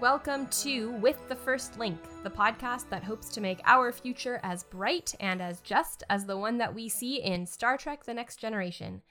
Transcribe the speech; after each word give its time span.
Welcome 0.00 0.46
to 0.62 0.92
With 0.92 1.16
the 1.28 1.34
First 1.34 1.76
Link, 1.76 1.98
the 2.22 2.30
podcast 2.30 2.88
that 2.88 3.02
hopes 3.02 3.30
to 3.30 3.40
make 3.40 3.60
our 3.64 3.90
future 3.90 4.38
as 4.44 4.62
bright 4.62 5.12
and 5.18 5.42
as 5.42 5.58
just 5.62 6.04
as 6.08 6.24
the 6.24 6.38
one 6.38 6.56
that 6.58 6.72
we 6.72 6.88
see 6.88 7.20
in 7.20 7.44
Star 7.44 7.76
Trek 7.76 8.04
The 8.04 8.14
Next 8.14 8.36
Generation. 8.36 9.02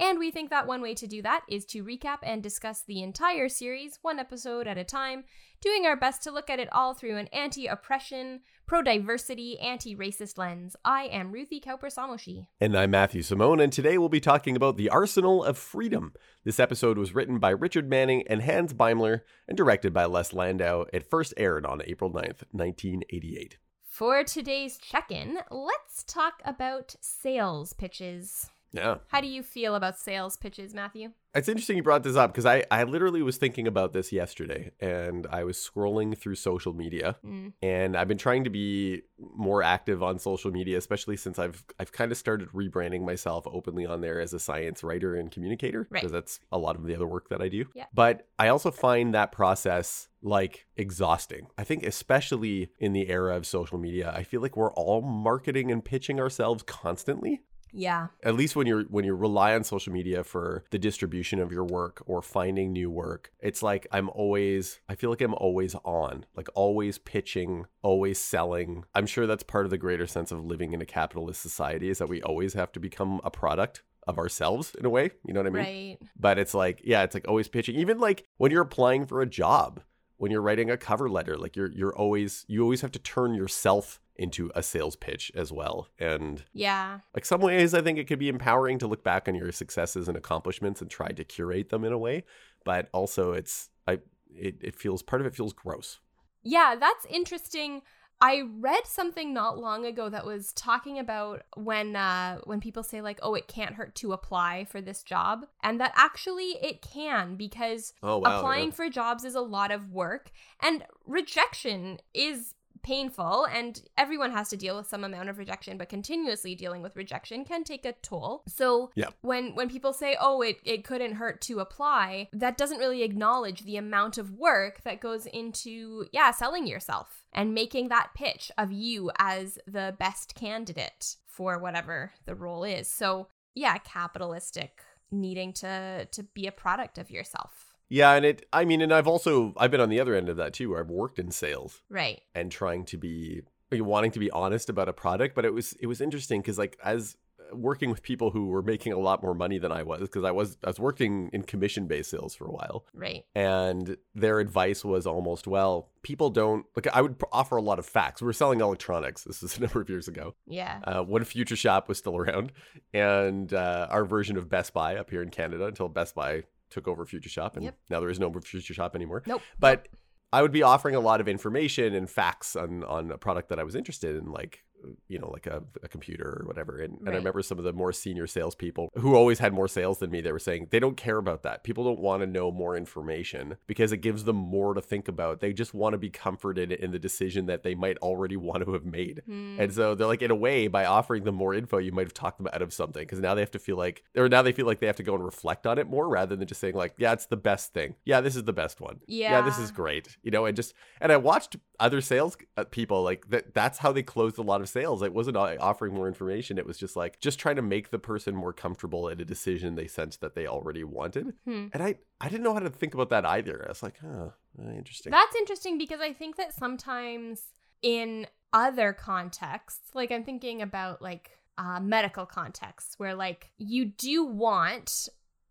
And 0.00 0.18
we 0.18 0.30
think 0.30 0.48
that 0.48 0.66
one 0.66 0.80
way 0.80 0.94
to 0.94 1.06
do 1.06 1.20
that 1.20 1.42
is 1.46 1.66
to 1.66 1.84
recap 1.84 2.20
and 2.22 2.42
discuss 2.42 2.80
the 2.80 3.02
entire 3.02 3.50
series, 3.50 3.98
one 4.00 4.18
episode 4.18 4.66
at 4.66 4.78
a 4.78 4.84
time, 4.84 5.24
doing 5.60 5.84
our 5.84 5.94
best 5.94 6.22
to 6.22 6.30
look 6.30 6.48
at 6.48 6.58
it 6.58 6.72
all 6.72 6.94
through 6.94 7.18
an 7.18 7.26
anti 7.34 7.66
oppression, 7.66 8.40
pro 8.66 8.80
diversity, 8.80 9.60
anti 9.60 9.94
racist 9.94 10.38
lens. 10.38 10.74
I 10.86 11.02
am 11.12 11.32
Ruthie 11.32 11.60
Kauper 11.60 11.94
Samoshi. 11.94 12.46
And 12.58 12.78
I'm 12.78 12.92
Matthew 12.92 13.20
Simone, 13.20 13.60
and 13.60 13.70
today 13.70 13.98
we'll 13.98 14.08
be 14.08 14.20
talking 14.20 14.56
about 14.56 14.78
The 14.78 14.88
Arsenal 14.88 15.44
of 15.44 15.58
Freedom. 15.58 16.14
This 16.44 16.58
episode 16.58 16.96
was 16.96 17.14
written 17.14 17.38
by 17.38 17.50
Richard 17.50 17.90
Manning 17.90 18.26
and 18.26 18.40
Hans 18.40 18.72
Beimler 18.72 19.20
and 19.46 19.54
directed 19.54 19.92
by 19.92 20.06
Les 20.06 20.32
Landau. 20.32 20.86
It 20.94 21.10
first 21.10 21.34
aired 21.36 21.66
on 21.66 21.82
April 21.84 22.10
9th, 22.10 22.44
1988. 22.52 23.58
For 23.86 24.24
today's 24.24 24.78
check 24.78 25.10
in, 25.10 25.40
let's 25.50 26.04
talk 26.04 26.40
about 26.46 26.96
sales 27.02 27.74
pitches. 27.74 28.48
Yeah. 28.72 28.96
How 29.08 29.20
do 29.20 29.26
you 29.26 29.42
feel 29.42 29.74
about 29.74 29.98
sales 29.98 30.36
pitches, 30.36 30.72
Matthew? 30.74 31.10
It's 31.32 31.48
interesting 31.48 31.76
you 31.76 31.82
brought 31.84 32.02
this 32.02 32.16
up 32.16 32.32
because 32.32 32.46
I, 32.46 32.64
I 32.72 32.82
literally 32.82 33.22
was 33.22 33.36
thinking 33.36 33.68
about 33.68 33.92
this 33.92 34.10
yesterday 34.10 34.72
and 34.80 35.28
I 35.30 35.44
was 35.44 35.56
scrolling 35.56 36.16
through 36.18 36.34
social 36.34 36.72
media 36.72 37.16
Mm. 37.24 37.52
and 37.62 37.96
I've 37.96 38.08
been 38.08 38.18
trying 38.18 38.42
to 38.44 38.50
be 38.50 39.02
more 39.36 39.62
active 39.62 40.02
on 40.02 40.18
social 40.18 40.50
media, 40.50 40.76
especially 40.78 41.16
since 41.16 41.38
I've 41.38 41.64
I've 41.78 41.92
kind 41.92 42.10
of 42.10 42.18
started 42.18 42.48
rebranding 42.50 43.04
myself 43.04 43.46
openly 43.46 43.86
on 43.86 44.00
there 44.00 44.20
as 44.20 44.32
a 44.34 44.40
science 44.40 44.82
writer 44.82 45.14
and 45.14 45.30
communicator 45.30 45.86
Right. 45.90 46.00
because 46.02 46.10
that's 46.12 46.40
a 46.50 46.58
lot 46.58 46.74
of 46.76 46.84
the 46.84 46.94
other 46.96 47.06
work 47.06 47.28
that 47.28 47.40
I 47.40 47.48
do. 47.48 47.66
Yeah. 47.74 47.86
But 47.94 48.26
I 48.38 48.48
also 48.48 48.70
find 48.72 49.14
that 49.14 49.30
process 49.30 50.08
like 50.22 50.66
exhausting. 50.76 51.46
I 51.56 51.62
think 51.64 51.84
especially 51.84 52.70
in 52.78 52.92
the 52.92 53.08
era 53.08 53.36
of 53.36 53.46
social 53.46 53.78
media, 53.78 54.12
I 54.14 54.24
feel 54.24 54.40
like 54.42 54.56
we're 54.56 54.72
all 54.72 55.00
marketing 55.00 55.70
and 55.70 55.84
pitching 55.84 56.18
ourselves 56.20 56.62
constantly 56.64 57.42
Yeah. 57.72 58.08
at 58.22 58.34
least 58.34 58.56
when 58.56 58.66
you're 58.66 58.82
when 58.84 59.04
you 59.04 59.14
rely 59.14 59.54
on 59.54 59.64
social 59.64 59.92
media 59.92 60.24
for 60.24 60.64
the 60.70 60.78
distribution 60.78 61.38
of 61.38 61.52
your 61.52 61.64
work 61.64 62.02
or 62.06 62.22
finding 62.22 62.72
new 62.72 62.90
work 62.90 63.32
it's 63.40 63.62
like 63.62 63.86
i'm 63.92 64.08
always 64.10 64.80
i 64.88 64.94
feel 64.94 65.10
like 65.10 65.20
i'm 65.20 65.34
always 65.34 65.74
on 65.84 66.24
like 66.36 66.48
always 66.54 66.98
pitching 66.98 67.66
always 67.82 68.18
selling 68.18 68.84
i'm 68.94 69.06
sure 69.06 69.26
that's 69.26 69.42
part 69.42 69.64
of 69.64 69.70
the 69.70 69.78
greater 69.78 70.06
sense 70.06 70.30
of 70.32 70.44
living 70.44 70.72
in 70.72 70.80
a 70.80 70.86
capitalist 70.86 71.40
society 71.42 71.88
is 71.90 71.98
that 71.98 72.08
we 72.08 72.22
always 72.22 72.54
have 72.54 72.72
to 72.72 72.80
become 72.80 73.20
a 73.24 73.30
product 73.30 73.82
of 74.06 74.18
ourselves 74.18 74.74
in 74.78 74.84
a 74.86 74.90
way 74.90 75.10
you 75.26 75.32
know 75.34 75.40
what 75.40 75.46
i 75.46 75.50
mean 75.50 75.62
Right. 75.62 75.98
but 76.18 76.38
it's 76.38 76.54
like 76.54 76.80
yeah 76.84 77.02
it's 77.02 77.14
like 77.14 77.28
always 77.28 77.48
pitching 77.48 77.76
even 77.76 77.98
like 77.98 78.26
when 78.38 78.50
you're 78.50 78.62
applying 78.62 79.06
for 79.06 79.20
a 79.20 79.26
job 79.26 79.80
when 80.20 80.30
you're 80.30 80.42
writing 80.42 80.70
a 80.70 80.76
cover 80.76 81.08
letter 81.08 81.36
like 81.38 81.56
you're 81.56 81.70
you're 81.72 81.94
always 81.96 82.44
you 82.46 82.62
always 82.62 82.82
have 82.82 82.92
to 82.92 82.98
turn 82.98 83.34
yourself 83.34 84.00
into 84.16 84.50
a 84.54 84.62
sales 84.62 84.94
pitch 84.96 85.32
as 85.34 85.50
well 85.50 85.88
and 85.98 86.44
Yeah. 86.52 87.00
like 87.14 87.24
some 87.24 87.40
ways 87.40 87.72
i 87.72 87.80
think 87.80 87.98
it 87.98 88.06
could 88.06 88.18
be 88.18 88.28
empowering 88.28 88.78
to 88.80 88.86
look 88.86 89.02
back 89.02 89.28
on 89.28 89.34
your 89.34 89.50
successes 89.50 90.08
and 90.08 90.16
accomplishments 90.18 90.82
and 90.82 90.90
try 90.90 91.08
to 91.08 91.24
curate 91.24 91.70
them 91.70 91.84
in 91.84 91.92
a 91.92 91.98
way 91.98 92.24
but 92.64 92.88
also 92.92 93.32
it's 93.32 93.70
i 93.88 93.94
it, 94.34 94.56
it 94.60 94.76
feels 94.76 95.02
part 95.02 95.22
of 95.22 95.26
it 95.26 95.34
feels 95.34 95.52
gross 95.54 95.98
Yeah, 96.42 96.74
that's 96.78 97.06
interesting. 97.06 97.82
I 98.22 98.42
read 98.58 98.86
something 98.86 99.32
not 99.32 99.58
long 99.58 99.86
ago 99.86 100.10
that 100.10 100.26
was 100.26 100.52
talking 100.52 100.98
about 100.98 101.42
when 101.56 101.96
uh 101.96 102.38
when 102.44 102.60
people 102.60 102.82
say 102.82 103.00
like, 103.00 103.18
"Oh, 103.22 103.34
it 103.34 103.48
can't 103.48 103.74
hurt 103.74 103.94
to 103.96 104.12
apply 104.12 104.66
for 104.66 104.80
this 104.80 105.02
job." 105.02 105.46
And 105.62 105.80
that 105.80 105.92
actually 105.94 106.58
it 106.62 106.82
can 106.82 107.36
because 107.36 107.94
oh 108.02 108.18
wow 108.18 108.38
applying 108.38 108.66
yeah. 108.66 108.74
for 108.74 108.90
jobs 108.90 109.24
is 109.24 109.34
a 109.34 109.40
lot 109.40 109.70
of 109.70 109.90
work 109.90 110.30
and 110.60 110.84
rejection 111.06 111.98
is 112.12 112.54
painful 112.82 113.46
and 113.46 113.82
everyone 113.98 114.32
has 114.32 114.48
to 114.48 114.56
deal 114.56 114.76
with 114.76 114.86
some 114.88 115.04
amount 115.04 115.28
of 115.28 115.38
rejection 115.38 115.76
but 115.78 115.88
continuously 115.88 116.54
dealing 116.54 116.82
with 116.82 116.96
rejection 116.96 117.44
can 117.44 117.64
take 117.64 117.84
a 117.84 117.92
toll. 118.02 118.42
So 118.48 118.90
Yeah. 118.94 119.08
when 119.20 119.54
when 119.54 119.68
people 119.68 119.92
say 119.92 120.16
oh 120.20 120.42
it, 120.42 120.58
it 120.64 120.84
couldn't 120.84 121.14
hurt 121.14 121.40
to 121.42 121.60
apply 121.60 122.28
that 122.32 122.56
doesn't 122.56 122.78
really 122.78 123.02
acknowledge 123.02 123.62
the 123.62 123.76
amount 123.76 124.18
of 124.18 124.32
work 124.32 124.82
that 124.84 125.00
goes 125.00 125.26
into 125.26 126.06
yeah 126.12 126.30
selling 126.30 126.66
yourself 126.66 127.24
and 127.32 127.54
making 127.54 127.88
that 127.88 128.10
pitch 128.14 128.50
of 128.58 128.72
you 128.72 129.10
as 129.18 129.58
the 129.66 129.94
best 129.98 130.34
candidate 130.34 131.16
for 131.26 131.58
whatever 131.58 132.12
the 132.26 132.34
role 132.34 132.64
is. 132.64 132.88
So 132.88 133.28
yeah 133.54 133.78
capitalistic 133.78 134.82
needing 135.12 135.52
to 135.52 136.06
to 136.10 136.22
be 136.22 136.46
a 136.46 136.52
product 136.52 136.98
of 136.98 137.10
yourself 137.10 137.69
yeah 137.90 138.12
and 138.12 138.24
it 138.24 138.46
i 138.52 138.64
mean 138.64 138.80
and 138.80 138.94
i've 138.94 139.06
also 139.06 139.52
i've 139.58 139.70
been 139.70 139.80
on 139.80 139.90
the 139.90 140.00
other 140.00 140.14
end 140.14 140.30
of 140.30 140.36
that 140.36 140.54
too 140.54 140.70
where 140.70 140.80
i've 140.80 140.90
worked 140.90 141.18
in 141.18 141.30
sales 141.30 141.82
right. 141.90 142.22
and 142.34 142.50
trying 142.50 142.84
to 142.84 142.96
be 142.96 143.42
wanting 143.72 144.10
to 144.10 144.18
be 144.18 144.30
honest 144.30 144.70
about 144.70 144.88
a 144.88 144.92
product 144.92 145.34
but 145.34 145.44
it 145.44 145.52
was 145.52 145.74
it 145.74 145.86
was 145.86 146.00
interesting 146.00 146.40
because 146.40 146.56
like 146.56 146.78
as 146.82 147.16
working 147.52 147.90
with 147.90 148.00
people 148.02 148.30
who 148.30 148.46
were 148.46 148.62
making 148.62 148.92
a 148.92 148.98
lot 148.98 149.22
more 149.22 149.34
money 149.34 149.58
than 149.58 149.72
i 149.72 149.82
was 149.82 150.00
because 150.00 150.24
i 150.24 150.30
was 150.30 150.56
i 150.64 150.68
was 150.68 150.78
working 150.78 151.28
in 151.32 151.42
commission 151.42 151.86
based 151.86 152.10
sales 152.10 152.34
for 152.34 152.46
a 152.46 152.52
while 152.52 152.84
right. 152.94 153.24
and 153.34 153.96
their 154.14 154.38
advice 154.38 154.84
was 154.84 155.06
almost 155.06 155.46
well 155.48 155.90
people 156.02 156.30
don't 156.30 156.64
like 156.76 156.86
i 156.94 157.00
would 157.00 157.16
offer 157.32 157.56
a 157.56 157.62
lot 157.62 157.78
of 157.78 157.86
facts. 157.86 158.20
We 158.22 158.26
were 158.26 158.32
selling 158.32 158.60
electronics. 158.60 159.24
This 159.24 159.42
was 159.42 159.56
a 159.56 159.60
number 159.62 159.80
of 159.80 159.88
years 159.88 160.08
ago. 160.08 160.34
Yeah. 160.46 160.80
Uh, 160.84 161.02
when 161.02 161.24
future 161.24 161.56
shop 161.56 161.88
was 161.88 161.98
still 161.98 162.16
around? 162.16 162.52
And 162.94 163.52
uh, 163.52 163.86
our 163.90 164.04
version 164.04 164.36
of 164.36 164.48
best 164.48 164.72
buy 164.72 164.96
up 164.96 165.10
here 165.10 165.22
in 165.22 165.30
canada 165.30 165.66
until 165.66 165.88
best 165.88 166.14
buy 166.14 166.44
took 166.70 166.88
over 166.88 167.04
future 167.04 167.28
shop 167.28 167.56
and 167.56 167.64
Yep. 167.64 167.76
now 167.90 168.00
there 168.00 168.10
is 168.10 168.20
no 168.20 168.32
future 168.40 168.74
shop 168.74 168.94
anymore 168.94 169.22
nope 169.26 169.42
but 169.58 169.88
I 170.32 170.42
would 170.42 170.52
be 170.52 170.62
offering 170.62 170.94
a 170.94 171.00
lot 171.00 171.20
of 171.20 171.26
information 171.26 171.92
and 171.94 172.08
facts 172.08 172.54
on 172.54 172.84
on 172.84 173.10
a 173.10 173.18
product 173.18 173.48
that 173.48 173.58
I 173.58 173.64
was 173.64 173.74
interested 173.74 174.14
in, 174.14 174.30
like 174.30 174.64
you 175.08 175.18
know, 175.18 175.28
like 175.28 175.46
a, 175.46 175.62
a 175.82 175.88
computer 175.88 176.40
or 176.40 176.46
whatever. 176.46 176.78
And, 176.78 176.98
and 177.00 177.10
I 177.10 177.12
remember 177.12 177.42
some 177.42 177.58
of 177.58 177.64
the 177.64 177.72
more 177.72 177.92
senior 177.92 178.26
salespeople 178.26 178.90
who 178.94 179.14
always 179.14 179.38
had 179.38 179.52
more 179.52 179.68
sales 179.68 179.98
than 179.98 180.10
me. 180.10 180.20
They 180.20 180.32
were 180.32 180.38
saying 180.38 180.68
they 180.70 180.78
don't 180.78 180.96
care 180.96 181.18
about 181.18 181.42
that. 181.42 181.64
People 181.64 181.84
don't 181.84 182.00
want 182.00 182.22
to 182.22 182.26
know 182.26 182.50
more 182.50 182.76
information 182.76 183.56
because 183.66 183.92
it 183.92 183.98
gives 183.98 184.24
them 184.24 184.36
more 184.36 184.74
to 184.74 184.80
think 184.80 185.08
about. 185.08 185.40
They 185.40 185.52
just 185.52 185.74
want 185.74 185.94
to 185.94 185.98
be 185.98 186.10
comforted 186.10 186.72
in 186.72 186.90
the 186.90 186.98
decision 186.98 187.46
that 187.46 187.62
they 187.62 187.74
might 187.74 187.98
already 187.98 188.36
want 188.36 188.64
to 188.64 188.72
have 188.72 188.84
made. 188.84 189.22
Hmm. 189.26 189.56
And 189.58 189.72
so 189.72 189.94
they're 189.94 190.06
like, 190.06 190.22
in 190.22 190.30
a 190.30 190.36
way, 190.36 190.68
by 190.68 190.84
offering 190.84 191.24
them 191.24 191.34
more 191.34 191.54
info, 191.54 191.78
you 191.78 191.92
might 191.92 192.06
have 192.06 192.14
talked 192.14 192.38
them 192.38 192.48
out 192.52 192.62
of 192.62 192.72
something 192.72 193.02
because 193.02 193.20
now 193.20 193.34
they 193.34 193.42
have 193.42 193.50
to 193.52 193.58
feel 193.58 193.76
like, 193.76 194.04
or 194.16 194.28
now 194.28 194.42
they 194.42 194.52
feel 194.52 194.66
like 194.66 194.80
they 194.80 194.86
have 194.86 194.96
to 194.96 195.02
go 195.02 195.14
and 195.14 195.24
reflect 195.24 195.66
on 195.66 195.78
it 195.78 195.88
more 195.88 196.08
rather 196.08 196.36
than 196.36 196.46
just 196.46 196.60
saying 196.60 196.74
like, 196.74 196.94
yeah, 196.98 197.12
it's 197.12 197.26
the 197.26 197.36
best 197.36 197.72
thing. 197.72 197.94
Yeah, 198.04 198.20
this 198.20 198.36
is 198.36 198.44
the 198.44 198.52
best 198.52 198.80
one. 198.80 199.00
Yeah, 199.06 199.42
this 199.42 199.58
is 199.58 199.70
great. 199.70 200.16
You 200.22 200.30
know, 200.30 200.46
and 200.46 200.56
just 200.56 200.74
and 201.00 201.12
I 201.12 201.16
watched 201.16 201.56
other 201.78 202.00
sales 202.00 202.36
uh, 202.56 202.64
people 202.64 203.02
like 203.02 203.28
that. 203.30 203.54
That's 203.54 203.78
how 203.78 203.92
they 203.92 204.02
closed 204.02 204.38
a 204.38 204.42
lot 204.42 204.60
of 204.60 204.68
sales. 204.70 205.02
It 205.02 205.12
wasn't 205.12 205.36
uh, 205.36 205.56
offering 205.60 205.94
more 205.94 206.08
information. 206.08 206.58
It 206.58 206.66
was 206.66 206.78
just 206.78 206.96
like 206.96 207.20
just 207.20 207.38
trying 207.38 207.56
to 207.56 207.62
make 207.62 207.90
the 207.90 207.98
person 207.98 208.34
more 208.34 208.52
comfortable 208.52 209.08
at 209.08 209.20
a 209.20 209.24
decision 209.24 209.74
they 209.74 209.86
sensed 209.86 210.20
that 210.20 210.34
they 210.34 210.46
already 210.46 210.84
wanted. 210.84 211.34
Hmm. 211.44 211.66
And 211.72 211.82
I 211.82 211.96
I 212.20 212.28
didn't 212.28 212.42
know 212.42 212.54
how 212.54 212.60
to 212.60 212.70
think 212.70 212.94
about 212.94 213.10
that 213.10 213.24
either. 213.24 213.64
I 213.64 213.68
was 213.68 213.82
like, 213.82 213.98
huh, 214.00 214.28
uh, 214.58 214.70
interesting. 214.72 215.10
That's 215.10 215.36
interesting 215.36 215.78
because 215.78 216.00
I 216.00 216.12
think 216.12 216.36
that 216.36 216.54
sometimes 216.54 217.42
in 217.82 218.26
other 218.52 218.92
contexts, 218.92 219.94
like 219.94 220.10
I'm 220.10 220.24
thinking 220.24 220.62
about 220.62 221.00
like 221.02 221.30
uh, 221.58 221.80
medical 221.80 222.26
contexts 222.26 222.98
where 222.98 223.14
like 223.14 223.50
you 223.58 223.84
do 223.84 224.24
want 224.24 224.90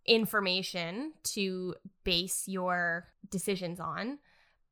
information 0.05 1.13
to 1.23 1.75
base 2.03 2.43
your 2.47 3.07
decisions 3.29 3.79
on, 3.79 4.17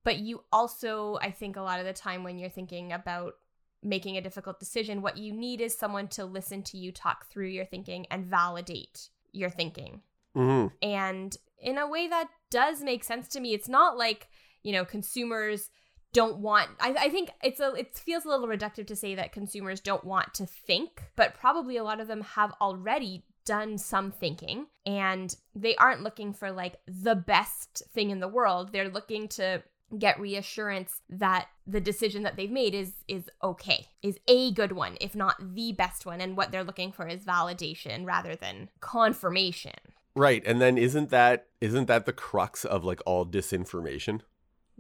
but 0.04 0.20
you 0.20 0.44
also, 0.52 1.18
I 1.22 1.32
think 1.32 1.58
a 1.58 1.62
lot 1.62 1.80
of 1.80 1.86
the 1.86 1.94
time 1.94 2.24
when 2.24 2.40
you're 2.40 2.50
thinking 2.50 2.92
about 2.92 3.36
making 3.84 4.18
a 4.18 4.22
difficult 4.22 4.60
decision, 4.60 5.02
what 5.02 5.18
you 5.18 5.34
need 5.34 5.62
is 5.62 5.78
someone 5.78 6.08
to 6.10 6.26
listen 6.26 6.64
to 6.64 6.78
you 6.78 6.92
talk 6.92 7.28
through 7.30 7.48
your 7.48 7.66
thinking 7.66 8.06
and 8.10 8.26
validate 8.26 9.10
your 9.32 9.50
thinking. 9.50 10.02
hmm 10.36 10.68
And 10.82 11.36
in 11.60 11.78
a 11.78 11.88
way 11.88 12.08
that 12.08 12.30
does 12.50 12.82
make 12.82 13.04
sense 13.04 13.28
to 13.30 13.40
me. 13.40 13.54
It's 13.54 13.70
not 13.70 13.98
like, 13.98 14.30
you 14.64 14.72
know, 14.72 14.86
consumers 14.86 15.70
don't 16.14 16.38
want 16.40 16.70
I, 16.80 16.96
I 16.98 17.10
think 17.10 17.30
it's 17.44 17.60
a 17.60 17.74
it 17.74 17.96
feels 17.96 18.26
a 18.26 18.30
little 18.30 18.48
reductive 18.48 18.88
to 18.88 18.96
say 18.96 19.14
that 19.16 19.34
consumers 19.34 19.82
don't 19.82 20.04
want 20.04 20.34
to 20.36 20.46
think, 20.46 21.04
but 21.16 21.36
probably 21.36 21.78
a 21.78 21.84
lot 21.84 22.00
of 22.00 22.08
them 22.08 22.22
have 22.22 22.54
already 22.62 23.26
done 23.46 23.78
some 23.78 24.12
thinking 24.12 24.68
and 24.86 25.36
they 25.56 25.76
aren't 25.76 26.04
looking 26.04 26.34
for 26.34 26.52
like 26.52 26.78
the 26.88 27.16
best 27.16 27.84
thing 27.94 28.10
in 28.10 28.20
the 28.20 28.28
world. 28.28 28.72
They're 28.72 28.90
looking 28.90 29.28
to 29.30 29.64
get 29.98 30.20
reassurance 30.20 31.02
that 31.10 31.48
the 31.66 31.80
decision 31.80 32.24
that 32.24 32.36
they've 32.36 32.52
made 32.52 32.74
is 32.76 32.94
is 33.08 33.30
okay 33.42 33.88
is 34.02 34.20
a 34.28 34.52
good 34.52 34.74
one 34.74 34.98
if 35.00 35.16
not 35.16 35.36
the 35.56 35.72
best 35.72 36.06
one 36.06 36.20
and 36.20 36.36
what 36.36 36.52
they're 36.52 36.64
looking 36.64 36.92
for 36.92 37.08
is 37.08 37.24
validation 37.24 38.06
rather 38.06 38.36
than 38.36 38.70
confirmation 38.82 39.74
Right. 40.16 40.42
And 40.48 40.60
then 40.60 40.80
isn't 40.80 41.12
that 41.12 41.46
isn't 41.62 41.86
that 41.86 42.08
the 42.08 42.12
crux 42.14 42.66
of 42.66 42.84
like 42.84 43.02
all 43.06 43.24
disinformation? 43.24 44.22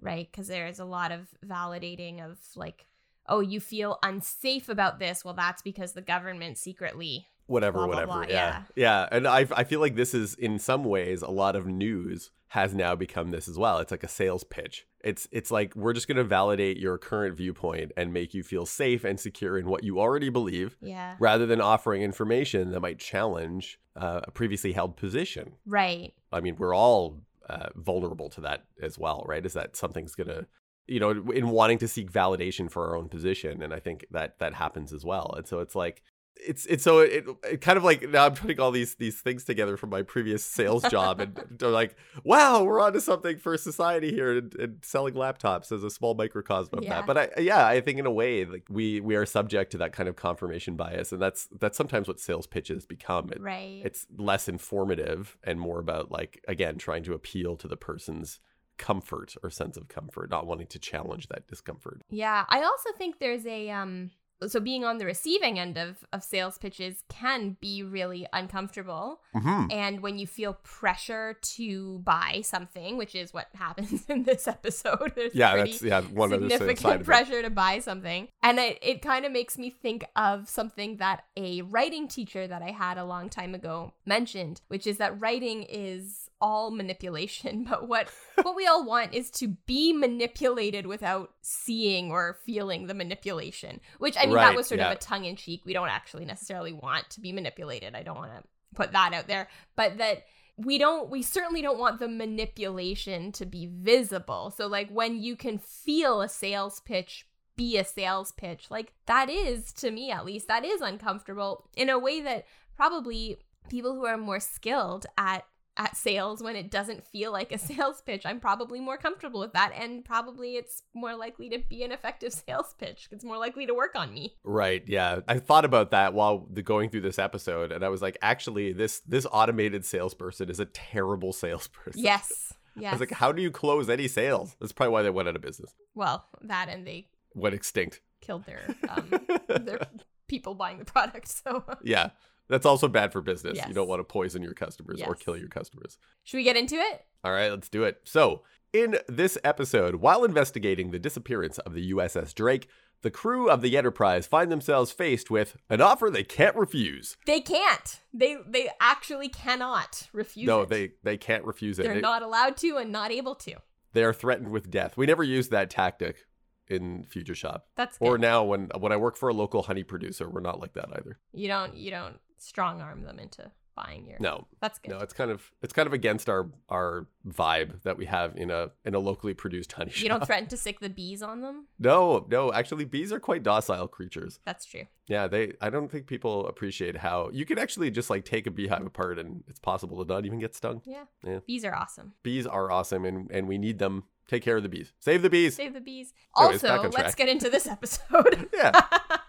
right? 0.01 0.27
Because 0.31 0.47
there's 0.47 0.79
a 0.79 0.85
lot 0.85 1.11
of 1.11 1.27
validating 1.45 2.23
of 2.23 2.39
like, 2.55 2.85
oh, 3.27 3.39
you 3.39 3.59
feel 3.59 3.99
unsafe 4.03 4.67
about 4.67 4.97
this. 4.99 5.23
Well, 5.23 5.35
that's 5.35 5.61
because 5.61 5.93
the 5.93 6.01
government 6.01 6.57
secretly. 6.57 7.27
whatever, 7.45 7.77
Blah, 7.77 7.85
blah, 7.85 7.95
whatever. 7.95 8.25
blah, 8.25 8.35
yeah. 8.35 8.63
yeah. 8.75 9.07
And 9.11 9.27
I, 9.27 9.45
I 9.55 9.63
feel 9.63 9.79
like 9.79 9.95
this 9.95 10.13
is 10.15 10.33
in 10.35 10.57
some 10.59 10.83
ways 10.83 11.21
a 11.21 11.29
lot 11.29 11.55
of 11.55 11.67
news 11.67 12.31
has 12.49 12.73
now 12.73 12.95
become 12.95 13.31
this 13.31 13.47
as 13.47 13.57
well. 13.57 13.79
It's 13.79 13.91
like 13.91 14.03
a 14.03 14.07
sales 14.07 14.43
pitch. 14.43 14.85
It's 15.03 15.27
it's 15.31 15.51
like 15.51 15.75
we're 15.75 15.93
just 15.93 16.07
going 16.07 16.17
to 16.17 16.23
validate 16.23 16.77
your 16.77 16.97
current 16.97 17.35
viewpoint 17.35 17.91
and 17.97 18.13
make 18.13 18.33
you 18.33 18.43
feel 18.43 18.65
safe 18.65 19.03
and 19.03 19.19
secure 19.19 19.57
in 19.57 19.67
what 19.67 19.83
you 19.83 19.99
already 19.99 20.29
believe 20.29 20.77
Yeah. 20.81 21.15
rather 21.19 21.45
than 21.45 21.61
offering 21.61 22.01
information 22.01 22.71
that 22.71 22.79
might 22.79 22.99
challenge 22.99 23.79
uh, 23.95 24.21
a 24.23 24.31
previously 24.31 24.73
held 24.73 24.95
position. 24.97 25.53
Right. 25.65 26.13
I 26.31 26.39
mean, 26.39 26.55
we're 26.57 26.75
all 26.75 27.21
uh, 27.49 27.69
vulnerable 27.75 28.29
to 28.31 28.41
that 28.41 28.65
as 28.81 28.97
well, 28.97 29.23
right? 29.27 29.45
Is 29.45 29.53
that 29.53 29.75
something's 29.75 30.15
going 30.15 30.27
to 30.27 30.47
you 30.89 31.01
know, 31.01 31.11
in 31.33 31.49
wanting 31.49 31.77
to 31.79 31.87
seek 31.87 32.09
validation 32.09 32.71
for 32.71 32.87
our 32.87 32.95
own 32.95 33.09
position, 33.09 33.61
and 33.61 33.73
I 33.73 33.79
think 33.81 34.05
that 34.11 34.39
that 34.39 34.53
happens 34.53 34.93
as 34.93 35.03
well. 35.03 35.33
And 35.35 35.45
so 35.45 35.59
it's 35.59 35.75
like 35.75 36.01
it's 36.45 36.65
it's 36.65 36.83
so 36.83 36.99
it, 36.99 37.25
it 37.49 37.61
kind 37.61 37.77
of 37.77 37.83
like 37.83 38.07
now 38.09 38.25
I'm 38.25 38.33
putting 38.33 38.59
all 38.59 38.71
these 38.71 38.95
these 38.95 39.19
things 39.21 39.43
together 39.43 39.77
from 39.77 39.89
my 39.89 40.01
previous 40.01 40.43
sales 40.43 40.83
job, 40.89 41.19
and 41.19 41.39
they're 41.51 41.69
like, 41.69 41.95
wow, 42.23 42.63
we're 42.63 42.81
onto 42.81 42.99
something 42.99 43.37
for 43.37 43.57
society 43.57 44.11
here, 44.11 44.37
and, 44.37 44.55
and 44.55 44.77
selling 44.83 45.13
laptops 45.13 45.71
as 45.71 45.83
a 45.83 45.89
small 45.89 46.13
microcosm 46.13 46.77
of 46.79 46.83
Yeah. 46.83 46.95
that. 47.01 47.07
But 47.07 47.17
I 47.17 47.41
yeah, 47.41 47.65
I 47.65 47.81
think 47.81 47.99
in 47.99 48.05
a 48.05 48.11
way 48.11 48.45
like 48.45 48.65
we 48.69 48.99
we 49.01 49.15
are 49.15 49.25
subject 49.25 49.71
to 49.71 49.77
that 49.79 49.93
kind 49.93 50.07
of 50.09 50.15
confirmation 50.15 50.75
bias, 50.75 51.11
and 51.11 51.21
that's 51.21 51.47
that's 51.59 51.77
sometimes 51.77 52.07
what 52.07 52.19
sales 52.19 52.47
pitches 52.47 52.85
become. 52.85 53.29
It, 53.31 53.41
Right. 53.41 53.81
It's 53.83 54.05
less 54.17 54.49
informative 54.49 55.37
and 55.43 55.59
more 55.59 55.79
about 55.79 56.11
like 56.11 56.43
again 56.47 56.77
trying 56.77 57.03
to 57.03 57.13
appeal 57.13 57.55
to 57.57 57.67
the 57.67 57.77
person's 57.77 58.39
comfort 58.77 59.33
or 59.41 59.49
sense 59.49 59.75
of 59.75 59.87
comfort, 59.87 60.29
not 60.29 60.45
wanting 60.45 60.67
to 60.67 60.77
challenge 60.79 61.27
that 61.29 61.47
discomfort. 61.47 62.01
Yeah, 62.09 62.45
I 62.47 62.61
also 62.61 62.91
think 62.97 63.19
there's 63.19 63.45
a 63.45 63.69
um 63.71 64.11
so 64.45 64.59
being 64.59 64.85
on 64.85 64.97
the 64.99 65.05
receiving 65.05 65.57
end 65.57 65.77
of 65.77 66.05
of 66.13 66.23
sales 66.23 66.57
pitches 66.57 67.03
can 67.09 67.57
be 67.59 67.81
really 67.83 68.27
uncomfortable 68.33 69.21
Mm-hmm. 69.35 69.69
and 69.71 70.01
when 70.01 70.17
you 70.17 70.25
feel 70.25 70.53
pressure 70.63 71.37
to 71.41 71.99
buy 71.99 72.41
something, 72.43 72.97
which 72.97 73.13
is 73.13 73.33
what 73.33 73.47
happens 73.53 74.05
in 74.09 74.23
this 74.23 74.47
episode. 74.47 75.13
There's 75.15 75.35
Yeah, 75.35 75.55
that's 75.57 75.81
yeah 75.81 76.01
one 76.01 76.31
significant 76.31 76.95
of 76.95 77.01
it. 77.01 77.05
pressure 77.05 77.41
to 77.43 77.49
buy 77.51 77.77
something. 77.79 78.29
And 78.41 78.57
it, 78.57 78.79
it 78.81 79.01
kind 79.03 79.25
of 79.25 79.31
makes 79.31 79.57
me 79.57 79.69
think 79.69 80.05
of 80.15 80.49
something 80.49 80.97
that 80.97 81.23
a 81.35 81.61
writing 81.61 82.07
teacher 82.07 82.47
that 82.47 82.61
I 82.63 82.71
had 82.71 82.97
a 82.97 83.05
long 83.05 83.29
time 83.29 83.53
ago 83.53 83.93
mentioned, 84.07 84.61
which 84.69 84.87
is 84.87 84.97
that 84.97 85.19
writing 85.19 85.63
is 85.69 86.26
all 86.41 86.71
manipulation, 86.71 87.63
but 87.69 87.87
what 87.87 88.09
what 88.41 88.55
we 88.55 88.67
all 88.67 88.85
want 88.85 89.13
is 89.13 89.29
to 89.31 89.47
be 89.47 89.93
manipulated 89.93 90.85
without 90.85 91.31
seeing 91.41 92.11
or 92.11 92.37
feeling 92.45 92.87
the 92.87 92.93
manipulation. 92.93 93.79
Which 93.99 94.15
I 94.17 94.25
mean 94.25 94.35
that 94.35 94.55
was 94.55 94.67
sort 94.67 94.79
yeah. 94.79 94.91
of 94.91 94.97
a 94.97 94.99
tongue 94.99 95.25
in 95.25 95.35
cheek. 95.35 95.61
We 95.65 95.73
don't 95.73 95.89
actually 95.89 96.25
necessarily 96.25 96.73
want 96.73 97.09
to 97.11 97.21
be 97.21 97.31
manipulated. 97.31 97.95
I 97.95 98.03
don't 98.03 98.17
want 98.17 98.31
to 98.31 98.43
put 98.75 98.91
that 98.91 99.13
out 99.13 99.27
there, 99.27 99.47
but 99.75 99.97
that 99.97 100.23
we 100.57 100.77
don't 100.77 101.09
we 101.09 101.21
certainly 101.21 101.61
don't 101.61 101.79
want 101.79 101.99
the 101.99 102.07
manipulation 102.07 103.31
to 103.33 103.45
be 103.45 103.67
visible. 103.71 104.51
So 104.55 104.67
like 104.67 104.89
when 104.89 105.21
you 105.21 105.35
can 105.35 105.57
feel 105.59 106.21
a 106.21 106.29
sales 106.29 106.79
pitch 106.79 107.27
be 107.55 107.77
a 107.77 107.83
sales 107.83 108.31
pitch, 108.31 108.69
like 108.69 108.93
that 109.05 109.29
is 109.29 109.71
to 109.73 109.91
me 109.91 110.11
at 110.11 110.25
least 110.25 110.47
that 110.47 110.65
is 110.65 110.81
uncomfortable 110.81 111.69
in 111.75 111.89
a 111.89 111.99
way 111.99 112.21
that 112.21 112.45
probably 112.75 113.37
people 113.69 113.95
who 113.95 114.05
are 114.05 114.17
more 114.17 114.39
skilled 114.39 115.05
at 115.17 115.45
at 115.77 115.95
sales 115.95 116.41
when 116.41 116.55
it 116.55 116.69
doesn't 116.71 117.05
feel 117.05 117.31
like 117.31 117.51
a 117.51 117.57
sales 117.69 118.01
pitch 118.01 118.25
i'm 118.25 118.39
probably 118.39 118.79
more 118.79 118.97
comfortable 118.97 119.39
with 119.39 119.53
that 119.53 119.71
and 119.75 120.03
probably 120.03 120.55
it's 120.55 120.81
more 120.93 121.15
likely 121.15 121.49
to 121.49 121.59
be 121.69 121.83
an 121.83 121.91
effective 121.91 122.33
sales 122.47 122.73
pitch 122.79 123.07
it's 123.11 123.23
more 123.23 123.37
likely 123.37 123.65
to 123.65 123.73
work 123.73 123.95
on 123.95 124.13
me 124.13 124.35
Right. 124.43 124.83
Yeah. 124.87 125.19
I 125.27 125.39
thought 125.39 125.65
about 125.65 125.91
that 125.91 126.13
while 126.13 126.47
the, 126.51 126.61
going 126.61 126.89
through 126.89 127.01
this 127.01 127.19
episode, 127.19 127.71
and 127.71 127.83
I 127.83 127.89
was 127.89 128.01
like, 128.01 128.17
actually, 128.21 128.73
this 128.73 129.01
this 129.01 129.25
automated 129.31 129.85
salesperson 129.85 130.49
is 130.49 130.59
a 130.59 130.65
terrible 130.65 131.31
salesperson. 131.43 132.01
yes 132.01 132.53
I 132.75 132.81
yes 132.81 132.91
was 132.93 132.99
like, 132.99 133.11
how 133.11 133.31
do 133.31 133.41
you 133.41 133.51
close 133.51 133.89
any 133.89 134.07
sales? 134.07 134.55
That's 134.59 134.71
probably 134.71 134.93
why 134.93 135.01
they 135.03 135.09
went 135.09 135.27
out 135.29 135.35
of 135.35 135.41
business, 135.41 135.73
well 135.95 136.25
that 136.41 136.69
and 136.69 136.87
they 136.87 137.07
went 137.35 137.53
extinct. 137.55 138.01
killed 138.21 138.45
their 138.45 138.63
um 138.89 139.09
their 139.47 139.79
people 140.27 140.53
buying 140.55 140.79
the 140.79 140.85
product 140.85 141.27
so 141.27 141.63
yeah. 141.83 142.09
That's 142.49 142.65
also 142.65 142.87
bad 142.87 143.11
for 143.11 143.21
business. 143.21 143.59
You 143.67 143.73
don't 143.73 143.87
want 143.87 143.99
to 143.99 144.03
poison 144.03 144.41
your 144.41 144.53
customers 144.53 145.01
or 145.01 145.15
kill 145.15 145.37
your 145.37 145.49
customers. 145.49 145.97
should 146.23 146.37
we 146.37 146.43
get 146.43 146.55
into 146.57 146.75
it 146.75 147.05
All 147.23 147.31
right, 147.31 147.49
let's 147.51 147.69
do 147.69 147.83
it. 147.83 148.01
So, 148.05 148.43
in 148.73 148.97
this 149.07 149.37
episode, 149.43 149.95
while 149.95 150.23
investigating 150.23 150.91
the 150.91 150.99
disappearance 150.99 151.57
of 151.59 151.73
the 151.73 151.91
USS 151.93 152.33
Drake, 152.33 152.67
the 153.01 153.11
crew 153.11 153.49
of 153.49 153.61
the 153.61 153.77
Enterprise 153.77 154.27
find 154.27 154.51
themselves 154.51 154.91
faced 154.91 155.29
with 155.29 155.55
an 155.69 155.81
offer 155.81 156.09
they 156.09 156.23
can't 156.23 156.55
refuse. 156.55 157.15
they 157.25 157.39
can't 157.41 157.99
they 158.13 158.37
they 158.47 158.69
actually 158.81 159.29
cannot 159.29 160.07
refuse 160.13 160.47
no, 160.47 160.61
it. 160.61 160.69
they 160.69 160.91
they 161.03 161.15
can't 161.17 161.43
refuse 161.45 161.79
it. 161.79 161.83
they're 161.83 161.97
It- 161.97 162.01
not 162.01 162.23
allowed 162.23 162.57
to 162.57 162.77
and 162.77 162.91
not 162.91 163.11
able 163.11 163.35
to 163.35 163.55
they 163.93 164.03
are 164.03 164.13
threatened 164.13 164.49
with 164.49 164.69
death. 164.69 164.95
We 164.97 165.05
never 165.05 165.23
use 165.23 165.49
that 165.49 165.69
tactic 165.69 166.25
in 166.67 167.05
Future 167.05 167.33
Shop. 167.35 167.67
that's 167.75 167.97
good. 167.97 168.05
Or 168.07 168.17
now 168.17 168.43
when 168.43 168.69
when 168.79 168.91
I 168.91 168.97
work 168.97 169.15
for 169.15 169.29
a 169.29 169.33
local 169.33 169.63
honey 169.63 169.83
producer, 169.83 170.29
we're 170.29 170.41
not 170.41 170.59
like 170.59 170.73
that 170.73 170.89
either. 170.97 171.17
you 171.33 171.47
don't 171.47 171.75
you 171.75 171.91
don't 171.91 172.17
strong 172.37 172.81
arm 172.81 173.03
them 173.03 173.19
into 173.19 173.51
buying 173.75 174.07
your 174.07 174.17
No. 174.19 174.47
that's 174.59 174.79
good 174.79 174.89
No, 174.89 174.97
it's 175.01 175.13
kind 175.13 175.29
of 175.29 175.51
it's 175.61 175.71
kind 175.71 175.85
of 175.85 175.93
against 175.93 176.29
our 176.29 176.49
our 176.67 177.05
vibe 177.27 177.83
that 177.83 177.95
we 177.95 178.05
have 178.07 178.35
in 178.35 178.49
a 178.49 178.71
in 178.83 178.95
a 178.95 178.99
locally 178.99 179.35
produced 179.35 179.71
honey 179.73 179.91
shop. 179.91 180.01
you 180.03 180.09
don't 180.09 180.25
threaten 180.25 180.47
to 180.47 180.57
sick 180.57 180.79
the 180.79 180.89
bees 180.89 181.21
on 181.21 181.41
them 181.41 181.67
No, 181.79 182.25
no, 182.27 182.51
actually 182.51 182.85
bees 182.85 183.11
are 183.13 183.19
quite 183.19 183.43
docile 183.43 183.87
creatures. 183.87 184.39
that's 184.45 184.65
true 184.65 184.87
Yeah, 185.07 185.27
they 185.27 185.53
I 185.61 185.69
don't 185.69 185.91
think 185.91 186.07
people 186.07 186.47
appreciate 186.47 186.97
how 186.97 187.29
you 187.31 187.45
can 187.45 187.59
actually 187.59 187.91
just 187.91 188.09
like 188.09 188.25
take 188.25 188.47
a 188.47 188.51
beehive 188.51 188.83
apart 188.85 189.19
and 189.19 189.43
it's 189.47 189.59
possible 189.59 190.03
to 190.03 190.11
not 190.11 190.25
even 190.25 190.39
get 190.39 190.55
stung. 190.55 190.81
yeah 190.83 191.03
Yeah. 191.23 191.39
bees 191.45 191.63
are 191.63 191.75
awesome 191.75 192.13
Bees 192.23 192.47
are 192.47 192.71
awesome 192.71 193.05
and 193.05 193.29
and 193.29 193.47
we 193.47 193.59
need 193.59 193.77
them. 193.77 194.05
Take 194.27 194.43
care 194.43 194.57
of 194.57 194.63
the 194.63 194.67
bees. 194.69 194.91
Save 194.99 195.21
the 195.21 195.29
bees. 195.29 195.55
save 195.55 195.73
the 195.73 195.79
bees 195.79 196.11
Anyways, 196.37 196.61
also 196.65 196.89
let's 196.89 197.15
get 197.15 197.29
into 197.29 197.47
this 197.49 197.65
episode 197.67 198.49
Yeah. 198.53 198.71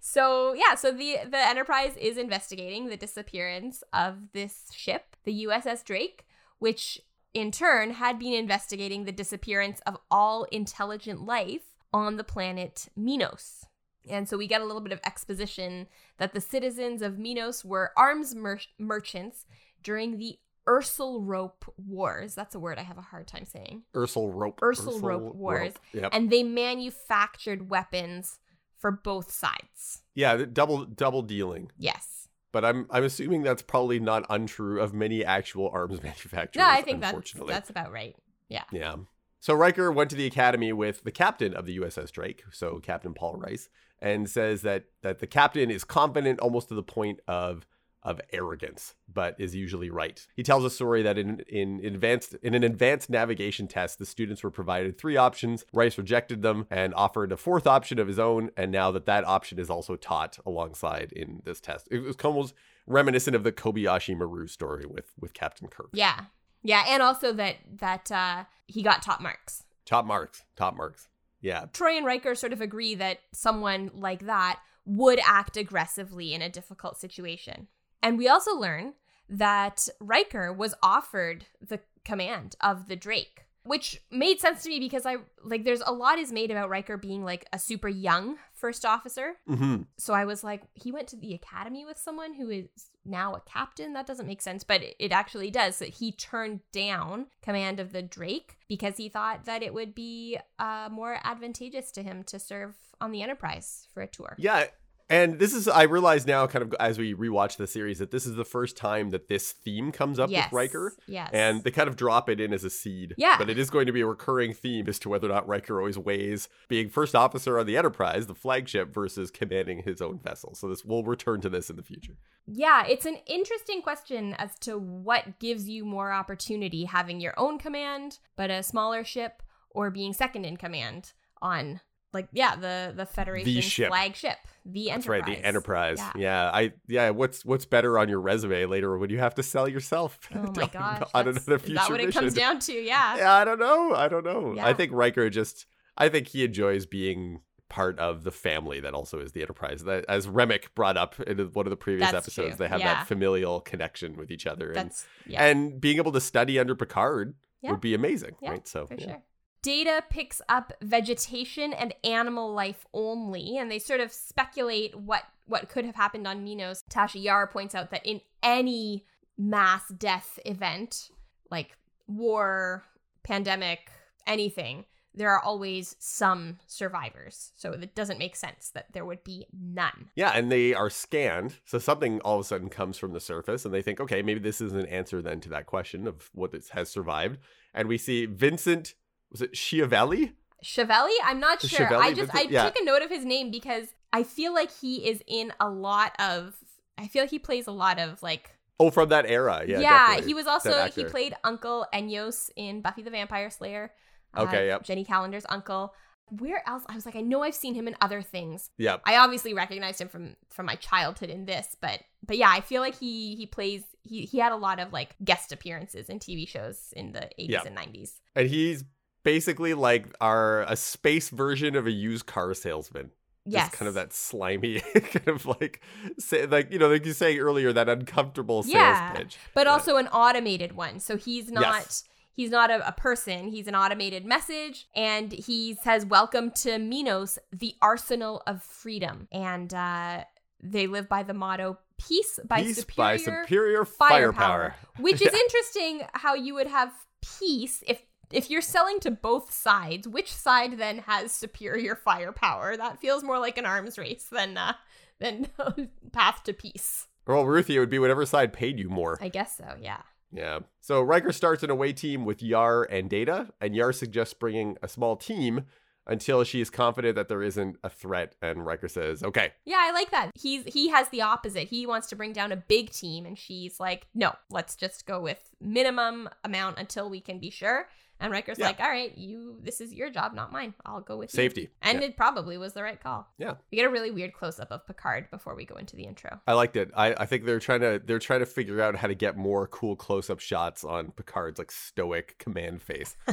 so 0.00 0.54
yeah 0.54 0.74
so 0.74 0.90
the 0.90 1.18
the 1.28 1.38
enterprise 1.38 1.96
is 1.96 2.16
investigating 2.16 2.88
the 2.88 2.96
disappearance 2.96 3.82
of 3.92 4.32
this 4.32 4.70
ship 4.72 5.16
the 5.24 5.44
uss 5.44 5.84
drake 5.84 6.24
which 6.58 7.00
in 7.34 7.50
turn 7.50 7.92
had 7.92 8.18
been 8.18 8.32
investigating 8.32 9.04
the 9.04 9.12
disappearance 9.12 9.80
of 9.86 9.96
all 10.10 10.44
intelligent 10.44 11.24
life 11.24 11.74
on 11.92 12.16
the 12.16 12.24
planet 12.24 12.88
minos 12.96 13.64
and 14.08 14.28
so 14.28 14.36
we 14.36 14.46
get 14.46 14.60
a 14.60 14.64
little 14.64 14.80
bit 14.80 14.92
of 14.92 15.00
exposition 15.04 15.86
that 16.18 16.32
the 16.32 16.40
citizens 16.40 17.02
of 17.02 17.18
minos 17.18 17.64
were 17.64 17.92
arms 17.96 18.34
mer- 18.34 18.58
merchants 18.78 19.46
during 19.82 20.18
the 20.18 20.38
Ersalrope 20.68 21.68
Wars. 21.76 22.34
That's 22.34 22.54
a 22.54 22.60
word 22.60 22.78
I 22.78 22.82
have 22.82 22.98
a 22.98 23.02
hard 23.02 23.26
time 23.26 23.44
saying. 23.44 23.82
Ersalrope. 23.94 24.58
Ursel 24.62 25.00
rope 25.00 25.34
wars. 25.34 25.74
Yep. 25.92 26.10
And 26.12 26.30
they 26.30 26.42
manufactured 26.42 27.68
weapons 27.68 28.38
for 28.82 28.90
both 28.90 29.30
sides. 29.32 30.02
yeah, 30.14 30.44
double 30.52 30.84
double 30.84 31.22
dealing. 31.22 31.70
Yes. 31.78 32.28
But 32.52 32.66
I'm 32.66 32.86
I'm 32.90 33.04
assuming 33.04 33.42
that's 33.42 33.62
probably 33.62 33.98
not 33.98 34.26
untrue 34.28 34.78
of 34.78 34.92
many 34.92 35.24
actual 35.24 35.70
arms 35.72 36.02
manufacturers. 36.08 36.60
No, 36.60 36.68
I 36.68 36.82
think 36.82 37.00
that's 37.00 37.32
that's 37.46 37.70
about 37.70 37.90
right. 37.92 38.14
Yeah. 38.50 38.64
Yeah. 38.70 38.96
So 39.40 39.54
Riker 39.54 39.90
went 39.90 40.10
to 40.10 40.16
the 40.16 40.26
academy 40.26 40.72
with 40.72 41.02
the 41.02 41.10
captain 41.10 41.54
of 41.54 41.64
the 41.66 41.78
USS 41.78 42.12
Drake, 42.12 42.44
so 42.52 42.78
Captain 42.78 43.14
Paul 43.14 43.36
Rice, 43.36 43.70
and 44.00 44.28
says 44.28 44.62
that 44.62 44.84
that 45.02 45.20
the 45.20 45.26
captain 45.26 45.70
is 45.70 45.82
confident 45.84 46.40
almost 46.40 46.68
to 46.68 46.74
the 46.74 46.82
point 46.82 47.20
of 47.26 47.66
of 48.02 48.20
arrogance, 48.32 48.94
but 49.12 49.36
is 49.38 49.54
usually 49.54 49.90
right. 49.90 50.26
He 50.34 50.42
tells 50.42 50.64
a 50.64 50.70
story 50.70 51.02
that 51.02 51.18
in 51.18 51.40
in 51.48 51.84
advanced 51.84 52.34
in 52.42 52.54
an 52.54 52.64
advanced 52.64 53.10
navigation 53.10 53.68
test, 53.68 53.98
the 53.98 54.06
students 54.06 54.42
were 54.42 54.50
provided 54.50 54.98
three 54.98 55.16
options. 55.16 55.64
Rice 55.72 55.96
rejected 55.98 56.42
them 56.42 56.66
and 56.70 56.94
offered 56.94 57.32
a 57.32 57.36
fourth 57.36 57.66
option 57.66 57.98
of 57.98 58.08
his 58.08 58.18
own, 58.18 58.50
and 58.56 58.72
now 58.72 58.90
that 58.90 59.06
that 59.06 59.24
option 59.24 59.58
is 59.58 59.70
also 59.70 59.96
taught 59.96 60.38
alongside 60.44 61.12
in 61.12 61.42
this 61.44 61.60
test. 61.60 61.88
It 61.90 62.00
was 62.00 62.16
almost 62.22 62.54
reminiscent 62.86 63.36
of 63.36 63.44
the 63.44 63.52
Kobayashi 63.52 64.16
Maru 64.16 64.46
story 64.46 64.86
with 64.86 65.12
with 65.20 65.34
Captain 65.34 65.68
Kirk. 65.68 65.90
Yeah. 65.92 66.24
Yeah, 66.64 66.84
and 66.88 67.02
also 67.02 67.32
that 67.32 67.56
that 67.78 68.10
uh 68.10 68.44
he 68.66 68.82
got 68.82 69.02
top 69.02 69.20
marks. 69.20 69.64
Top 69.84 70.06
marks, 70.06 70.44
top 70.56 70.76
marks. 70.76 71.08
Yeah, 71.40 71.66
Troi 71.72 71.96
and 71.96 72.06
Riker 72.06 72.36
sort 72.36 72.52
of 72.52 72.60
agree 72.60 72.94
that 72.94 73.18
someone 73.32 73.90
like 73.94 74.26
that 74.26 74.60
would 74.84 75.20
act 75.24 75.56
aggressively 75.56 76.34
in 76.34 76.42
a 76.42 76.48
difficult 76.48 76.98
situation. 76.98 77.68
And 78.02 78.18
we 78.18 78.28
also 78.28 78.54
learn 78.56 78.94
that 79.28 79.88
Riker 80.00 80.52
was 80.52 80.74
offered 80.82 81.46
the 81.66 81.80
command 82.04 82.56
of 82.60 82.88
the 82.88 82.96
Drake, 82.96 83.44
which 83.64 84.02
made 84.10 84.40
sense 84.40 84.62
to 84.64 84.68
me 84.68 84.80
because 84.80 85.06
I 85.06 85.16
like 85.42 85.64
there's 85.64 85.82
a 85.86 85.92
lot 85.92 86.18
is 86.18 86.32
made 86.32 86.50
about 86.50 86.68
Riker 86.68 86.96
being 86.96 87.24
like 87.24 87.46
a 87.52 87.58
super 87.58 87.88
young 87.88 88.36
first 88.52 88.84
officer. 88.84 89.34
hmm 89.46 89.82
So 89.98 90.12
I 90.14 90.24
was 90.24 90.42
like, 90.44 90.62
he 90.74 90.90
went 90.92 91.08
to 91.08 91.16
the 91.16 91.34
academy 91.34 91.84
with 91.84 91.96
someone 91.98 92.34
who 92.34 92.50
is 92.50 92.66
now 93.04 93.34
a 93.34 93.40
captain? 93.40 93.92
That 93.94 94.06
doesn't 94.06 94.26
make 94.26 94.42
sense, 94.42 94.62
but 94.64 94.82
it- 94.82 94.96
it 94.98 95.12
actually 95.12 95.50
does. 95.50 95.78
That 95.78 95.88
he 95.90 96.12
turned 96.12 96.60
down 96.72 97.26
command 97.42 97.80
of 97.80 97.92
the 97.92 98.02
Drake 98.02 98.58
because 98.68 98.96
he 98.96 99.08
thought 99.08 99.44
that 99.46 99.62
it 99.62 99.72
would 99.74 99.94
be 99.94 100.38
uh, 100.58 100.88
more 100.90 101.18
advantageous 101.24 101.90
to 101.92 102.02
him 102.02 102.22
to 102.24 102.38
serve 102.38 102.76
on 103.00 103.10
the 103.12 103.22
Enterprise 103.22 103.88
for 103.92 104.02
a 104.02 104.06
tour. 104.06 104.36
Yeah, 104.38 104.66
And 105.10 105.38
this 105.38 105.52
is, 105.52 105.68
I 105.68 105.82
realize 105.82 106.26
now, 106.26 106.46
kind 106.46 106.62
of 106.62 106.74
as 106.80 106.98
we 106.98 107.14
rewatch 107.14 107.56
the 107.56 107.66
series, 107.66 107.98
that 107.98 108.10
this 108.10 108.26
is 108.26 108.34
the 108.34 108.44
first 108.44 108.76
time 108.76 109.10
that 109.10 109.28
this 109.28 109.52
theme 109.52 109.92
comes 109.92 110.18
up 110.18 110.30
yes. 110.30 110.46
with 110.46 110.52
Riker. 110.52 110.94
Yes. 111.06 111.30
And 111.32 111.64
they 111.64 111.70
kind 111.70 111.88
of 111.88 111.96
drop 111.96 112.28
it 112.30 112.40
in 112.40 112.52
as 112.52 112.64
a 112.64 112.70
seed. 112.70 113.14
Yeah. 113.18 113.36
But 113.38 113.50
it 113.50 113.58
is 113.58 113.70
going 113.70 113.86
to 113.86 113.92
be 113.92 114.00
a 114.00 114.06
recurring 114.06 114.54
theme 114.54 114.88
as 114.88 114.98
to 115.00 115.08
whether 115.08 115.28
or 115.28 115.32
not 115.32 115.46
Riker 115.46 115.78
always 115.78 115.98
weighs 115.98 116.48
being 116.68 116.88
first 116.88 117.14
officer 117.14 117.58
on 117.58 117.66
the 117.66 117.76
Enterprise, 117.76 118.26
the 118.26 118.34
flagship, 118.34 118.94
versus 118.94 119.30
commanding 119.30 119.82
his 119.82 120.00
own 120.00 120.18
vessel. 120.18 120.54
So 120.54 120.68
this 120.68 120.84
we'll 120.84 121.04
return 121.04 121.40
to 121.42 121.48
this 121.48 121.68
in 121.70 121.76
the 121.76 121.82
future. 121.82 122.16
Yeah, 122.46 122.84
it's 122.86 123.06
an 123.06 123.18
interesting 123.26 123.82
question 123.82 124.34
as 124.34 124.58
to 124.60 124.78
what 124.78 125.38
gives 125.38 125.68
you 125.68 125.84
more 125.84 126.12
opportunity 126.12 126.84
having 126.84 127.20
your 127.20 127.34
own 127.36 127.58
command, 127.58 128.18
but 128.36 128.50
a 128.50 128.62
smaller 128.62 129.04
ship, 129.04 129.42
or 129.70 129.90
being 129.90 130.12
second 130.12 130.44
in 130.44 130.56
command 130.56 131.12
on 131.40 131.80
like 132.12 132.28
yeah, 132.32 132.56
the 132.56 132.92
the 132.96 133.06
Federation 133.06 133.60
ship. 133.62 133.88
flagship, 133.88 134.36
the 134.66 134.86
That's 134.88 135.06
Enterprise. 135.06 135.22
right, 135.28 135.36
the 135.42 135.46
Enterprise. 135.46 135.98
Yeah. 135.98 136.12
Yeah. 136.16 136.50
I 136.52 136.72
yeah. 136.88 137.10
What's 137.10 137.44
what's 137.44 137.64
better 137.64 137.98
on 137.98 138.08
your 138.08 138.20
resume 138.20 138.66
later 138.66 138.96
when 138.98 139.10
you 139.10 139.18
have 139.18 139.34
to 139.36 139.42
sell 139.42 139.68
yourself? 139.68 140.18
Oh 140.34 140.52
my 140.56 140.66
gosh. 140.66 141.02
on 141.14 141.28
another 141.28 141.56
is 141.56 141.62
future 141.62 141.74
that 141.74 141.90
what 141.90 142.00
it 142.00 142.12
comes 142.12 142.34
down 142.34 142.58
to? 142.60 142.72
Yeah. 142.72 143.16
Yeah, 143.16 143.32
I 143.32 143.44
don't 143.44 143.58
know. 143.58 143.94
I 143.94 144.08
don't 144.08 144.24
know. 144.24 144.54
Yeah. 144.56 144.66
I 144.66 144.72
think 144.74 144.92
Riker 144.92 145.28
just. 145.30 145.66
I 145.96 146.08
think 146.08 146.28
he 146.28 146.42
enjoys 146.44 146.86
being 146.86 147.40
part 147.68 147.98
of 147.98 148.24
the 148.24 148.30
family 148.30 148.80
that 148.80 148.92
also 148.94 149.18
is 149.18 149.32
the 149.32 149.40
Enterprise. 149.42 149.84
That, 149.84 150.04
as 150.08 150.28
Remick 150.28 150.74
brought 150.74 150.96
up 150.98 151.18
in 151.20 151.38
one 151.52 151.66
of 151.66 151.70
the 151.70 151.76
previous 151.76 152.10
That's 152.10 152.26
episodes, 152.26 152.56
true. 152.56 152.64
they 152.64 152.68
have 152.68 152.80
Yeah. 152.80 152.94
that 152.94 153.06
familial 153.08 153.60
connection 153.60 154.16
with 154.16 154.30
each 154.30 154.46
other, 154.46 154.72
and 154.72 154.90
and 155.34 155.80
being 155.80 155.96
able 155.98 156.12
to 156.12 156.20
study 156.20 156.58
under 156.58 156.74
Picard 156.74 157.34
would 157.62 157.80
be 157.80 157.94
amazing, 157.94 158.36
Yeah, 158.42 158.50
right? 158.50 158.68
So 158.68 158.86
for 158.86 158.94
yeah. 158.94 159.04
sure. 159.06 159.22
Data 159.62 160.02
picks 160.10 160.42
up 160.48 160.72
vegetation 160.82 161.72
and 161.72 161.94
animal 162.02 162.52
life 162.52 162.84
only, 162.92 163.56
and 163.56 163.70
they 163.70 163.78
sort 163.78 164.00
of 164.00 164.12
speculate 164.12 164.98
what 164.98 165.22
what 165.46 165.68
could 165.68 165.84
have 165.84 165.94
happened 165.94 166.26
on 166.26 166.44
Minos. 166.44 166.82
Tasha 166.90 167.22
Yar 167.22 167.46
points 167.46 167.74
out 167.74 167.90
that 167.90 168.04
in 168.04 168.20
any 168.42 169.04
mass 169.38 169.88
death 169.88 170.38
event, 170.44 171.10
like 171.50 171.76
war, 172.06 172.84
pandemic, 173.22 173.90
anything, 174.26 174.84
there 175.14 175.30
are 175.30 175.40
always 175.40 175.94
some 175.98 176.58
survivors. 176.66 177.52
So 177.56 177.72
it 177.72 177.94
doesn't 177.94 178.18
make 178.18 178.34
sense 178.34 178.70
that 178.70 178.86
there 178.92 179.04
would 179.04 179.22
be 179.24 179.46
none. 179.52 180.10
Yeah, 180.14 180.30
and 180.30 180.50
they 180.50 180.74
are 180.74 180.90
scanned. 180.90 181.56
So 181.64 181.78
something 181.78 182.20
all 182.20 182.36
of 182.36 182.40
a 182.40 182.44
sudden 182.44 182.68
comes 182.68 182.98
from 182.98 183.12
the 183.12 183.20
surface, 183.20 183.64
and 183.64 183.74
they 183.74 183.82
think, 183.82 184.00
okay, 184.00 184.22
maybe 184.22 184.40
this 184.40 184.60
is 184.60 184.72
an 184.72 184.86
answer 184.86 185.20
then 185.20 185.40
to 185.40 185.48
that 185.50 185.66
question 185.66 186.06
of 186.06 186.30
what 186.32 186.54
has 186.70 186.88
survived. 186.88 187.38
And 187.74 187.88
we 187.88 187.98
see 187.98 188.26
Vincent, 188.26 188.94
was 189.32 189.42
it 189.42 189.52
Schiavelli? 189.56 190.32
Chevelli? 190.64 191.14
I'm 191.24 191.40
not 191.40 191.60
The 191.60 191.68
sure. 191.68 191.86
Chevelli, 191.86 192.00
I 192.02 192.12
just 192.12 192.34
I 192.34 192.42
Yeah. 192.42 192.64
took 192.64 192.76
a 192.80 192.84
note 192.84 193.02
of 193.02 193.10
his 193.10 193.24
name 193.24 193.50
because 193.50 193.88
I 194.12 194.22
feel 194.22 194.54
like 194.54 194.70
he 194.80 195.08
is 195.08 195.22
in 195.26 195.52
a 195.58 195.68
lot 195.68 196.14
of 196.20 196.54
I 196.98 197.08
feel 197.08 197.22
like 197.22 197.30
he 197.30 197.38
plays 197.38 197.66
a 197.66 197.72
lot 197.72 197.98
of 197.98 198.22
like 198.22 198.50
Oh, 198.78 198.90
from 198.90 199.08
that 199.10 199.26
era. 199.26 199.64
Yeah, 199.66 199.80
Yeah, 199.80 200.06
definitely. 200.06 200.26
he 200.26 200.34
was 200.34 200.46
also 200.46 200.86
he 200.88 201.04
played 201.04 201.34
Uncle 201.44 201.86
Enyos 201.92 202.50
in 202.56 202.80
Buffy 202.80 203.02
the 203.02 203.10
Vampire 203.10 203.50
Slayer. 203.50 203.92
Uh, 204.36 204.42
Okay, 204.42 204.66
yep. 204.68 204.82
Jenny 204.84 205.04
Calendar's 205.04 205.46
uncle. 205.48 205.94
Where 206.30 206.62
else? 206.66 206.82
I 206.88 206.94
was 206.94 207.04
like, 207.04 207.14
I 207.16 207.20
know 207.20 207.42
I've 207.42 207.54
seen 207.54 207.74
him 207.74 207.86
in 207.86 207.94
other 208.00 208.22
things. 208.22 208.70
Yeah, 208.78 208.96
I 209.04 209.16
obviously 209.16 209.52
recognized 209.52 210.00
him 210.00 210.08
from 210.08 210.36
from 210.48 210.66
my 210.66 210.76
childhood 210.76 211.28
in 211.28 211.44
this, 211.44 211.76
but 211.80 212.00
but 212.26 212.36
yeah, 212.38 212.48
I 212.50 212.60
feel 212.60 212.80
like 212.80 212.96
he 212.98 213.34
he 213.36 213.46
plays 213.46 213.82
he 214.02 214.22
he 214.22 214.38
had 214.38 214.52
a 214.52 214.56
lot 214.56 214.78
of 214.80 214.92
like 214.92 215.14
guest 215.24 215.52
appearances 215.52 216.08
in 216.08 216.18
TV 216.20 216.48
shows 216.48 216.92
in 216.96 217.12
the 217.12 217.28
80s 217.38 217.50
Yeah. 217.50 217.62
and 217.66 217.76
90s. 217.76 218.12
and 218.34 218.48
he's 218.48 218.84
basically 219.22 219.74
like 219.74 220.06
our 220.20 220.62
a 220.62 220.76
space 220.76 221.28
version 221.30 221.76
of 221.76 221.86
a 221.86 221.90
used 221.92 222.26
car 222.26 222.54
salesman. 222.54 223.10
Just 223.44 223.54
Yes. 223.54 223.74
kind 223.74 223.88
of 223.88 223.94
that 223.94 224.12
slimy, 224.12 224.78
kind 224.94 225.26
of 225.26 225.46
like, 225.46 225.80
say, 226.18 226.46
like 226.46 226.70
you 226.72 226.78
know, 226.78 226.88
like 226.88 227.04
you 227.04 227.12
say 227.12 227.38
earlier, 227.38 227.72
that 227.72 227.88
uncomfortable 227.88 228.62
sales 228.62 228.74
Yeah, 228.74 229.12
pitch. 229.14 229.36
but 229.52 229.66
Yeah. 229.66 229.72
also 229.72 229.96
an 229.96 230.06
automated 230.08 230.72
one. 230.76 231.00
So 231.00 231.16
he's 231.16 231.50
not 231.50 231.62
Yes. 231.62 232.04
he's 232.30 232.50
not 232.50 232.70
a, 232.70 232.86
a 232.86 232.92
person. 232.92 233.48
He's 233.48 233.66
an 233.66 233.74
automated 233.74 234.24
message, 234.24 234.86
and 234.94 235.32
he 235.32 235.74
says, 235.82 236.06
"Welcome 236.06 236.52
to 236.62 236.78
Minos, 236.78 237.36
the 237.52 237.74
arsenal 237.82 238.42
of 238.46 238.62
freedom." 238.62 239.26
And 239.32 239.74
uh, 239.74 240.22
they 240.62 240.86
live 240.86 241.08
by 241.08 241.24
the 241.24 241.34
motto 241.34 241.78
"Peace 241.98 242.38
by 242.44 242.62
Peace 242.62 242.76
superior, 242.76 243.10
by 243.12 243.16
superior 243.16 243.84
firepower," 243.84 244.32
firepower. 244.32 244.74
which 245.00 245.20
is 245.20 245.22
Yeah. 245.32 245.38
interesting. 245.40 246.02
How 246.12 246.34
you 246.34 246.54
would 246.54 246.68
have 246.68 246.92
peace 247.40 247.82
if. 247.88 248.00
If 248.32 248.50
you're 248.50 248.62
selling 248.62 248.98
to 249.00 249.10
both 249.10 249.52
sides, 249.52 250.08
which 250.08 250.32
side 250.32 250.78
then 250.78 250.98
has 251.00 251.32
superior 251.32 251.94
firepower? 251.94 252.76
That 252.76 252.98
feels 252.98 253.22
more 253.22 253.38
like 253.38 253.58
an 253.58 253.66
arms 253.66 253.98
race 253.98 254.24
than 254.24 254.56
uh, 254.56 254.74
than 255.20 255.48
path 256.12 256.42
to 256.44 256.52
peace. 256.52 257.06
Well, 257.26 257.44
Ruthie, 257.44 257.76
it 257.76 257.80
would 257.80 257.90
be 257.90 257.98
whatever 257.98 258.26
side 258.26 258.52
paid 258.52 258.78
you 258.78 258.88
more. 258.88 259.18
I 259.20 259.28
guess 259.28 259.56
so. 259.56 259.76
Yeah. 259.80 260.00
Yeah. 260.32 260.60
So 260.80 261.02
Riker 261.02 261.30
starts 261.32 261.62
an 261.62 261.70
away 261.70 261.92
team 261.92 262.24
with 262.24 262.42
Yar 262.42 262.84
and 262.84 263.08
Data, 263.08 263.48
and 263.60 263.76
Yar 263.76 263.92
suggests 263.92 264.34
bringing 264.34 264.76
a 264.82 264.88
small 264.88 265.16
team 265.16 265.66
until 266.06 266.42
she 266.42 266.60
is 266.60 266.68
confident 266.68 267.14
that 267.14 267.28
there 267.28 267.42
isn't 267.42 267.76
a 267.84 267.88
threat. 267.88 268.34
And 268.42 268.66
Riker 268.66 268.88
says, 268.88 269.22
"Okay, 269.22 269.52
Yeah, 269.64 269.78
I 269.78 269.92
like 269.92 270.10
that. 270.10 270.30
He's 270.34 270.64
he 270.64 270.88
has 270.88 271.08
the 271.10 271.22
opposite. 271.22 271.68
He 271.68 271.86
wants 271.86 272.08
to 272.08 272.16
bring 272.16 272.32
down 272.32 272.50
a 272.50 272.56
big 272.56 272.90
team 272.90 273.24
and 273.26 273.38
she's 273.38 273.78
like, 273.78 274.06
"No, 274.14 274.32
let's 274.50 274.74
just 274.74 275.06
go 275.06 275.20
with 275.20 275.50
minimum 275.60 276.28
amount 276.42 276.78
until 276.78 277.08
we 277.08 277.20
can 277.20 277.38
be 277.38 277.50
sure." 277.50 277.88
And 278.22 278.32
Riker's 278.32 278.58
Yeah. 278.58 278.66
like, 278.66 278.80
"All 278.80 278.88
right, 278.88 279.16
you 279.18 279.58
this 279.62 279.80
is 279.80 279.92
your 279.92 280.08
job, 280.08 280.32
not 280.32 280.52
mine. 280.52 280.72
I'll 280.86 281.00
go 281.00 281.16
with 281.18 281.34
you." 281.34 281.36
safety." 281.36 281.70
And 281.82 282.00
Yeah. 282.00 282.06
it 282.08 282.16
probably 282.16 282.56
was 282.56 282.72
the 282.72 282.82
right 282.82 282.98
call. 283.02 283.28
Yeah. 283.36 283.54
We 283.70 283.76
get 283.76 283.86
a 283.86 283.90
really 283.90 284.10
weird 284.10 284.32
close 284.32 284.58
up 284.60 284.70
of 284.70 284.86
Picard 284.86 285.30
before 285.30 285.54
we 285.54 285.64
go 285.66 285.74
into 285.76 285.96
the 285.96 286.04
intro. 286.04 286.40
I 286.46 286.54
liked 286.54 286.76
it. 286.76 286.90
I, 286.96 287.14
I 287.14 287.26
think 287.26 287.44
they're 287.44 287.58
trying 287.60 287.80
to 287.80 288.00
they're 288.04 288.18
trying 288.18 288.40
to 288.40 288.46
figure 288.46 288.80
out 288.80 288.96
how 288.96 289.08
to 289.08 289.14
get 289.14 289.36
more 289.36 289.66
cool 289.66 289.96
close 289.96 290.30
up 290.30 290.40
shots 290.40 290.84
on 290.84 291.10
Picard's 291.12 291.58
like 291.58 291.70
stoic 291.72 292.38
command 292.38 292.80
face 292.82 293.16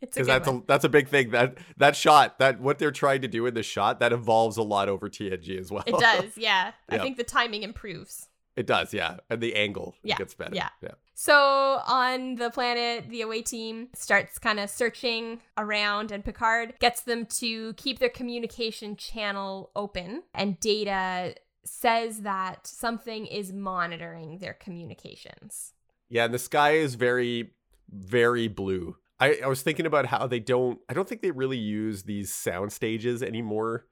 it's 0.00 0.14
because 0.14 0.26
that's 0.26 0.46
one. 0.48 0.58
a 0.58 0.62
that's 0.66 0.84
a 0.84 0.88
big 0.88 1.08
thing 1.08 1.30
that 1.30 1.58
that 1.76 1.96
shot 1.96 2.38
that 2.38 2.60
what 2.60 2.78
they're 2.78 2.90
trying 2.90 3.22
to 3.22 3.28
do 3.28 3.46
in 3.46 3.54
the 3.54 3.62
shot 3.62 4.00
that 4.00 4.12
evolves 4.12 4.56
a 4.56 4.62
lot 4.62 4.88
over 4.88 5.08
TNG 5.08 5.58
as 5.58 5.70
well. 5.70 5.82
it 5.86 5.98
does, 5.98 6.36
yeah. 6.36 6.72
I 6.88 6.98
think 7.04 7.16
the 7.16 7.24
timing 7.24 7.62
improves. 7.62 8.28
it 8.56 8.66
does, 8.66 8.92
yeah, 8.94 9.18
and 9.30 9.40
the 9.40 9.54
angle 9.56 9.94
Yeah, 10.02 10.16
gets 10.16 10.34
better. 10.34 10.54
yeah. 10.54 10.68
yeah. 10.82 10.92
So 11.20 11.82
on 11.84 12.36
the 12.36 12.48
planet, 12.48 13.08
the 13.08 13.22
away 13.22 13.42
team 13.42 13.88
starts 13.92 14.38
kind 14.38 14.60
of 14.60 14.70
searching 14.70 15.40
around, 15.56 16.12
and 16.12 16.24
Picard 16.24 16.74
gets 16.78 17.00
them 17.00 17.26
to 17.40 17.72
keep 17.72 17.98
their 17.98 18.08
communication 18.08 18.94
channel 18.94 19.72
open. 19.74 20.22
And 20.32 20.60
Data 20.60 21.34
says 21.64 22.20
that 22.20 22.68
something 22.68 23.26
is 23.26 23.52
monitoring 23.52 24.38
their 24.38 24.52
communications. 24.52 25.72
Yeah, 26.08 26.26
and 26.26 26.32
the 26.32 26.38
sky 26.38 26.74
is 26.74 26.94
very, 26.94 27.50
very 27.90 28.46
blue. 28.46 28.94
I, 29.18 29.40
I 29.42 29.48
was 29.48 29.62
thinking 29.62 29.86
about 29.86 30.06
how 30.06 30.28
they 30.28 30.38
don't 30.38 30.78
I 30.88 30.94
don't 30.94 31.08
think 31.08 31.22
they 31.22 31.32
really 31.32 31.58
use 31.58 32.04
these 32.04 32.32
sound 32.32 32.72
stages 32.72 33.24
anymore 33.24 33.86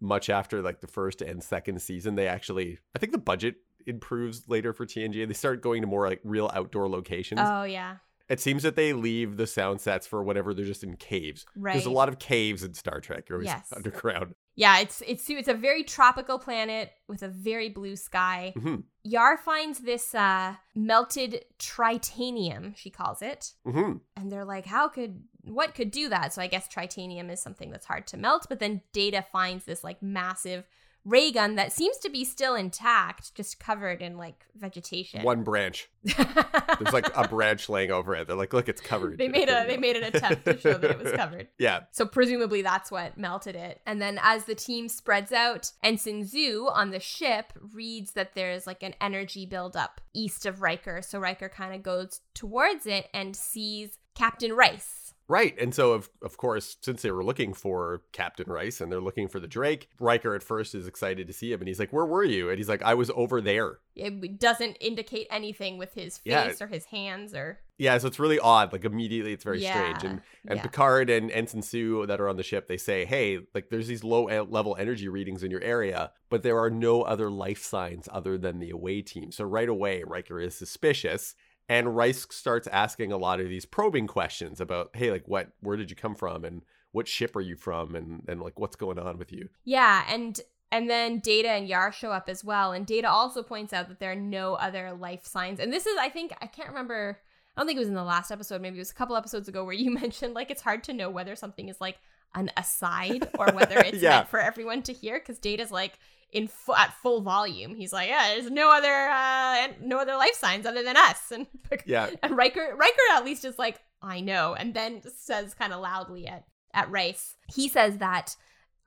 much 0.00 0.28
after 0.28 0.60
like 0.60 0.80
the 0.80 0.88
first 0.88 1.22
and 1.22 1.44
second 1.44 1.80
season. 1.80 2.16
They 2.16 2.26
actually 2.26 2.80
I 2.96 2.98
think 2.98 3.12
the 3.12 3.18
budget 3.18 3.54
improves 3.86 4.48
later 4.48 4.72
for 4.72 4.86
TNG. 4.86 5.26
They 5.26 5.34
start 5.34 5.60
going 5.62 5.80
to 5.82 5.86
more 5.86 6.08
like 6.08 6.20
real 6.24 6.50
outdoor 6.54 6.88
locations. 6.88 7.40
Oh 7.42 7.64
yeah, 7.64 7.96
it 8.28 8.40
seems 8.40 8.62
that 8.62 8.76
they 8.76 8.92
leave 8.92 9.36
the 9.36 9.46
sound 9.46 9.80
sets 9.80 10.06
for 10.06 10.22
whenever 10.22 10.54
they're 10.54 10.64
just 10.64 10.84
in 10.84 10.96
caves. 10.96 11.44
right. 11.56 11.72
There's 11.74 11.86
a 11.86 11.90
lot 11.90 12.08
of 12.08 12.18
caves 12.18 12.62
in 12.62 12.74
Star 12.74 13.00
Trek 13.00 13.30
or 13.30 13.42
Yes. 13.42 13.66
underground. 13.74 14.34
Yeah, 14.54 14.80
it's 14.80 15.02
it's 15.06 15.28
it's 15.30 15.48
a 15.48 15.54
very 15.54 15.82
tropical 15.82 16.38
planet 16.38 16.92
with 17.08 17.22
a 17.22 17.28
very 17.28 17.68
blue 17.70 17.96
sky. 17.96 18.52
hmm 18.58 18.76
Yar 19.04 19.36
finds 19.36 19.80
this 19.80 20.14
uh, 20.14 20.54
melted 20.76 21.44
tritanium, 21.58 22.76
she 22.76 22.90
calls 22.90 23.22
it, 23.22 23.52
hmm 23.64 23.94
and 24.16 24.30
they're 24.30 24.44
like 24.44 24.66
how 24.66 24.88
could 24.88 25.22
what 25.44 25.74
could 25.74 25.90
do 25.90 26.08
that 26.08 26.32
so 26.32 26.40
i 26.40 26.46
guess 26.46 26.68
tritanium 26.68 27.28
is 27.30 27.40
something 27.42 27.70
that's 27.70 27.86
hard 27.86 28.06
to 28.06 28.16
melt 28.16 28.46
but 28.48 28.60
then 28.60 28.80
data 28.92 29.24
finds 29.32 29.64
this 29.64 29.82
like 29.82 30.00
massive 30.02 30.64
ray 31.04 31.32
gun 31.32 31.56
that 31.56 31.72
seems 31.72 31.98
to 31.98 32.08
be 32.08 32.24
still 32.24 32.54
intact 32.54 33.34
just 33.34 33.58
covered 33.58 34.00
in 34.00 34.16
like 34.16 34.46
vegetation 34.54 35.22
One 35.22 35.42
branch. 35.42 35.88
There's 36.04 36.92
like 36.92 37.08
a 37.16 37.26
branch 37.26 37.68
laying 37.68 37.90
over 37.90 38.14
it. 38.14 38.26
They're 38.26 38.36
like, 38.36 38.52
look, 38.52 38.68
it's 38.68 38.80
covered. 38.80 39.18
they 39.18 39.28
made 39.28 39.48
a 39.48 39.64
they 39.66 39.76
made 39.76 39.96
an 39.96 40.04
attempt 40.04 40.44
to 40.44 40.56
show 40.58 40.74
that 40.74 40.90
it 40.90 40.98
was 41.02 41.12
covered 41.16 41.48
Yeah. 41.58 41.80
so 41.90 42.06
presumably 42.06 42.62
that's 42.62 42.90
what 42.90 43.18
melted 43.18 43.56
it 43.56 43.80
and 43.86 44.00
then 44.00 44.18
as 44.22 44.44
the 44.44 44.54
team 44.54 44.88
spreads 44.88 45.32
out 45.32 45.72
ensign 45.82 46.24
Zhu 46.24 46.70
on 46.72 46.90
the 46.90 47.00
ship 47.00 47.52
reads 47.74 48.12
that 48.12 48.34
there's 48.34 48.66
like 48.66 48.82
an 48.82 48.94
energy 49.00 49.46
buildup 49.46 50.00
east 50.14 50.46
of 50.46 50.62
riker 50.62 51.02
so 51.02 51.18
riker 51.18 51.48
kind 51.48 51.74
of 51.74 51.82
goes 51.82 52.20
towards 52.34 52.86
it 52.86 53.08
and 53.12 53.34
sees 53.34 53.98
captain 54.14 54.52
rice 54.52 55.01
Right. 55.32 55.58
And 55.58 55.74
so, 55.74 55.92
of, 55.92 56.10
of 56.20 56.36
course, 56.36 56.76
since 56.82 57.00
they 57.00 57.10
were 57.10 57.24
looking 57.24 57.54
for 57.54 58.02
Captain 58.12 58.50
Rice 58.52 58.82
and 58.82 58.92
they're 58.92 59.00
looking 59.00 59.28
for 59.28 59.40
the 59.40 59.46
Drake, 59.48 59.88
Riker 59.98 60.34
at 60.34 60.42
first 60.42 60.74
is 60.74 60.86
excited 60.86 61.26
to 61.26 61.32
see 61.32 61.50
him. 61.50 61.60
And 61.60 61.68
he's 61.68 61.78
like, 61.78 61.90
Where 61.90 62.04
were 62.04 62.22
you? 62.22 62.50
And 62.50 62.58
he's 62.58 62.68
like, 62.68 62.82
I 62.82 62.92
was 62.92 63.10
over 63.14 63.40
there. 63.40 63.78
It 63.96 64.38
doesn't 64.38 64.74
indicate 64.78 65.28
anything 65.30 65.78
with 65.78 65.94
his 65.94 66.18
face 66.18 66.32
Yeah. 66.32 66.52
or 66.60 66.66
his 66.66 66.84
hands 66.84 67.32
or. 67.32 67.60
Yeah. 67.78 67.96
So 67.96 68.08
it's 68.08 68.18
really 68.18 68.38
odd. 68.40 68.74
Like, 68.74 68.84
immediately, 68.84 69.32
it's 69.32 69.42
very 69.42 69.62
Yeah, 69.62 69.72
strange. 69.78 70.04
And, 70.04 70.20
and 70.46 70.58
yeah. 70.58 70.62
Picard 70.64 71.08
and 71.08 71.30
Ensign 71.30 71.62
Sue 71.62 72.04
that 72.04 72.20
are 72.20 72.28
on 72.28 72.36
the 72.36 72.42
ship, 72.42 72.68
they 72.68 72.76
say, 72.76 73.06
Hey, 73.06 73.38
like, 73.54 73.70
there's 73.70 73.88
these 73.88 74.04
low 74.04 74.24
level 74.44 74.76
energy 74.78 75.08
readings 75.08 75.42
in 75.42 75.50
your 75.50 75.62
area, 75.62 76.12
but 76.28 76.42
there 76.42 76.58
are 76.58 76.68
no 76.68 77.00
other 77.00 77.30
life 77.30 77.62
signs 77.62 78.06
other 78.12 78.36
than 78.36 78.58
the 78.58 78.68
away 78.68 79.00
team. 79.00 79.32
So 79.32 79.44
right 79.44 79.70
away, 79.70 80.02
Riker 80.06 80.40
is 80.40 80.54
suspicious. 80.54 81.34
And 81.72 81.96
Rice 81.96 82.26
starts 82.30 82.66
asking 82.68 83.12
a 83.12 83.16
lot 83.16 83.40
of 83.40 83.48
these 83.48 83.64
probing 83.64 84.06
questions 84.06 84.60
about, 84.60 84.90
hey, 84.94 85.10
like 85.10 85.26
what 85.26 85.48
where 85.60 85.76
did 85.76 85.88
you 85.90 85.96
come 85.96 86.14
from 86.14 86.44
and 86.44 86.62
what 86.92 87.08
ship 87.08 87.34
are 87.34 87.40
you 87.40 87.56
from 87.56 87.94
and 87.94 88.22
and 88.28 88.40
like 88.42 88.58
what's 88.60 88.76
going 88.76 88.98
on 88.98 89.18
with 89.18 89.32
you? 89.32 89.48
Yeah, 89.64 90.04
and 90.08 90.38
and 90.70 90.88
then 90.90 91.18
Data 91.18 91.48
and 91.50 91.66
Yar 91.68 91.90
show 91.92 92.10
up 92.12 92.28
as 92.28 92.44
well, 92.44 92.72
and 92.72 92.86
Data 92.86 93.08
also 93.10 93.42
points 93.42 93.72
out 93.72 93.88
that 93.88 94.00
there 94.00 94.12
are 94.12 94.16
no 94.16 94.54
other 94.54 94.92
life 94.92 95.26
signs. 95.26 95.60
And 95.60 95.72
this 95.72 95.86
is, 95.86 95.96
I 96.00 96.08
think, 96.08 96.32
I 96.42 96.46
can't 96.46 96.68
remember. 96.68 97.18
I 97.56 97.60
don't 97.60 97.66
think 97.66 97.76
it 97.76 97.80
was 97.80 97.88
in 97.88 97.94
the 97.94 98.02
last 98.04 98.30
episode. 98.30 98.60
Maybe 98.62 98.76
it 98.76 98.80
was 98.80 98.90
a 98.90 98.94
couple 98.94 99.16
episodes 99.16 99.48
ago 99.48 99.64
where 99.64 99.74
you 99.74 99.90
mentioned 100.02 100.34
like 100.34 100.50
it's 100.50 100.62
hard 100.62 100.84
to 100.84 100.92
know 100.92 101.08
whether 101.10 101.36
something 101.36 101.68
is 101.68 101.80
like 101.80 101.98
an 102.34 102.50
aside 102.56 103.28
or 103.38 103.46
whether 103.52 103.78
it's 103.88 104.02
Yeah. 104.02 104.16
meant 104.18 104.28
for 104.28 104.40
everyone 104.40 104.82
to 104.84 104.92
hear 104.92 105.18
because 105.18 105.38
Data's 105.38 105.70
like 105.70 105.98
in 106.32 106.48
fu- 106.48 106.74
at 106.74 106.94
full 107.02 107.20
volume. 107.20 107.74
He's 107.74 107.92
like, 107.92 108.08
yeah, 108.08 108.28
there's 108.34 108.50
no 108.50 108.70
other 108.70 108.88
uh, 108.92 109.68
no 109.80 109.98
other 109.98 110.16
life 110.16 110.34
signs 110.34 110.66
other 110.66 110.82
than 110.82 110.96
us. 110.96 111.20
And 111.32 111.46
Yeah. 111.86 112.10
and 112.22 112.36
Riker 112.36 112.74
Riker 112.76 113.06
at 113.12 113.24
least 113.24 113.44
is 113.44 113.58
like, 113.58 113.80
I 114.00 114.20
know, 114.20 114.54
and 114.54 114.74
then 114.74 115.02
says 115.16 115.54
kind 115.54 115.72
of 115.72 115.80
loudly 115.80 116.26
at 116.26 116.44
at 116.74 116.90
Rice. 116.90 117.36
He 117.54 117.68
says 117.68 117.98
that 117.98 118.34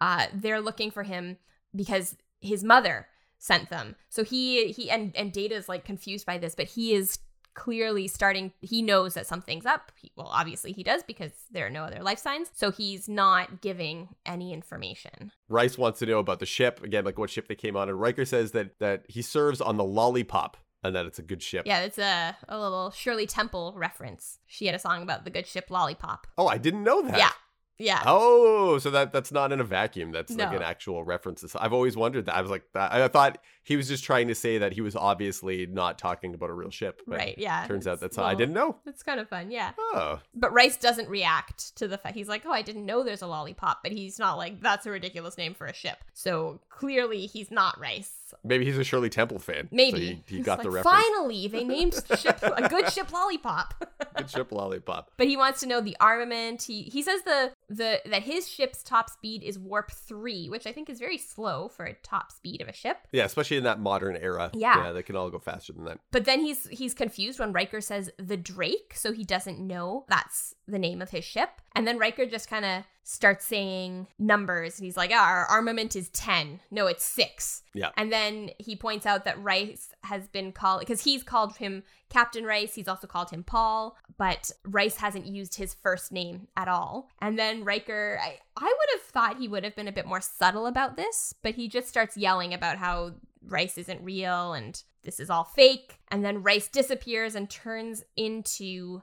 uh, 0.01 0.25
they're 0.33 0.59
looking 0.61 0.91
for 0.91 1.03
him 1.03 1.37
because 1.75 2.15
his 2.41 2.63
mother 2.63 3.07
sent 3.37 3.69
them. 3.69 3.95
So 4.09 4.23
he 4.23 4.71
he 4.71 4.89
and 4.89 5.15
and 5.15 5.31
Data 5.31 5.55
is 5.55 5.69
like 5.69 5.85
confused 5.85 6.25
by 6.25 6.37
this, 6.37 6.55
but 6.55 6.67
he 6.67 6.93
is 6.93 7.19
clearly 7.55 8.07
starting 8.07 8.51
he 8.61 8.81
knows 8.81 9.13
that 9.15 9.25
something's 9.25 9.65
up 9.65 9.91
he, 9.95 10.11
well 10.15 10.29
obviously 10.31 10.71
he 10.71 10.83
does 10.83 11.01
because 11.03 11.31
there 11.51 11.65
are 11.65 11.69
no 11.69 11.83
other 11.83 12.03
life 12.03 12.19
signs 12.19 12.49
so 12.53 12.69
he's 12.69 13.07
not 13.09 13.61
giving 13.61 14.09
any 14.25 14.53
information 14.53 15.31
Rice 15.49 15.77
wants 15.77 15.99
to 15.99 16.05
know 16.05 16.19
about 16.19 16.39
the 16.39 16.45
ship 16.45 16.83
again, 16.83 17.05
like 17.05 17.17
what 17.17 17.29
ship 17.29 17.47
they 17.47 17.55
came 17.55 17.75
on, 17.77 17.87
and 17.89 17.99
Riker 17.99 18.25
says 18.25 18.51
that 18.51 18.77
that 18.79 19.05
he 19.07 19.21
serves 19.21 19.61
on 19.61 19.77
the 19.77 19.83
Lollipop 19.83 20.57
and 20.83 20.95
that 20.95 21.05
it's 21.05 21.17
a 21.17 21.23
good 21.23 21.41
ship. 21.41 21.63
yeah 21.65 21.79
it's 21.79 21.97
a, 21.97 22.35
a 22.49 22.59
little 22.59 22.91
shirley 22.91 23.25
temple 23.25 23.73
reference 23.75 24.39
she 24.45 24.65
had 24.67 24.75
a 24.75 24.79
song 24.79 25.01
about 25.01 25.23
the 25.23 25.31
good 25.31 25.47
ship 25.47 25.71
lollipop 25.71 26.27
Oh, 26.37 26.47
I 26.47 26.57
didn't 26.57 26.83
know 26.83 27.01
that. 27.03 27.17
yeah 27.17 27.31
yeah 27.77 28.03
Oh, 28.05 28.77
so 28.79 28.89
that 28.91 29.11
that's 29.11 29.31
not 29.31 29.51
in 29.51 29.59
a 29.59 29.63
vacuum. 29.63 30.11
That's 30.11 30.31
like 30.33 30.53
an 30.53 30.61
actual 30.61 31.03
reference. 31.03 31.43
I've 31.55 31.73
always 31.73 31.97
wondered 31.97 32.25
that. 32.27 32.35
I 32.35 32.41
was 32.41 32.49
like, 32.49 32.63
that, 32.73 32.93
I 32.93 33.07
thought 33.09 33.37
he 33.65 33.75
was 33.75 33.87
just 33.89 34.03
trying 34.03 34.27
to 34.29 34.35
say 34.35 34.57
that 34.59 34.71
he 34.73 34.79
was 34.81 34.95
obviously 34.95 35.65
not 35.65 35.97
talking 35.97 36.33
about 36.33 36.49
a 36.49 36.53
real 36.53 36.69
ship. 36.69 37.01
right 37.07 37.35
yeah 37.37 37.65
Turns 37.67 37.87
out 37.87 37.99
that's 37.99 38.17
I 38.17 38.33
didn't 38.35 38.53
know. 38.53 38.77
it's 38.85 39.03
kind 39.03 39.19
of 39.19 39.27
fun 39.27 39.51
yeah 39.51 39.71
Oh, 39.79 40.19
but 40.33 40.53
rice 40.53 40.77
doesn't 40.77 41.09
react 41.09 41.75
to 41.77 41.87
the 41.87 41.97
fact 41.97 42.15
he's 42.15 42.29
like 42.29 42.43
oh 42.45 42.51
i 42.51 42.61
didn't 42.61 42.85
know 42.85 43.03
there's 43.03 43.21
a 43.21 43.27
lollipop 43.27 43.81
but 43.83 43.91
he's 43.91 44.17
not 44.19 44.35
like 44.37 44.61
that's 44.61 44.85
a 44.85 44.91
ridiculous 44.91 45.37
name 45.37 45.53
for 45.53 45.67
a 45.67 45.73
ship 45.73 45.97
so 46.13 46.59
clearly 46.69 47.25
he's 47.25 47.51
not 47.51 47.77
rice 47.79 48.11
maybe 48.43 48.65
he's 48.65 48.77
a 48.77 48.83
Shirley 48.83 49.09
Temple 49.09 49.37
fan. 49.39 49.67
maybe 49.71 49.91
so 49.91 49.97
he, 49.97 50.23
he 50.37 50.39
got 50.41 50.57
like, 50.59 50.63
the 50.65 50.71
reference. 50.71 50.97
finally 50.97 51.47
they 51.47 51.63
named 51.75 51.93
ship 52.19 52.39
a 52.41 52.67
good 52.69 52.89
ship 52.91 53.11
lollipop 53.11 53.73
Good 54.17 54.29
ship 54.29 54.51
lollipop. 54.51 55.11
but 55.17 55.27
he 55.27 55.35
wants 55.37 55.59
to 55.59 55.67
know 55.67 55.81
the 55.81 55.95
armament 55.99 56.63
he 56.63 56.83
he 56.83 57.01
says 57.01 57.21
the 57.23 57.51
the 57.69 58.01
that 58.05 58.23
his 58.23 58.47
ship's 58.47 58.81
top 58.83 59.09
speed 59.09 59.43
is 59.43 59.59
warp 59.59 59.91
3 59.91 60.49
which 60.49 60.65
i 60.67 60.71
think 60.71 60.89
is 60.89 60.99
very 60.99 61.17
slow 61.17 61.67
for 61.67 61.85
a 61.85 61.93
top 61.95 62.31
speed 62.31 62.61
of 62.61 62.67
a 62.67 62.73
ship 62.73 62.97
Yeah, 63.11 63.25
especially 63.25 63.54
in 63.57 63.63
that 63.63 63.79
modern 63.79 64.15
era. 64.15 64.51
Yeah. 64.53 64.85
yeah, 64.85 64.91
they 64.91 65.03
can 65.03 65.15
all 65.15 65.29
go 65.29 65.39
faster 65.39 65.73
than 65.73 65.85
that. 65.85 65.99
But 66.11 66.25
then 66.25 66.39
he's 66.39 66.67
he's 66.67 66.93
confused 66.93 67.39
when 67.39 67.53
Riker 67.53 67.81
says 67.81 68.11
the 68.17 68.37
Drake, 68.37 68.93
so 68.95 69.11
he 69.11 69.23
doesn't 69.23 69.59
know 69.59 70.05
that's 70.07 70.55
the 70.67 70.79
name 70.79 71.01
of 71.01 71.09
his 71.09 71.23
ship. 71.23 71.49
And 71.75 71.85
then 71.85 71.97
Riker 71.97 72.25
just 72.25 72.49
kind 72.49 72.65
of 72.65 72.83
starts 73.03 73.45
saying 73.45 74.07
numbers, 74.17 74.79
and 74.79 74.85
he's 74.85 74.97
like, 74.97 75.11
ah, 75.13 75.27
"Our 75.27 75.45
armament 75.45 75.95
is 75.95 76.09
ten. 76.09 76.59
No, 76.71 76.87
it's 76.87 77.05
six. 77.05 77.63
Yeah. 77.73 77.89
And 77.97 78.11
then 78.11 78.51
he 78.57 78.75
points 78.75 79.05
out 79.05 79.25
that 79.25 79.41
Rice 79.41 79.89
has 80.03 80.27
been 80.27 80.51
called 80.51 80.79
because 80.79 81.03
he's 81.03 81.23
called 81.23 81.57
him 81.57 81.83
Captain 82.09 82.45
Rice. 82.45 82.73
He's 82.75 82.87
also 82.87 83.07
called 83.07 83.29
him 83.29 83.43
Paul, 83.43 83.97
but 84.17 84.51
Rice 84.63 84.97
hasn't 84.97 85.25
used 85.25 85.55
his 85.55 85.73
first 85.73 86.11
name 86.11 86.47
at 86.55 86.67
all. 86.67 87.09
And 87.19 87.37
then 87.37 87.63
Riker, 87.63 88.19
I, 88.21 88.37
I 88.55 88.63
would 88.63 88.99
have 88.99 89.01
thought 89.01 89.37
he 89.37 89.47
would 89.47 89.63
have 89.63 89.75
been 89.75 89.87
a 89.87 89.93
bit 89.93 90.05
more 90.05 90.21
subtle 90.21 90.65
about 90.65 90.95
this, 90.95 91.33
but 91.43 91.55
he 91.55 91.67
just 91.67 91.89
starts 91.89 92.15
yelling 92.15 92.53
about 92.53 92.77
how 92.77 93.15
Rice 93.47 93.77
isn't 93.77 94.03
real 94.03 94.53
and 94.53 94.81
this 95.03 95.19
is 95.19 95.29
all 95.29 95.43
fake. 95.43 95.99
And 96.09 96.23
then 96.25 96.43
Rice 96.43 96.67
disappears 96.67 97.35
and 97.35 97.49
turns 97.49 98.03
into 98.15 99.01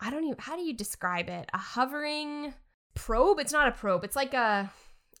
I 0.00 0.10
don't 0.10 0.24
even 0.24 0.36
how 0.38 0.56
do 0.56 0.62
you 0.62 0.74
describe 0.74 1.28
it? 1.28 1.48
A 1.54 1.58
hovering 1.58 2.54
probe? 2.94 3.38
It's 3.38 3.52
not 3.52 3.68
a 3.68 3.72
probe. 3.72 4.04
It's 4.04 4.16
like 4.16 4.34
a 4.34 4.70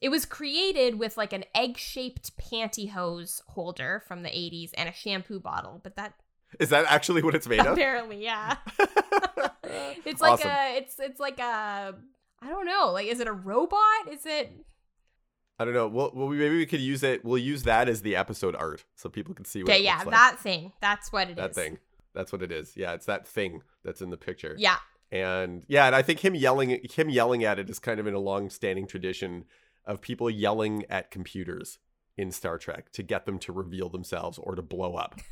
it 0.00 0.08
was 0.08 0.26
created 0.26 0.98
with 0.98 1.16
like 1.16 1.32
an 1.32 1.44
egg-shaped 1.54 2.36
pantyhose 2.36 3.40
holder 3.48 4.02
from 4.06 4.22
the 4.22 4.28
80s 4.28 4.70
and 4.76 4.88
a 4.88 4.92
shampoo 4.92 5.40
bottle, 5.40 5.80
but 5.82 5.96
that 5.96 6.14
Is 6.58 6.68
that 6.70 6.84
actually 6.88 7.22
what 7.22 7.34
it's 7.34 7.46
made 7.46 7.60
of? 7.60 7.66
apparently, 7.74 8.22
yeah. 8.22 8.56
It's 10.04 10.20
like 10.20 10.32
Awesome. 10.34 10.50
a 10.50 10.76
it's 10.76 10.98
it's 11.00 11.18
like 11.20 11.38
a 11.40 11.94
I 12.42 12.48
don't 12.48 12.66
know. 12.66 12.90
Like 12.92 13.06
is 13.06 13.20
it 13.20 13.26
a 13.28 13.32
robot? 13.32 14.08
Is 14.10 14.26
it 14.26 14.52
I 15.58 15.64
don't 15.64 15.74
know. 15.74 15.86
Well, 15.86 16.10
well, 16.14 16.28
maybe 16.28 16.56
we 16.56 16.66
could 16.66 16.80
use 16.80 17.02
it. 17.02 17.24
We'll 17.24 17.38
use 17.38 17.62
that 17.62 17.88
as 17.88 18.02
the 18.02 18.16
episode 18.16 18.56
art, 18.56 18.84
so 18.96 19.08
people 19.08 19.34
can 19.34 19.44
see 19.44 19.62
what 19.62 19.70
Okay, 19.70 19.84
yeah, 19.84 19.98
like. 19.98 20.10
that 20.10 20.38
thing. 20.40 20.72
That's 20.80 21.12
what 21.12 21.28
it 21.28 21.32
is. 21.32 21.36
that 21.36 21.54
thing. 21.54 21.78
That's 22.12 22.32
what 22.32 22.42
it 22.42 22.50
is. 22.52 22.76
Yeah, 22.76 22.92
it's 22.94 23.06
that 23.06 23.26
thing 23.26 23.62
that's 23.84 24.00
in 24.02 24.10
the 24.10 24.16
picture. 24.16 24.54
Yeah. 24.58 24.76
And 25.12 25.64
yeah, 25.68 25.86
and 25.86 25.94
I 25.94 26.02
think 26.02 26.24
him 26.24 26.34
yelling 26.34 26.80
him 26.90 27.08
yelling 27.08 27.44
at 27.44 27.58
it 27.58 27.70
is 27.70 27.78
kind 27.78 28.00
of 28.00 28.06
in 28.06 28.14
a 28.14 28.18
long-standing 28.18 28.86
tradition 28.86 29.44
of 29.84 30.00
people 30.00 30.28
yelling 30.28 30.84
at 30.90 31.10
computers 31.10 31.78
in 32.16 32.30
Star 32.32 32.58
Trek 32.58 32.90
to 32.92 33.02
get 33.02 33.26
them 33.26 33.38
to 33.40 33.52
reveal 33.52 33.88
themselves 33.88 34.38
or 34.38 34.54
to 34.54 34.62
blow 34.62 34.94
up. 34.96 35.20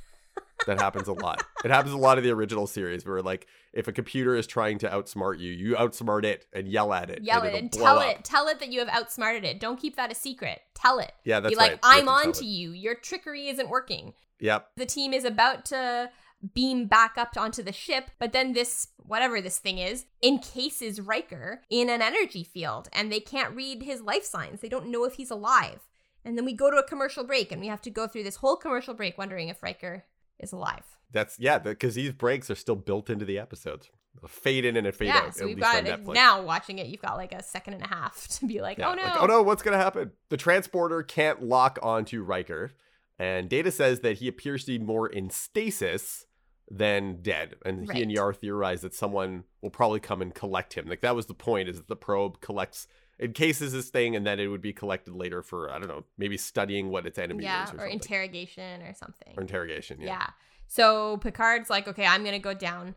that 0.67 0.81
happens 0.81 1.09
a 1.09 1.13
lot. 1.13 1.43
It 1.65 1.71
happens 1.71 1.95
a 1.95 1.99
lot 1.99 2.19
of 2.19 2.25
the 2.25 2.31
original 2.31 2.67
series 2.67 3.07
where 3.07 3.23
like 3.23 3.47
if 3.73 3.89
a 3.89 3.93
computer 3.93 4.35
is 4.35 4.47
trying 4.47 4.79
to 4.79 4.89
outsmart 4.89 5.39
you, 5.39 5.53
you 5.53 5.75
outsmart 5.77 6.25
it 6.25 6.47
and 6.53 6.69
yell 6.69 6.93
at 6.93 7.11
it. 7.11 7.23
Yell 7.23 7.43
and 7.43 7.55
it 7.55 7.59
and 7.59 7.73
tell 7.73 7.99
up. 7.99 8.07
it. 8.07 8.25
Tell 8.25 8.49
it 8.49 8.59
that 8.61 8.71
you 8.71 8.81
have 8.81 8.89
outsmarted 8.89 9.45
it. 9.45 9.61
Don't 9.61 9.81
keep 9.81 9.97
that 9.97 10.11
a 10.11 10.15
secret. 10.15 10.61
Tell 10.75 10.99
it. 10.99 11.13
Yeah, 11.25 11.41
that's 11.41 11.53
Be 11.53 11.57
like, 11.57 11.73
right. 11.73 11.81
I'm 11.83 12.09
on 12.09 12.33
to 12.33 12.45
it. 12.45 12.49
you. 12.49 12.73
Your 12.73 12.95
trickery 12.95 13.49
isn't 13.49 13.69
working. 13.69 14.15
Yep. 14.41 14.71
The 14.77 14.87
team 14.87 15.13
is 15.13 15.25
about 15.25 15.65
to 15.67 16.11
beam 16.55 16.87
back 16.87 17.17
up 17.17 17.37
onto 17.37 17.63
the 17.63 17.73
ship, 17.73 18.11
but 18.19 18.33
then 18.33 18.53
this, 18.53 18.89
whatever 18.97 19.41
this 19.41 19.59
thing 19.59 19.79
is, 19.79 20.07
encases 20.23 21.01
Riker 21.01 21.63
in 21.71 21.89
an 21.89 22.03
energy 22.03 22.43
field, 22.43 22.89
and 22.93 23.11
they 23.13 23.21
can't 23.21 23.55
read 23.55 23.85
his 23.85 24.03
life 24.03 24.25
signs. 24.25 24.61
They 24.61 24.69
don't 24.69 24.91
know 24.91 25.05
if 25.05 25.15
he's 25.15 25.31
alive. 25.31 25.81
And 26.25 26.37
then 26.37 26.45
we 26.45 26.53
go 26.53 26.71
to 26.71 26.77
a 26.79 26.87
commercial 26.87 27.25
break, 27.25 27.53
and 27.53 27.61
we 27.61 27.69
have 27.69 27.83
to 27.83 27.91
go 27.91 28.07
through 28.09 28.25
this 28.25 28.37
whole 28.37 28.57
commercial 28.57 28.95
break 28.95 29.17
wondering 29.17 29.49
if 29.49 29.63
Riker 29.63 30.05
is 30.43 30.53
alive. 30.53 30.85
That's 31.13 31.39
yeah, 31.39 31.59
because 31.59 31.95
these 31.95 32.13
breaks 32.13 32.51
are 32.51 32.55
still 32.55 32.77
built 32.77 33.11
into 33.11 33.25
the 33.25 33.39
episodes. 33.39 33.91
They'll 34.21 34.29
fade 34.29 34.65
in 34.65 34.77
and 34.77 34.87
a 34.87 34.93
fade 34.93 35.09
yeah, 35.09 35.19
out. 35.19 35.37
so 35.37 35.47
we've 35.47 35.59
got 35.59 35.85
now 36.07 36.43
watching 36.43 36.79
it. 36.79 36.87
You've 36.87 37.03
got 37.03 37.17
like 37.17 37.33
a 37.33 37.43
second 37.43 37.75
and 37.75 37.85
a 37.85 37.89
half 37.89 38.29
to 38.41 38.47
be 38.47 38.61
like, 38.61 38.79
Yeah, 38.79 38.91
oh 38.91 38.95
no, 38.95 39.03
like, 39.03 39.21
oh 39.21 39.27
no, 39.27 39.43
what's 39.43 39.63
gonna 39.63 39.79
happen? 39.79 40.13
The 40.29 40.37
transporter 40.37 41.03
can't 41.03 41.43
lock 41.43 41.79
onto 41.83 42.23
Riker, 42.23 42.73
and 43.19 43.49
Data 43.49 43.71
says 43.71 44.01
that 44.01 44.19
he 44.19 44.29
appears 44.29 44.65
to 44.65 44.79
be 44.79 44.85
more 44.85 45.07
in 45.07 45.31
stasis 45.31 46.27
than 46.71 47.21
dead. 47.23 47.57
And 47.65 47.91
he 47.93 48.03
and 48.03 48.11
Right. 48.11 48.17
Yar 48.17 48.33
theorize 48.33 48.81
that 48.81 48.95
someone 48.95 49.45
will 49.61 49.71
probably 49.71 50.01
come 50.01 50.23
and 50.23 50.35
collect 50.35 50.75
him. 50.75 50.89
Like 50.89 51.03
that 51.03 51.15
was 51.15 51.27
the 51.27 51.35
point, 51.35 51.69
is 51.69 51.77
that 51.77 51.89
the 51.89 51.97
probe 51.97 52.41
collects 52.41 52.87
encases 53.21 53.73
this 53.73 53.89
thing 53.91 54.17
and 54.17 54.27
then 54.27 54.41
it 54.41 54.47
would 54.49 54.61
be 54.63 54.73
collected 54.73 55.15
later 55.15 55.43
for, 55.43 55.71
I 55.71 55.79
don't 55.79 55.89
know, 55.89 56.05
maybe 56.19 56.37
studying 56.37 56.91
what 56.91 57.07
its 57.07 57.19
enemy 57.19 57.45
yeah, 57.45 57.65
is 57.65 57.75
or, 57.75 57.81
or 57.83 57.87
interrogation 57.87 58.83
or 58.83 58.95
something. 58.95 59.35
or 59.37 59.43
interrogation. 59.43 60.01
yeah. 60.01 60.07
Yeah. 60.07 60.27
So 60.69 61.19
Picard's 61.19 61.69
like, 61.71 61.87
okay, 61.87 62.07
I'm 62.07 62.25
gonna 62.25 62.39
go 62.39 62.55
down 62.55 62.95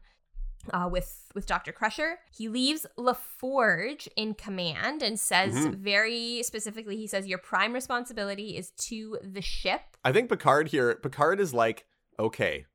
uh, 0.73 0.89
with 0.91 1.29
with 1.35 1.45
Doctor 1.45 1.71
Crusher. 1.71 2.19
He 2.35 2.47
leaves 2.47 2.85
LaForge 2.97 4.07
in 4.15 4.33
command 4.33 5.03
and 5.03 5.19
says 5.19 5.53
Mhm. 5.53 5.75
very 5.75 6.41
specifically, 6.43 6.95
he 6.97 7.05
says 7.07 7.27
your 7.27 7.37
prime 7.37 7.73
responsibility 7.73 8.55
is 8.57 8.71
to 8.71 9.19
the 9.21 9.41
ship. 9.41 9.81
I 10.03 10.11
think 10.11 10.29
Picard 10.29 10.69
here, 10.69 10.95
Picard 10.95 11.39
is 11.39 11.53
like, 11.53 11.85
okay, 12.17 12.65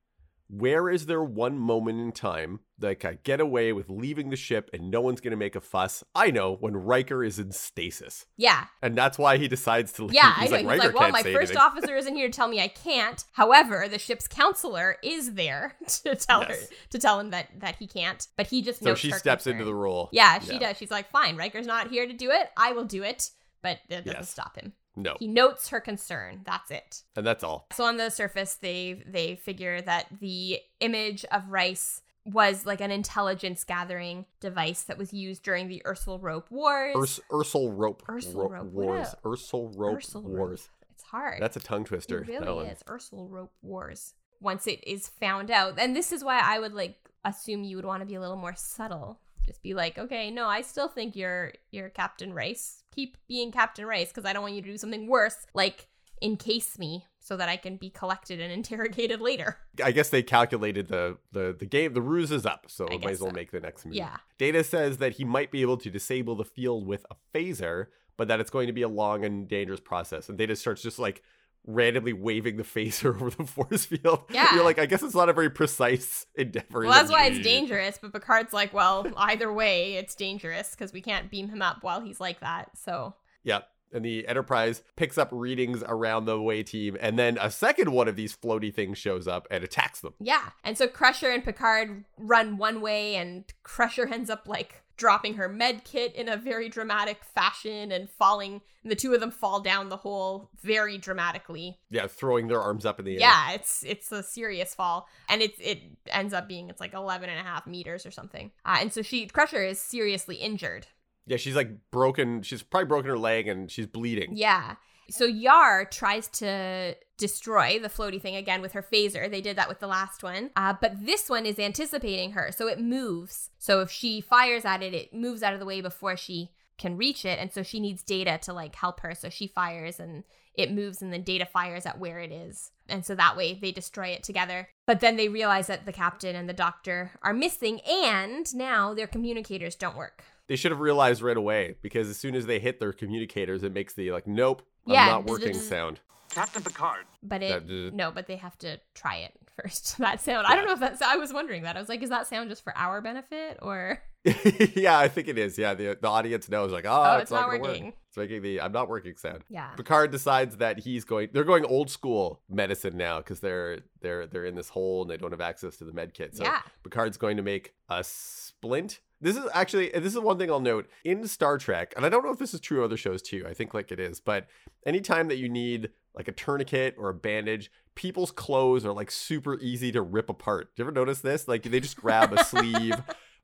where 0.52 0.88
is 0.90 1.06
there 1.06 1.22
one 1.22 1.56
moment 1.58 2.00
in 2.00 2.10
time 2.10 2.58
that 2.78 3.04
I 3.04 3.18
get 3.22 3.40
away 3.40 3.72
with 3.72 3.88
leaving 3.88 4.30
the 4.30 4.36
ship 4.36 4.68
and 4.72 4.90
no 4.90 5.00
one's 5.00 5.20
going 5.20 5.30
to 5.30 5.36
make 5.36 5.54
a 5.54 5.60
fuss? 5.60 6.02
I 6.14 6.30
know 6.32 6.56
when 6.58 6.76
Riker 6.76 7.22
is 7.22 7.38
in 7.38 7.52
stasis. 7.52 8.26
Yeah. 8.36 8.64
And 8.82 8.96
that's 8.96 9.16
why 9.16 9.36
he 9.36 9.46
decides 9.46 9.92
to 9.92 10.04
leave. 10.06 10.14
Yeah, 10.14 10.34
He's 10.40 10.52
I 10.52 10.62
know. 10.62 10.68
like, 10.68 10.74
He's 10.74 10.84
Riker 10.84 10.92
like, 10.92 11.00
well, 11.00 11.10
my 11.12 11.22
first 11.22 11.52
anything." 11.52 11.56
officer 11.58 11.94
isn't 11.96 12.16
here 12.16 12.26
to 12.28 12.32
tell 12.32 12.48
me 12.48 12.60
I 12.60 12.68
can't. 12.68 13.22
However, 13.32 13.86
the 13.88 13.98
ship's 13.98 14.26
counselor 14.26 14.96
is 15.04 15.34
there 15.34 15.76
to 16.04 16.16
tell 16.16 16.42
her 16.42 16.56
to 16.90 16.98
tell 16.98 17.20
him 17.20 17.30
that 17.30 17.48
that 17.60 17.76
he 17.76 17.86
can't. 17.86 18.26
But 18.36 18.48
he 18.48 18.60
just 18.62 18.82
So 18.82 18.94
she 18.96 19.12
steps 19.12 19.44
concern. 19.44 19.52
into 19.60 19.64
the 19.66 19.74
role. 19.74 20.08
Yeah, 20.12 20.40
she 20.40 20.58
does. 20.58 20.76
She's 20.78 20.90
like, 20.90 21.10
fine, 21.12 21.36
Riker's 21.36 21.66
not 21.66 21.90
here 21.90 22.06
to 22.06 22.12
do 22.12 22.30
it. 22.30 22.48
I 22.56 22.72
will 22.72 22.84
do 22.84 23.02
it. 23.04 23.30
But 23.62 23.78
that 23.90 24.04
doesn't 24.04 24.20
Yes. 24.20 24.30
stop 24.30 24.56
him. 24.56 24.72
No. 24.96 25.16
He 25.18 25.29
notes 25.29 25.68
her 25.68 25.81
concern. 25.81 26.40
That's 26.44 26.70
it. 26.70 27.03
And 27.16 27.26
that's 27.26 27.44
all. 27.44 27.66
So 27.72 27.85
on 27.85 27.96
the 27.96 28.11
surface, 28.11 28.55
they 28.55 29.03
they 29.07 29.37
figure 29.37 29.81
that 29.83 30.07
the 30.20 30.59
image 30.81 31.24
of 31.26 31.48
Rice 31.48 32.03
was 32.26 32.66
like 32.66 32.81
an 32.81 32.90
intelligence 32.90 33.64
gathering 33.64 34.26
device 34.40 34.83
that 34.83 34.98
was 34.98 35.12
used 35.14 35.42
during 35.42 35.68
the 35.68 35.83
Ursula 35.87 36.18
Rope 36.18 36.50
Wars. 36.50 36.94
Urs- 36.96 37.20
Ursel 37.31 37.72
Rope, 37.72 38.03
Ursel 38.09 38.35
Ro- 38.42 38.48
Rope, 38.48 38.72
Wars. 38.72 39.09
a- 39.24 39.29
Ursel 39.29 39.72
Rope 39.74 39.96
Ursel 39.98 40.22
Wars. 40.22 40.68
It's 40.90 41.03
hard. 41.05 41.40
That's 41.40 41.57
a 41.57 41.61
tongue 41.61 41.85
twister. 41.85 42.20
It 42.22 42.29
really 42.29 42.66
is. 42.68 42.83
Ursula 42.88 43.24
Rope 43.26 43.53
Wars. 43.62 44.14
Once 44.40 44.66
it 44.66 44.83
is 44.87 45.09
found 45.09 45.50
out, 45.50 45.79
and 45.79 45.94
this 45.96 46.12
is 46.12 46.22
why 46.22 46.40
I 46.42 46.59
would 46.59 46.72
like 46.74 46.96
assume 47.24 47.64
you 47.64 47.76
would 47.76 47.85
want 47.87 48.00
to 48.03 48.07
be 48.07 48.14
a 48.16 48.20
little 48.20 48.37
more 48.37 48.55
subtle. 48.57 49.18
Just 49.46 49.62
be 49.62 49.74
like, 49.74 49.98
okay, 49.98 50.31
no, 50.31 50.46
I 50.46 50.62
still 50.62 50.88
think 50.88 51.16
you're 51.16 51.53
you're 51.70 51.88
Captain 51.88 52.33
Rice. 52.33 52.83
Keep 52.94 53.16
being 53.29 53.53
Captain 53.53 53.87
Rice 53.87 54.09
because 54.09 54.24
I 54.24 54.33
don't 54.33 54.42
want 54.42 54.55
you 54.55 54.62
to 54.62 54.68
do 54.68 54.79
something 54.79 55.07
worse, 55.07 55.46
like 55.55 55.88
encase 56.22 56.79
me 56.79 57.07
so 57.18 57.37
that 57.37 57.48
I 57.48 57.57
can 57.57 57.76
be 57.76 57.90
collected 57.90 58.40
and 58.40 58.53
interrogated 58.61 59.20
later. 59.20 59.59
I 59.83 59.92
guess 59.92 60.09
they 60.09 60.22
calculated 60.22 60.88
the 60.88 61.18
the 61.33 61.55
the 61.59 61.66
game. 61.66 61.94
The 61.94 62.03
ruse 62.03 62.31
is 62.31 62.46
up, 62.46 62.66
so 62.68 62.87
I 62.87 62.98
might 62.98 63.12
as 63.12 63.20
well 63.20 63.31
so. 63.31 63.35
make 63.35 63.50
the 63.50 63.61
next 63.61 63.87
move. 63.87 63.94
Yeah. 63.94 64.16
Data 64.38 64.64
says 64.64 64.98
that 64.98 65.14
he 65.14 65.24
might 65.24 65.50
be 65.50 65.62
able 65.62 65.76
to 65.79 65.90
disable 65.90 66.37
the 66.37 66.44
field 66.44 66.87
with 66.87 67.05
a 67.11 67.16
phaser, 67.35 67.87
but 68.16 68.29
that 68.29 68.40
it's 68.40 68.50
going 68.50 68.66
to 68.66 68.72
be 68.72 68.83
a 68.83 68.88
long 68.88 69.24
and 69.24 69.48
dangerous 69.48 69.81
process. 69.81 70.29
And 70.29 70.38
Data 70.38 70.57
starts 70.57 70.83
just 70.83 70.98
like 70.98 71.22
randomly 71.66 72.12
waving 72.12 72.57
the 72.57 72.62
phaser 72.62 73.14
over 73.14 73.31
the 73.31 73.44
force 73.44 73.85
field. 73.85 74.25
Yeah. 74.31 74.55
You're 74.55 74.64
like, 74.64 74.79
I 74.79 74.87
guess 74.87 75.03
it's 75.03 75.14
not 75.14 75.29
a 75.29 75.33
very 75.33 75.51
precise 75.51 76.27
endeavor. 76.35 76.81
Well, 76.81 76.90
that's 76.90 77.11
why 77.11 77.27
it's 77.27 77.40
dangerous. 77.40 77.99
But 78.01 78.12
Picard's 78.12 78.53
like, 78.53 78.73
well, 78.73 79.07
either 79.16 79.53
way, 79.53 79.94
it's 79.94 80.14
dangerous 80.14 80.70
because 80.70 80.92
we 80.92 81.01
can't 81.01 81.31
beam 81.31 81.49
him 81.49 81.62
up 81.62 81.79
while 81.83 82.01
he's 82.01 82.20
like 82.20 82.40
that. 82.40 82.70
So 82.77 83.14
Yep. 83.44 83.66
And 83.92 84.05
the 84.05 84.26
Enterprise 84.26 84.83
picks 84.96 85.18
up 85.18 85.29
readings 85.33 85.83
around 85.87 86.24
the 86.24 86.37
away 86.37 86.62
team, 86.62 86.96
and 87.00 87.18
then 87.18 87.38
a 87.40 87.50
second 87.50 87.92
one 87.92 88.09
of 88.09 88.16
these 88.16 88.37
floaty 88.37 88.72
things 88.72 88.98
shows 88.98 89.26
up 89.26 89.46
and 89.50 89.64
attacks 89.64 90.00
them. 90.00 90.14
Yeah. 90.20 90.50
And 90.62 90.79
so 90.79 90.87
Crusher 90.87 91.31
and 91.31 91.44
Picard 91.44 92.05
run 92.18 92.57
one 92.57 92.81
way, 92.81 93.16
and 93.16 93.44
Crusher 93.62 94.07
ends 94.07 94.31
up 94.31 94.46
like 94.46 94.83
dropping 95.00 95.35
her 95.35 95.48
med 95.48 95.83
kit 95.83 96.14
in 96.14 96.29
a 96.29 96.37
very 96.37 96.68
dramatic 96.68 97.24
fashion 97.24 97.90
and 97.90 98.09
falling. 98.11 98.61
And 98.83 98.92
the 98.92 98.96
two 98.96 99.14
of 99.14 99.20
them 99.20 99.31
fall 99.31 99.61
down 99.61 99.88
the 99.88 99.96
hole 99.96 100.50
very 100.62 100.98
dramatically. 100.98 101.79
Yeah, 101.90 102.07
throwing 102.07 102.48
their 102.48 102.61
arms 102.61 102.85
up 102.85 102.98
in 102.98 103.07
the 103.07 103.14
air. 103.14 103.20
Yeah, 103.20 103.53
it's 103.53 103.83
it's 103.83 104.12
a 104.12 104.22
serious 104.22 104.74
fall. 104.74 105.09
And 105.29 105.40
it's 105.40 105.59
it 105.59 105.81
ends 106.07 106.35
up 106.35 106.46
being 106.46 106.68
it's 106.68 106.81
like 106.81 106.92
11 106.92 107.31
and 107.31 107.38
a 107.38 107.42
half 107.42 107.66
meters 107.66 108.05
or 108.05 108.11
something. 108.11 108.53
Uh, 108.64 108.76
and 108.81 108.92
so 108.92 109.00
she 109.00 109.26
Crusher 109.26 109.64
is 109.64 109.81
seriously 109.81 110.37
injured. 110.37 110.87
Yeah, 111.26 111.37
she's 111.37 111.56
like 111.56 111.70
broken. 111.90 112.42
She's 112.42 112.62
probably 112.62 112.87
broken 112.87 113.11
her 113.11 113.18
leg 113.18 113.48
and 113.48 113.70
she's 113.70 113.87
bleeding. 113.87 114.37
Yeah. 114.37 114.76
So 115.11 115.24
Yar 115.24 115.85
tries 115.87 116.28
to 116.28 116.96
destroy 117.18 117.78
the 117.78 117.88
floaty 117.88 118.20
thing 118.20 118.37
again 118.37 118.62
with 118.62 118.72
her 118.72 118.83
phaser. 118.83 119.30
They 119.30 119.40
did 119.40 119.56
that 119.56 119.68
with 119.68 119.80
the 119.80 119.87
last 119.87 120.22
one. 120.22 120.50
Uh, 120.56 120.74
but 120.80 121.04
this 121.04 121.28
one 121.28 121.46
is 121.46 121.59
anticipating 121.59 122.33
her. 122.33 122.50
So 122.52 122.68
it 122.68 122.80
moves. 122.80 123.50
So 123.59 123.80
if 123.80 123.90
she 123.90 124.20
fires 124.20 124.64
at 124.64 124.83
it, 124.83 124.94
it 124.94 125.12
moves 125.12 125.42
out 125.42 125.52
of 125.52 125.61
the 125.61 125.66
way 125.66 125.80
before 125.80 126.16
she 126.16 126.52
can 126.78 126.96
reach 126.96 127.24
it. 127.24 127.38
And 127.38 127.52
so 127.52 127.62
she 127.62 127.80
needs 127.80 128.02
data 128.02 128.38
to 128.42 128.52
like 128.52 128.74
help 128.74 129.00
her. 129.00 129.14
So 129.14 129.28
she 129.28 129.46
fires 129.46 130.00
and 130.00 130.24
it 130.54 130.72
moves 130.72 131.02
and 131.02 131.12
then 131.12 131.22
data 131.22 131.44
fires 131.44 131.87
at 131.87 131.98
where 131.98 132.20
it 132.20 132.33
is. 132.33 132.70
And 132.88 133.04
so 133.04 133.14
that 133.14 133.37
way 133.37 133.54
they 133.54 133.72
destroy 133.72 134.09
it 134.09 134.22
together. 134.22 134.68
But 134.87 135.00
then 135.00 135.16
they 135.16 135.28
realize 135.28 135.66
that 135.66 135.87
the 135.87 135.92
captain 135.92 136.35
and 136.35 136.48
the 136.48 136.54
doctor 136.54 137.12
are 137.22 137.35
missing 137.35 137.80
and 137.80 138.52
now 138.54 138.94
their 138.94 139.06
communicators 139.06 139.74
don't 139.74 139.96
work. 139.96 140.24
They 140.50 140.56
should 140.56 140.72
have 140.72 140.80
realized 140.80 141.22
right 141.22 141.36
away 141.36 141.76
because 141.80 142.08
as 142.08 142.16
soon 142.16 142.34
as 142.34 142.44
they 142.44 142.58
hit 142.58 142.80
their 142.80 142.92
communicators, 142.92 143.62
it 143.62 143.72
makes 143.72 143.94
the 143.94 144.10
like, 144.10 144.26
nope, 144.26 144.62
I'm 144.84 144.94
Yeah, 144.94 145.06
not 145.06 145.22
zzz, 145.22 145.30
working 145.30 145.54
sound. 145.54 146.00
Captain 146.30 146.60
Picard. 146.60 147.04
But 147.22 147.40
it 147.42 147.68
That- 147.68 147.94
no, 147.94 148.10
but 148.10 148.26
they 148.26 148.34
have 148.36 148.58
to 148.58 148.80
try 148.92 149.18
it 149.18 149.32
first. 149.62 149.96
That 149.98 150.20
sound. 150.20 150.48
I 150.48 150.56
don't 150.56 150.66
know 150.66 150.72
if 150.72 150.80
that's. 150.80 151.00
I 151.02 151.14
was 151.16 151.32
wondering 151.32 151.62
that. 151.62 151.76
I 151.76 151.78
was 151.78 151.88
like, 151.88 152.02
is 152.02 152.10
that 152.10 152.26
sound 152.26 152.50
just 152.50 152.64
for 152.64 152.76
our 152.76 153.00
benefit 153.00 153.58
or? 153.62 154.02
yeah, 154.74 154.98
I 154.98 155.06
think 155.06 155.28
it 155.28 155.38
is. 155.38 155.56
Yeah, 155.56 155.74
the 155.74 155.96
the 156.00 156.08
audience 156.08 156.48
knows 156.48 156.72
like, 156.72 156.84
oh, 156.84 156.90
Oh, 156.90 157.12
it's, 157.14 157.22
it's 157.22 157.30
not, 157.30 157.50
not 157.50 157.60
working. 157.60 157.84
work. 157.86 157.94
It's 158.08 158.16
making 158.16 158.42
the 158.42 158.60
I'm 158.60 158.72
not 158.72 158.88
working 158.88 159.16
sound. 159.16 159.44
Yeah. 159.48 159.68
Picard 159.76 160.10
decides 160.10 160.56
that 160.56 160.80
he's 160.80 161.04
going. 161.04 161.28
They're 161.32 161.44
going 161.44 161.64
old 161.64 161.90
school 161.90 162.40
medicine 162.50 162.96
now 162.96 163.18
because 163.18 163.38
they're 163.38 163.78
they're 164.00 164.26
they're 164.26 164.46
in 164.46 164.56
this 164.56 164.68
hole 164.68 165.02
and 165.02 165.10
they 165.10 165.16
don't 165.16 165.30
have 165.30 165.40
access 165.40 165.76
to 165.76 165.84
the 165.84 165.92
med 165.92 166.12
kit. 166.12 166.36
So 166.36 166.42
Yeah. 166.42 166.60
Picard's 166.82 167.16
going 167.16 167.36
to 167.36 167.42
make 167.44 167.72
a 167.88 168.02
splint. 168.04 168.98
This 169.20 169.37
is 169.37 169.44
actually 169.52 169.90
this 169.90 170.14
is 170.14 170.18
one 170.18 170.38
thing 170.38 170.50
I'll 170.50 170.61
note 170.61 170.88
in 171.04 171.26
Star 171.26 171.59
Trek, 171.59 171.92
and 171.96 172.06
I 172.06 172.09
don't 172.09 172.24
know 172.24 172.33
if 172.33 172.38
this 172.38 172.54
is 172.54 172.61
true 172.61 172.78
of 172.78 172.85
other 172.85 172.96
shows 172.96 173.22
too. 173.22 173.44
I 173.48 173.54
think 173.54 173.74
like 173.74 173.92
it 173.92 174.00
is, 174.00 174.20
but 174.20 174.46
anytime 174.87 175.28
that 175.28 175.37
you 175.37 175.48
need 175.48 175.90
like 176.14 176.28
a 176.28 176.33
tourniquet 176.33 176.94
or 176.98 177.11
a 177.11 177.14
bandage, 177.14 177.70
people's 177.94 178.30
clothes 178.30 178.85
are 178.85 178.92
like 178.92 179.11
super 179.11 179.59
easy 179.61 179.92
to 179.92 180.02
rip 180.02 180.30
apart. 180.30 180.74
Do 180.74 180.83
you 180.83 180.85
ever 180.85 180.92
notice 180.92 181.20
this? 181.20 181.46
Like 181.46 181.64
they 181.64 181.80
just 181.80 181.96
grab 181.96 182.33
a 182.33 182.44
sleeve 182.44 182.94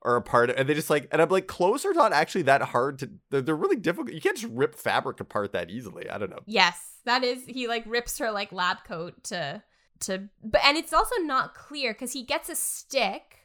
or 0.01 0.15
a 0.15 0.21
part, 0.21 0.49
and 0.49 0.67
they 0.67 0.73
just 0.73 0.89
like, 0.89 1.07
and 1.11 1.21
I'm 1.21 1.29
like, 1.29 1.47
clothes 1.47 1.85
are 1.85 1.93
not 1.93 2.13
actually 2.13 2.43
that 2.43 2.61
hard 2.61 2.99
to. 2.99 3.09
They're, 3.29 3.41
they're 3.41 3.55
really 3.55 3.75
difficult. 3.75 4.13
You 4.13 4.21
can't 4.21 4.37
just 4.37 4.51
rip 4.53 4.75
fabric 4.75 5.19
apart 5.19 5.53
that 5.53 5.69
easily. 5.69 6.09
I 6.09 6.17
don't 6.17 6.29
know. 6.29 6.41
Yes, 6.45 6.79
that 7.05 7.23
is. 7.23 7.45
He 7.45 7.67
like 7.67 7.83
rips 7.85 8.17
her 8.17 8.31
like 8.31 8.51
lab 8.51 8.83
coat 8.83 9.23
to 9.25 9.63
to. 10.01 10.29
But 10.43 10.61
and 10.65 10.77
it's 10.77 10.93
also 10.93 11.15
not 11.21 11.53
clear 11.53 11.93
because 11.93 12.13
he 12.13 12.23
gets 12.23 12.49
a 12.49 12.55
stick, 12.55 13.36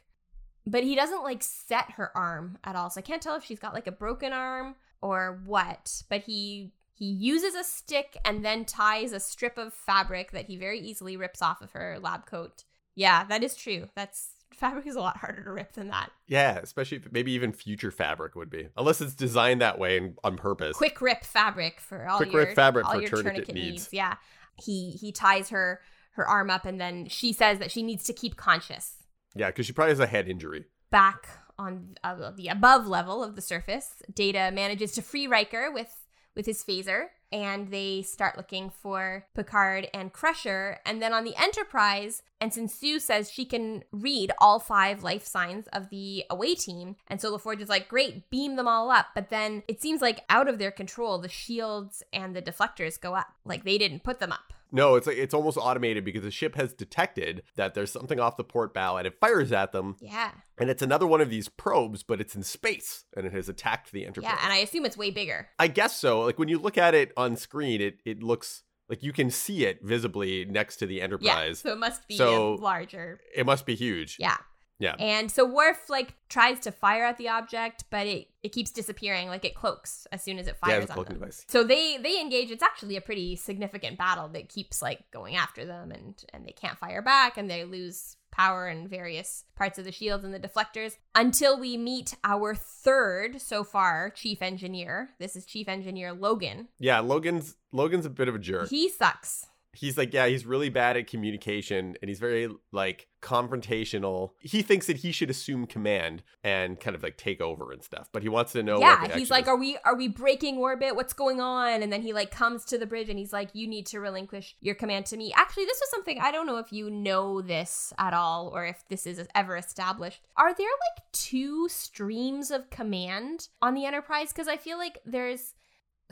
but 0.65 0.83
he 0.83 0.95
doesn't 0.95 1.23
like 1.23 1.43
set 1.43 1.91
her 1.91 2.15
arm 2.15 2.57
at 2.63 2.75
all. 2.75 2.89
So 2.89 2.99
I 2.99 3.01
can't 3.01 3.21
tell 3.21 3.35
if 3.35 3.43
she's 3.43 3.59
got 3.59 3.73
like 3.73 3.87
a 3.87 3.91
broken 3.91 4.33
arm 4.33 4.75
or 5.01 5.41
what. 5.45 6.03
But 6.09 6.21
he 6.21 6.71
he 6.93 7.05
uses 7.05 7.55
a 7.55 7.63
stick 7.63 8.17
and 8.23 8.45
then 8.45 8.65
ties 8.65 9.11
a 9.11 9.19
strip 9.19 9.57
of 9.57 9.73
fabric 9.73 10.31
that 10.31 10.45
he 10.45 10.57
very 10.57 10.79
easily 10.79 11.17
rips 11.17 11.41
off 11.41 11.61
of 11.61 11.71
her 11.71 11.97
lab 12.01 12.25
coat. 12.25 12.63
Yeah, 12.95 13.23
that 13.25 13.43
is 13.43 13.55
true. 13.55 13.89
That's 13.95 14.29
fabric 14.53 14.85
is 14.85 14.95
a 14.95 15.01
lot 15.01 15.17
harder 15.17 15.43
to 15.43 15.51
rip 15.51 15.73
than 15.73 15.87
that. 15.89 16.11
Yeah, 16.27 16.59
especially 16.61 16.97
if 16.97 17.11
maybe 17.11 17.31
even 17.33 17.51
future 17.51 17.91
fabric 17.91 18.35
would 18.35 18.49
be, 18.49 18.69
unless 18.77 19.01
it's 19.01 19.15
designed 19.15 19.61
that 19.61 19.79
way 19.79 19.97
and 19.97 20.17
on 20.23 20.37
purpose. 20.37 20.77
quick 20.77 21.01
rip 21.01 21.23
fabric 21.23 21.79
for 21.79 22.07
all 22.07 22.17
Quick 22.17 22.31
your 22.31 22.45
rip 22.45 22.55
fabric 22.55 22.85
all 22.85 22.93
for 22.93 23.01
your 23.01 23.09
tourniquet 23.09 23.47
tourniquet, 23.47 23.55
needs. 23.55 23.71
needs. 23.71 23.89
Yeah, 23.91 24.15
he 24.63 24.91
he 24.91 25.11
ties 25.11 25.49
her 25.49 25.81
her 26.11 26.27
arm 26.27 26.49
up, 26.51 26.65
and 26.65 26.79
then 26.79 27.07
she 27.07 27.33
says 27.33 27.57
that 27.59 27.71
she 27.71 27.81
needs 27.81 28.03
to 28.05 28.13
keep 28.13 28.37
conscious 28.37 29.02
Yeah, 29.35 29.47
because 29.47 29.65
she 29.65 29.73
probably 29.73 29.91
has 29.91 29.99
a 29.99 30.07
head 30.07 30.27
injury. 30.27 30.65
back 30.91 31.27
on 31.57 31.95
uh, 32.03 32.31
the 32.35 32.47
above 32.47 32.87
level 32.87 33.23
of 33.23 33.35
the 33.35 33.41
surface. 33.41 34.01
Data 34.13 34.51
manages 34.53 34.91
to 34.93 35.01
free 35.01 35.27
Riker 35.27 35.71
with 35.71 35.99
with 36.35 36.47
his 36.47 36.63
phaser, 36.63 37.09
and 37.31 37.69
they 37.69 38.01
start 38.01 38.37
looking 38.37 38.71
for 38.71 39.27
Picard 39.35 39.87
and 39.93 40.11
Crusher. 40.11 40.79
And 40.83 40.99
then 40.99 41.13
on 41.13 41.23
the 41.23 41.35
Enterprise, 41.35 42.23
and 42.41 42.51
since 42.51 42.73
Sue 42.73 42.99
says 42.99 43.31
she 43.31 43.45
can 43.45 43.83
read 43.91 44.31
all 44.39 44.59
five 44.59 45.03
life 45.03 45.25
signs 45.27 45.67
of 45.67 45.91
the 45.91 46.23
away 46.31 46.55
team, 46.55 46.95
and 47.07 47.21
so 47.21 47.37
LaForge 47.37 47.61
is 47.61 47.69
like, 47.69 47.87
great, 47.87 48.31
beam 48.31 48.55
them 48.55 48.67
all 48.67 48.89
up. 48.89 49.07
But 49.13 49.29
then 49.29 49.61
it 49.67 49.79
seems 49.79 50.01
like 50.01 50.25
out 50.27 50.47
of 50.47 50.57
their 50.57 50.71
control, 50.71 51.19
the 51.19 51.29
shields 51.29 52.01
and 52.11 52.35
the 52.35 52.41
deflectors 52.41 52.99
go 52.99 53.13
up. 53.13 53.27
Like 53.45 53.63
they 53.63 53.77
didn't 53.77 54.03
put 54.03 54.19
them 54.19 54.31
up. 54.31 54.52
No, 54.75 54.95
it's 54.95 55.05
like 55.07 55.17
it's 55.17 55.33
almost 55.35 55.57
automated 55.57 56.03
because 56.03 56.23
the 56.23 56.31
ship 56.31 56.55
has 56.55 56.73
detected 56.73 57.43
that 57.55 57.75
there's 57.75 57.91
something 57.91 58.19
off 58.19 58.37
the 58.37 58.43
port 58.43 58.73
bow 58.73 58.97
and 58.97 59.05
it 59.05 59.19
fires 59.19 59.51
at 59.51 59.71
them. 59.71 59.95
Yeah. 60.01 60.31
And 60.57 60.69
it's 60.69 60.81
another 60.81 61.05
one 61.05 61.21
of 61.21 61.29
these 61.29 61.47
probes, 61.47 62.01
but 62.01 62.19
it's 62.19 62.35
in 62.35 62.41
space 62.43 63.05
and 63.15 63.25
it 63.27 63.33
has 63.33 63.47
attacked 63.47 63.91
the 63.91 64.05
Enterprise. 64.05 64.33
Yeah. 64.35 64.43
And 64.43 64.51
I 64.51 64.57
assume 64.57 64.83
it's 64.85 64.97
way 64.97 65.11
bigger. 65.11 65.47
I 65.59 65.67
guess 65.67 65.95
so. 65.95 66.21
Like 66.21 66.39
when 66.39 66.49
you 66.49 66.57
look 66.57 66.77
at 66.77 66.95
it 66.95 67.13
on 67.15 67.35
screen, 67.37 67.81
it 67.81 67.99
it 68.03 68.23
looks 68.23 68.63
like 68.89 69.03
you 69.03 69.13
can 69.13 69.29
see 69.29 69.65
it 69.65 69.79
visibly 69.83 70.43
next 70.45 70.77
to 70.77 70.85
the 70.87 71.01
Enterprise. 71.01 71.61
Yeah. 71.63 71.69
So 71.69 71.73
it 71.73 71.79
must 71.79 72.07
be 72.07 72.17
So- 72.17 72.55
larger. 72.55 73.19
It 73.35 73.45
must 73.45 73.65
be 73.65 73.75
huge. 73.75 74.17
Yeah. 74.19 74.37
Yeah. 74.83 74.95
And 74.99 75.31
so 75.31 75.45
Worf 75.45 75.89
like 75.89 76.13
tries 76.29 76.59
to 76.61 76.71
fire 76.71 77.05
at 77.05 77.17
the 77.17 77.29
object, 77.29 77.85
but 77.89 78.05
it 78.05 78.27
it 78.43 78.49
keeps 78.51 78.71
disappearing. 78.71 79.29
Like 79.29 79.45
it 79.45 79.55
cloaks 79.55 80.05
as 80.11 80.21
soon 80.21 80.37
as 80.39 80.47
it 80.47 80.57
Yeah, 80.61 80.67
fires 80.69 80.85
a 80.85 80.89
on 80.89 80.93
cloaking 80.95 81.13
them. 81.13 81.21
device. 81.21 81.45
So 81.47 81.63
they 81.63 81.97
they 81.97 82.19
engage. 82.19 82.51
It's 82.51 82.63
actually 82.63 82.97
a 82.97 83.01
pretty 83.01 83.35
significant 83.37 83.97
battle 83.97 84.27
that 84.29 84.49
keeps 84.49 84.81
like 84.81 85.09
going 85.11 85.35
after 85.35 85.65
them, 85.65 85.91
and 85.91 86.21
and 86.33 86.45
they 86.45 86.51
can't 86.51 86.77
fire 86.77 87.01
back, 87.01 87.37
and 87.37 87.49
they 87.49 87.63
lose 87.63 88.17
power 88.31 88.67
in 88.67 88.87
various 88.87 89.43
parts 89.55 89.77
of 89.77 89.85
the 89.85 89.91
shields 89.91 90.23
and 90.25 90.33
the 90.33 90.39
deflectors 90.39 90.97
until 91.13 91.59
we 91.59 91.77
meet 91.77 92.15
our 92.23 92.55
third 92.55 93.39
so 93.39 93.63
far 93.63 94.09
chief 94.09 94.41
engineer. 94.41 95.11
This 95.19 95.35
is 95.35 95.45
Chief 95.45 95.69
Engineer 95.69 96.11
Logan. 96.13 96.67
Yeah, 96.79 96.99
Logan's 96.99 97.55
Logan's 97.71 98.05
a 98.05 98.09
bit 98.09 98.27
of 98.27 98.35
a 98.35 98.39
jerk. 98.39 98.69
He 98.69 98.89
sucks. 98.89 99.45
He's 99.75 99.97
like, 99.97 100.13
yeah, 100.13 100.27
he's 100.27 100.45
really 100.45 100.69
bad 100.69 100.97
at 100.97 101.07
communication 101.07 101.95
and 102.01 102.09
he's 102.09 102.19
very 102.19 102.47
like 102.71 103.07
confrontational. 103.21 104.31
He 104.39 104.61
thinks 104.61 104.87
that 104.87 104.97
he 104.97 105.11
should 105.11 105.29
assume 105.29 105.65
command 105.65 106.21
and 106.43 106.79
kind 106.79 106.95
of 106.95 107.01
like 107.01 107.17
take 107.17 107.41
over 107.41 107.71
and 107.71 107.83
stuff, 107.83 108.09
but 108.11 108.21
he 108.21 108.29
wants 108.29 108.51
to 108.53 108.61
know. 108.61 108.79
yeah, 108.79 109.07
he's 109.17 109.31
like, 109.31 109.47
"Are 109.47 109.57
we 109.57 109.77
are 109.83 109.95
we 109.95 110.07
breaking 110.07 110.57
orbit? 110.57 110.95
What's 110.95 111.13
going 111.13 111.41
on?" 111.41 111.81
And 111.81 111.91
then 111.91 112.01
he 112.01 112.13
like 112.13 112.29
comes 112.31 112.65
to 112.65 112.77
the 112.77 112.85
bridge 112.85 113.09
and 113.09 113.17
he's 113.17 113.33
like, 113.33 113.49
"You 113.53 113.67
need 113.67 113.87
to 113.87 113.99
relinquish 113.99 114.55
your 114.61 114.75
command 114.75 115.07
to 115.07 115.17
me." 115.17 115.33
Actually, 115.35 115.65
this 115.65 115.79
was 115.81 115.89
something 115.89 116.19
I 116.19 116.31
don't 116.31 116.45
know 116.45 116.57
if 116.57 116.71
you 116.71 116.89
know 116.91 117.41
this 117.41 117.93
at 117.97 118.13
all 118.13 118.51
or 118.53 118.65
if 118.65 118.83
this 118.89 119.07
is 119.07 119.27
ever 119.33 119.57
established. 119.57 120.27
Are 120.37 120.53
there 120.53 120.67
like 120.67 121.03
two 121.13 121.67
streams 121.69 122.51
of 122.51 122.69
command 122.69 123.47
on 123.61 123.73
the 123.73 123.85
Enterprise? 123.85 124.31
Because 124.31 124.47
I 124.47 124.57
feel 124.57 124.77
like 124.77 124.99
there's 125.05 125.55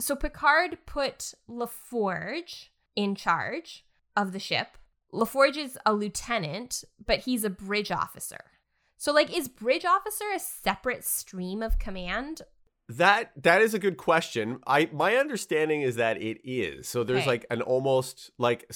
so 0.00 0.16
Picard 0.16 0.78
put 0.86 1.34
LaForge 1.48 2.68
in 2.96 3.14
charge 3.14 3.84
of 4.16 4.32
the 4.32 4.38
ship. 4.38 4.78
LaForge 5.12 5.56
is 5.56 5.78
a 5.84 5.92
lieutenant, 5.92 6.84
but 7.04 7.20
he's 7.20 7.44
a 7.44 7.50
bridge 7.50 7.90
officer. 7.90 8.40
So 8.96 9.12
like 9.12 9.36
is 9.36 9.48
bridge 9.48 9.84
officer 9.84 10.24
a 10.34 10.38
separate 10.38 11.04
stream 11.04 11.62
of 11.62 11.78
command? 11.78 12.42
That 12.88 13.32
that 13.42 13.62
is 13.62 13.74
a 13.74 13.78
good 13.78 13.96
question. 13.96 14.58
I 14.66 14.88
my 14.92 15.16
understanding 15.16 15.82
is 15.82 15.96
that 15.96 16.20
it 16.22 16.40
is. 16.44 16.88
So 16.88 17.04
there's 17.04 17.20
Okay. 17.22 17.28
like 17.30 17.46
an 17.50 17.62
almost 17.62 18.30
like 18.38 18.70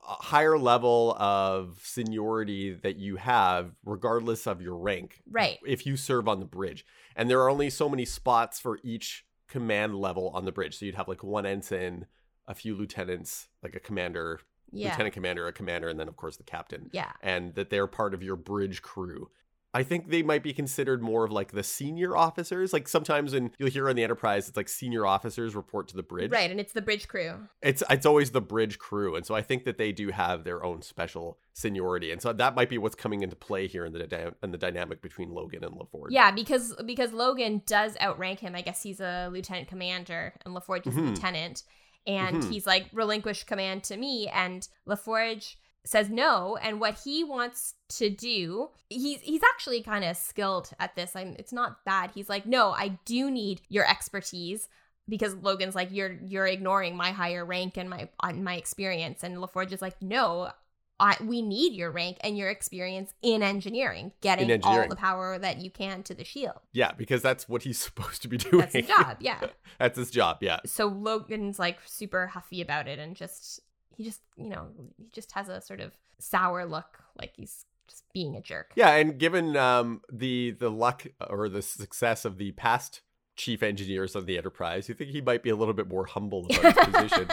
higher 0.00 0.58
level 0.58 1.14
of 1.18 1.78
seniority 1.82 2.72
that 2.74 2.96
you 2.96 3.16
have 3.16 3.72
regardless 3.84 4.46
of 4.46 4.60
your 4.60 4.76
rank 4.76 5.22
Right. 5.30 5.58
if 5.66 5.86
you 5.86 5.96
serve 5.96 6.28
on 6.28 6.40
the 6.40 6.46
bridge. 6.46 6.84
And 7.16 7.28
there 7.30 7.40
are 7.40 7.48
only 7.50 7.70
so 7.70 7.88
many 7.88 8.04
spots 8.04 8.60
for 8.60 8.78
each 8.82 9.24
command 9.48 9.96
level 9.96 10.30
on 10.30 10.44
the 10.44 10.52
bridge. 10.52 10.78
So 10.78 10.84
you'd 10.86 10.94
have 10.96 11.08
like 11.08 11.22
one 11.22 11.46
ensign, 11.46 12.06
a 12.46 12.54
few 12.54 12.74
lieutenants, 12.74 13.48
like 13.62 13.74
a 13.74 13.80
commander, 13.80 14.40
Yeah. 14.70 14.90
lieutenant 14.90 15.14
commander, 15.14 15.46
a 15.46 15.52
commander, 15.52 15.88
and 15.88 15.98
then 15.98 16.08
of 16.08 16.16
course 16.16 16.36
the 16.36 16.42
captain. 16.44 16.90
Yeah. 16.92 17.12
And 17.22 17.54
that 17.54 17.70
they're 17.70 17.86
part 17.86 18.14
of 18.14 18.22
your 18.22 18.36
bridge 18.36 18.82
crew. 18.82 19.30
I 19.76 19.82
think 19.82 20.08
they 20.08 20.22
might 20.22 20.44
be 20.44 20.52
considered 20.52 21.02
more 21.02 21.24
of 21.24 21.32
like 21.32 21.50
the 21.50 21.64
senior 21.64 22.16
officers. 22.16 22.72
Like 22.72 22.86
sometimes 22.86 23.34
when 23.34 23.50
you'll 23.58 23.70
hear 23.70 23.88
on 23.88 23.96
the 23.96 24.04
Enterprise, 24.04 24.46
it's 24.48 24.56
like 24.56 24.68
senior 24.68 25.04
officers 25.04 25.56
report 25.56 25.88
to 25.88 25.96
the 25.96 26.02
bridge. 26.04 26.30
Right, 26.30 26.48
and 26.48 26.60
it's 26.60 26.72
the 26.72 26.80
bridge 26.80 27.08
crew. 27.08 27.48
It's 27.60 27.82
it's 27.90 28.06
always 28.06 28.30
the 28.30 28.40
bridge 28.40 28.78
crew, 28.78 29.16
and 29.16 29.26
so 29.26 29.34
I 29.34 29.42
think 29.42 29.64
that 29.64 29.76
they 29.76 29.90
do 29.90 30.10
have 30.10 30.44
their 30.44 30.64
own 30.64 30.80
special 30.82 31.40
seniority, 31.54 32.12
and 32.12 32.22
so 32.22 32.32
that 32.32 32.54
might 32.54 32.68
be 32.68 32.78
what's 32.78 32.94
coming 32.94 33.22
into 33.22 33.34
play 33.34 33.66
here 33.66 33.84
in 33.84 33.92
the 33.92 34.34
in 34.44 34.52
the 34.52 34.58
dynamic 34.58 35.02
between 35.02 35.30
Logan 35.30 35.64
and 35.64 35.74
LaForge. 35.74 36.10
Yeah, 36.10 36.30
because 36.30 36.76
because 36.86 37.12
Logan 37.12 37.62
does 37.66 37.96
outrank 38.00 38.38
him. 38.38 38.54
I 38.54 38.60
guess 38.62 38.80
he's 38.84 39.00
a 39.00 39.28
lieutenant 39.32 39.66
commander 39.66 40.34
and 40.46 40.54
LaForge 40.54 40.86
is 40.86 40.96
a 40.96 41.00
Mhm. 41.00 41.08
lieutenant. 41.08 41.64
And 42.06 42.42
Mhm. 42.42 42.50
he's 42.50 42.66
like, 42.66 42.86
relinquish 42.92 43.44
command 43.44 43.84
to 43.84 43.96
me. 43.96 44.28
And 44.28 44.66
LaForge 44.86 45.56
says 45.84 46.08
no. 46.10 46.56
And 46.56 46.80
what 46.80 47.00
he 47.04 47.24
wants 47.24 47.74
to 47.90 48.10
do, 48.10 48.70
he's 48.88 49.20
he's 49.20 49.42
actually 49.42 49.82
kind 49.82 50.04
of 50.04 50.16
skilled 50.16 50.70
at 50.78 50.94
this. 50.96 51.14
I'm 51.16 51.34
it's 51.38 51.52
not 51.52 51.84
bad. 51.84 52.10
He's 52.14 52.28
like, 52.28 52.46
no, 52.46 52.70
I 52.72 52.98
do 53.04 53.30
need 53.30 53.62
your 53.68 53.88
expertise. 53.88 54.68
Because 55.06 55.34
Logan's 55.34 55.74
like, 55.74 55.90
you're 55.92 56.18
you're 56.26 56.46
ignoring 56.46 56.96
my 56.96 57.10
higher 57.10 57.44
rank 57.44 57.76
and 57.76 57.90
my 57.90 58.08
on 58.20 58.42
my 58.42 58.54
experience. 58.56 59.22
And 59.22 59.36
LaForge 59.36 59.72
is 59.72 59.82
like, 59.82 60.00
no, 60.00 60.50
I, 61.00 61.16
we 61.22 61.42
need 61.42 61.72
your 61.74 61.90
rank 61.90 62.18
and 62.20 62.38
your 62.38 62.48
experience 62.50 63.12
in 63.20 63.42
engineering, 63.42 64.12
getting 64.20 64.46
all 64.48 64.52
engineering. 64.54 64.90
the 64.90 64.96
power 64.96 65.38
that 65.38 65.58
you 65.60 65.70
can 65.70 66.02
to 66.04 66.14
the 66.14 66.24
shield. 66.24 66.60
yeah, 66.72 66.92
because 66.92 67.20
that's 67.20 67.48
what 67.48 67.62
he's 67.62 67.78
supposed 67.86 68.22
to 68.22 68.28
be 68.28 68.36
doing. 68.36 68.60
That's 68.60 68.74
his 68.74 68.86
job, 68.86 69.16
yeah. 69.20 69.40
that's 69.78 69.98
his 69.98 70.10
job. 70.10 70.38
Yeah, 70.40 70.60
So 70.66 70.86
Logan's 70.86 71.58
like 71.58 71.78
super 71.84 72.28
huffy 72.28 72.60
about 72.62 72.86
it 72.86 72.98
and 72.98 73.16
just 73.16 73.60
he 73.96 74.04
just 74.04 74.20
you 74.36 74.48
know 74.48 74.68
he 74.76 75.06
just 75.12 75.32
has 75.32 75.48
a 75.48 75.60
sort 75.60 75.80
of 75.80 75.92
sour 76.18 76.64
look, 76.64 76.98
like 77.18 77.32
he's 77.36 77.64
just 77.88 78.04
being 78.14 78.34
a 78.36 78.40
jerk. 78.40 78.70
yeah, 78.76 78.94
and 78.94 79.18
given 79.18 79.56
um, 79.56 80.00
the 80.12 80.52
the 80.52 80.70
luck 80.70 81.06
or 81.28 81.48
the 81.48 81.60
success 81.62 82.24
of 82.24 82.38
the 82.38 82.52
past 82.52 83.02
chief 83.36 83.64
engineers 83.64 84.14
of 84.14 84.26
the 84.26 84.38
Enterprise, 84.38 84.88
you 84.88 84.94
think 84.94 85.10
he 85.10 85.20
might 85.20 85.42
be 85.42 85.50
a 85.50 85.56
little 85.56 85.74
bit 85.74 85.88
more 85.88 86.06
humble 86.06 86.46
about 86.46 86.76
his 86.76 86.86
position, 86.94 87.28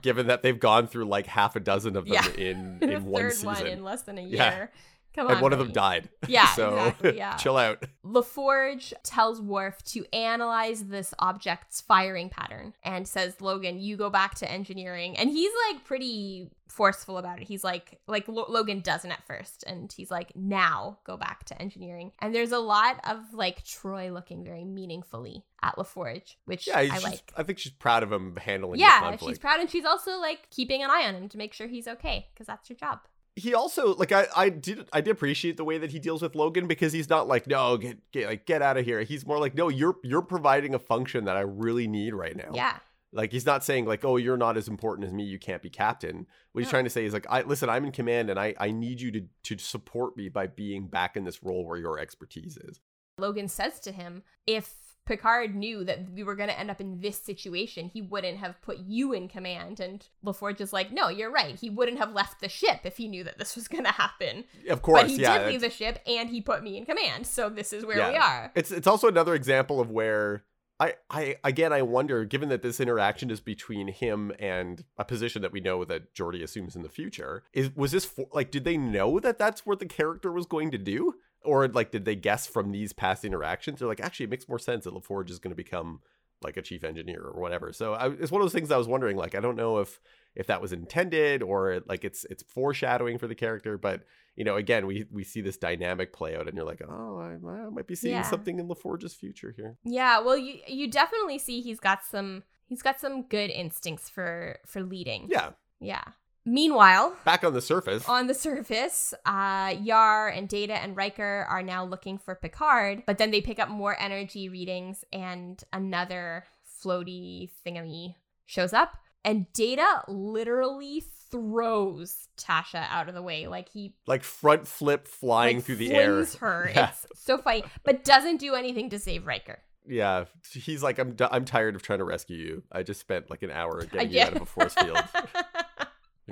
given 0.00 0.28
that 0.28 0.42
they've 0.42 0.58
gone 0.58 0.86
through 0.86 1.04
like 1.06 1.26
half 1.26 1.56
a 1.56 1.60
dozen 1.60 1.96
of 1.96 2.04
them 2.06 2.14
Yeah. 2.14 2.28
in 2.42 2.78
the 2.80 2.92
in 2.92 3.04
one 3.04 3.30
season, 3.30 3.46
one 3.46 3.66
in 3.66 3.84
less 3.84 4.02
than 4.02 4.18
a 4.18 4.22
year. 4.22 4.36
Yeah. 4.36 4.66
Come 5.14 5.26
on, 5.26 5.32
and 5.34 5.42
one 5.42 5.52
of 5.52 5.58
them 5.58 5.72
died. 5.72 6.08
Yeah, 6.28 6.46
so 6.54 6.76
exactly. 6.76 7.16
Yeah. 7.16 7.36
chill 7.36 7.56
out. 7.56 7.84
LaForge 8.04 8.92
tells 9.02 9.40
Worf 9.40 9.82
to 9.84 10.06
analyze 10.14 10.84
this 10.84 11.12
object's 11.18 11.80
firing 11.80 12.28
pattern 12.28 12.74
and 12.82 13.06
says, 13.06 13.40
Logan, 13.40 13.80
you 13.80 13.96
go 13.96 14.08
back 14.08 14.36
to 14.36 14.50
engineering. 14.50 15.16
And 15.18 15.28
he's 15.28 15.50
like 15.68 15.84
pretty 15.84 16.48
forceful 16.68 17.18
about 17.18 17.40
it. 17.40 17.48
He's 17.48 17.62
like, 17.64 18.00
like 18.06 18.28
Lo- 18.28 18.46
Logan 18.48 18.80
doesn't 18.80 19.10
at 19.10 19.26
first. 19.26 19.64
And 19.66 19.92
he's 19.92 20.10
like, 20.10 20.34
now 20.34 20.98
go 21.04 21.16
back 21.16 21.44
to 21.46 21.60
engineering. 21.60 22.12
And 22.20 22.34
there's 22.34 22.52
a 22.52 22.58
lot 22.58 23.00
of 23.08 23.34
like 23.34 23.64
Troi 23.64 24.12
looking 24.12 24.44
very 24.44 24.64
meaningfully 24.64 25.44
at 25.62 25.76
LaForge, 25.76 26.36
which 26.46 26.66
Yeah, 26.68 26.78
I 26.78 26.98
like. 27.00 27.32
I 27.36 27.42
think 27.42 27.58
she's 27.58 27.72
proud 27.72 28.02
of 28.02 28.10
him 28.12 28.36
handling 28.36 28.80
Yeah, 28.80 29.16
she's 29.16 29.38
proud 29.38 29.60
and 29.60 29.68
she's 29.68 29.84
also 29.84 30.18
like 30.18 30.48
keeping 30.50 30.82
an 30.82 30.90
eye 30.90 31.04
on 31.06 31.14
him 31.14 31.28
to 31.28 31.36
make 31.38 31.52
sure 31.52 31.66
he's 31.66 31.88
okay 31.88 32.28
because 32.32 32.46
that's 32.46 32.68
her 32.68 32.74
job. 32.74 33.00
He 33.36 33.54
also 33.54 33.94
like 33.94 34.12
I, 34.12 34.26
I 34.36 34.48
did 34.48 34.88
I 34.92 35.00
did 35.00 35.10
appreciate 35.10 35.56
the 35.56 35.64
way 35.64 35.78
that 35.78 35.90
he 35.90 35.98
deals 35.98 36.22
with 36.22 36.34
Logan 36.34 36.66
because 36.66 36.92
he's 36.92 37.08
not 37.08 37.28
like 37.28 37.46
no 37.46 37.76
get 37.76 37.98
get 38.12 38.26
like 38.26 38.46
get 38.46 38.62
out 38.62 38.76
of 38.76 38.84
here. 38.84 39.02
He's 39.02 39.26
more 39.26 39.38
like 39.38 39.54
no 39.54 39.68
you're 39.68 39.96
you're 40.02 40.22
providing 40.22 40.74
a 40.74 40.78
function 40.78 41.24
that 41.24 41.36
I 41.36 41.40
really 41.40 41.86
need 41.88 42.14
right 42.14 42.36
now. 42.36 42.50
Yeah. 42.54 42.76
Like 43.14 43.32
he's 43.32 43.46
not 43.46 43.64
saying 43.64 43.86
like 43.86 44.04
oh 44.04 44.16
you're 44.16 44.36
not 44.36 44.56
as 44.56 44.68
important 44.68 45.06
as 45.06 45.12
me 45.14 45.24
you 45.24 45.38
can't 45.38 45.62
be 45.62 45.70
captain. 45.70 46.26
What 46.52 46.60
he's 46.60 46.68
No. 46.68 46.72
trying 46.72 46.84
to 46.84 46.90
say 46.90 47.04
is 47.04 47.12
like 47.12 47.26
I 47.30 47.42
listen 47.42 47.68
I'm 47.70 47.84
in 47.84 47.92
command 47.92 48.28
and 48.30 48.38
I 48.38 48.54
I 48.58 48.70
need 48.70 49.00
you 49.00 49.10
to 49.12 49.22
to 49.44 49.58
support 49.58 50.16
me 50.16 50.28
by 50.28 50.46
being 50.46 50.86
back 50.88 51.16
in 51.16 51.24
this 51.24 51.42
role 51.42 51.66
where 51.66 51.78
your 51.78 51.98
expertise 51.98 52.56
is. 52.58 52.80
Logan 53.18 53.48
says 53.48 53.80
to 53.80 53.92
him, 53.92 54.22
if 54.46 54.74
Picard 55.04 55.54
knew 55.54 55.82
that 55.84 56.10
we 56.12 56.22
were 56.22 56.36
going 56.36 56.48
to 56.48 56.58
end 56.58 56.70
up 56.70 56.80
in 56.80 57.00
this 57.00 57.18
situation, 57.18 57.90
he 57.92 58.00
wouldn't 58.00 58.38
have 58.38 58.60
put 58.62 58.78
you 58.78 59.12
in 59.12 59.28
command. 59.28 59.80
And 59.80 60.06
LaForge 60.24 60.60
is 60.60 60.72
like, 60.72 60.92
no, 60.92 61.08
you're 61.08 61.30
right. 61.30 61.58
He 61.58 61.70
wouldn't 61.70 61.98
have 61.98 62.12
left 62.12 62.40
the 62.40 62.48
ship 62.48 62.80
if 62.84 62.96
he 62.96 63.08
knew 63.08 63.24
that 63.24 63.38
this 63.38 63.56
was 63.56 63.66
going 63.68 63.84
to 63.84 63.90
happen. 63.90 64.44
Of 64.68 64.82
course, 64.82 65.02
but 65.02 65.10
he 65.10 65.16
yeah. 65.20 65.38
did 65.38 65.48
leave 65.48 65.60
the 65.60 65.70
ship 65.70 65.98
and 66.06 66.30
he 66.30 66.40
put 66.40 66.62
me 66.62 66.76
in 66.76 66.84
command. 66.84 67.26
So 67.26 67.48
this 67.48 67.72
is 67.72 67.84
where 67.84 67.98
Yeah. 67.98 68.10
we 68.10 68.16
are. 68.16 68.52
It's 68.54 68.70
it's 68.70 68.86
also 68.86 69.08
another 69.08 69.34
example 69.34 69.80
of 69.80 69.90
where 69.90 70.44
I 70.78 70.94
I 71.10 71.36
again 71.44 71.72
I 71.72 71.82
wonder, 71.82 72.24
given 72.24 72.48
that 72.48 72.62
this 72.62 72.80
interaction 72.80 73.30
is 73.30 73.40
between 73.40 73.88
him 73.88 74.32
and 74.38 74.84
a 74.96 75.04
position 75.04 75.42
that 75.42 75.52
we 75.52 75.60
know 75.60 75.84
that 75.84 76.14
Geordi 76.14 76.42
assumes 76.42 76.76
in 76.76 76.82
the 76.82 76.88
future, 76.88 77.42
is 77.52 77.74
was 77.74 77.92
this 77.92 78.04
for, 78.04 78.26
like 78.32 78.50
did 78.50 78.64
they 78.64 78.76
know 78.76 79.18
that 79.20 79.38
that's 79.38 79.66
what 79.66 79.78
the 79.80 79.86
character 79.86 80.32
was 80.32 80.46
going 80.46 80.70
to 80.70 80.78
do, 80.78 81.14
or 81.44 81.68
like 81.68 81.90
did 81.90 82.04
they 82.04 82.16
guess 82.16 82.46
from 82.46 82.72
these 82.72 82.92
past 82.92 83.24
interactions? 83.24 83.78
They're 83.78 83.88
like 83.88 84.00
actually 84.00 84.24
it 84.24 84.30
makes 84.30 84.48
more 84.48 84.58
sense 84.58 84.84
that 84.84 84.94
LaForge 84.94 85.30
is 85.30 85.38
going 85.38 85.50
to 85.52 85.56
become 85.56 86.00
like 86.42 86.56
a 86.56 86.62
chief 86.62 86.82
engineer 86.82 87.22
or 87.22 87.40
whatever. 87.40 87.72
So 87.72 87.94
I, 87.94 88.10
it's 88.10 88.32
one 88.32 88.40
of 88.40 88.44
those 88.44 88.52
things 88.52 88.72
I 88.72 88.76
was 88.76 88.88
wondering. 88.88 89.16
Like 89.16 89.34
I 89.34 89.40
don't 89.40 89.56
know 89.56 89.78
if 89.78 90.00
if 90.34 90.46
that 90.48 90.60
was 90.62 90.72
intended 90.72 91.42
or 91.42 91.82
like 91.86 92.04
it's 92.04 92.24
it's 92.30 92.42
foreshadowing 92.42 93.18
for 93.18 93.26
the 93.28 93.34
character, 93.34 93.78
but 93.78 94.02
you 94.34 94.44
know, 94.44 94.56
again, 94.56 94.86
we 94.86 95.04
we 95.12 95.24
see 95.24 95.40
this 95.40 95.56
dynamic 95.58 96.12
play 96.12 96.34
out, 96.36 96.48
and 96.48 96.56
you're 96.56 96.64
like, 96.66 96.80
oh, 96.88 97.18
I, 97.18 97.34
I 97.50 97.68
might 97.68 97.86
be 97.86 97.94
seeing 97.94 98.14
Yeah. 98.14 98.22
something 98.22 98.58
in 98.58 98.66
LaForge's 98.66 99.14
future 99.14 99.52
here. 99.54 99.76
Yeah, 99.84 100.20
well, 100.20 100.36
you 100.38 100.58
you 100.66 100.90
definitely 100.90 101.38
see 101.38 101.60
he's 101.60 101.78
got 101.80 102.02
some 102.04 102.42
he's 102.66 102.82
got 102.82 102.98
some 102.98 103.22
good 103.24 103.50
instincts 103.50 104.08
for 104.08 104.58
for 104.66 104.82
leading. 104.82 105.28
Yeah, 105.30 105.50
Yeah. 105.80 106.02
Meanwhile, 106.44 107.14
back 107.24 107.44
on 107.44 107.54
the 107.54 107.60
surface. 107.60 108.08
On 108.08 108.26
the 108.26 108.34
surface, 108.34 109.14
uh, 109.24 109.74
Yar 109.80 110.28
and 110.28 110.48
Data 110.48 110.74
and 110.74 110.96
Riker 110.96 111.46
are 111.48 111.62
now 111.62 111.84
looking 111.84 112.18
for 112.18 112.34
Picard, 112.34 113.04
but 113.06 113.18
then 113.18 113.30
they 113.30 113.40
pick 113.40 113.58
up 113.58 113.68
more 113.68 113.96
energy 114.00 114.48
readings 114.48 115.04
and 115.12 115.62
another 115.72 116.44
floaty 116.84 117.50
thingamy 117.64 118.16
shows 118.46 118.72
up. 118.72 118.96
And 119.24 119.52
Data 119.52 120.02
literally 120.08 121.04
throws 121.30 122.28
Tasha 122.36 122.86
out 122.90 123.08
of 123.08 123.14
the 123.14 123.22
way. 123.22 123.46
Like 123.46 123.68
he 123.68 123.94
like 124.06 124.24
front 124.24 124.66
flip 124.66 125.06
flying 125.06 125.58
like, 125.58 125.64
through 125.64 125.76
the 125.76 125.92
air. 125.94 126.24
her. 126.40 126.70
Yeah. 126.74 126.90
It's 126.90 127.20
so 127.20 127.38
funny, 127.38 127.64
but 127.84 128.04
doesn't 128.04 128.38
do 128.38 128.54
anything 128.54 128.90
to 128.90 128.98
save 128.98 129.26
Riker. 129.26 129.60
Yeah, 129.86 130.26
he's 130.52 130.82
like, 130.82 131.00
I'm, 131.00 131.14
d- 131.14 131.26
I'm 131.28 131.44
tired 131.44 131.74
of 131.74 131.82
trying 131.82 131.98
to 131.98 132.04
rescue 132.04 132.36
you. 132.36 132.62
I 132.70 132.84
just 132.84 133.00
spent 133.00 133.30
like 133.30 133.42
an 133.42 133.50
hour 133.50 133.84
getting 133.84 134.12
you 134.12 134.20
out 134.20 134.36
of 134.36 134.42
a 134.42 134.46
force 134.46 134.74
field. 134.74 134.96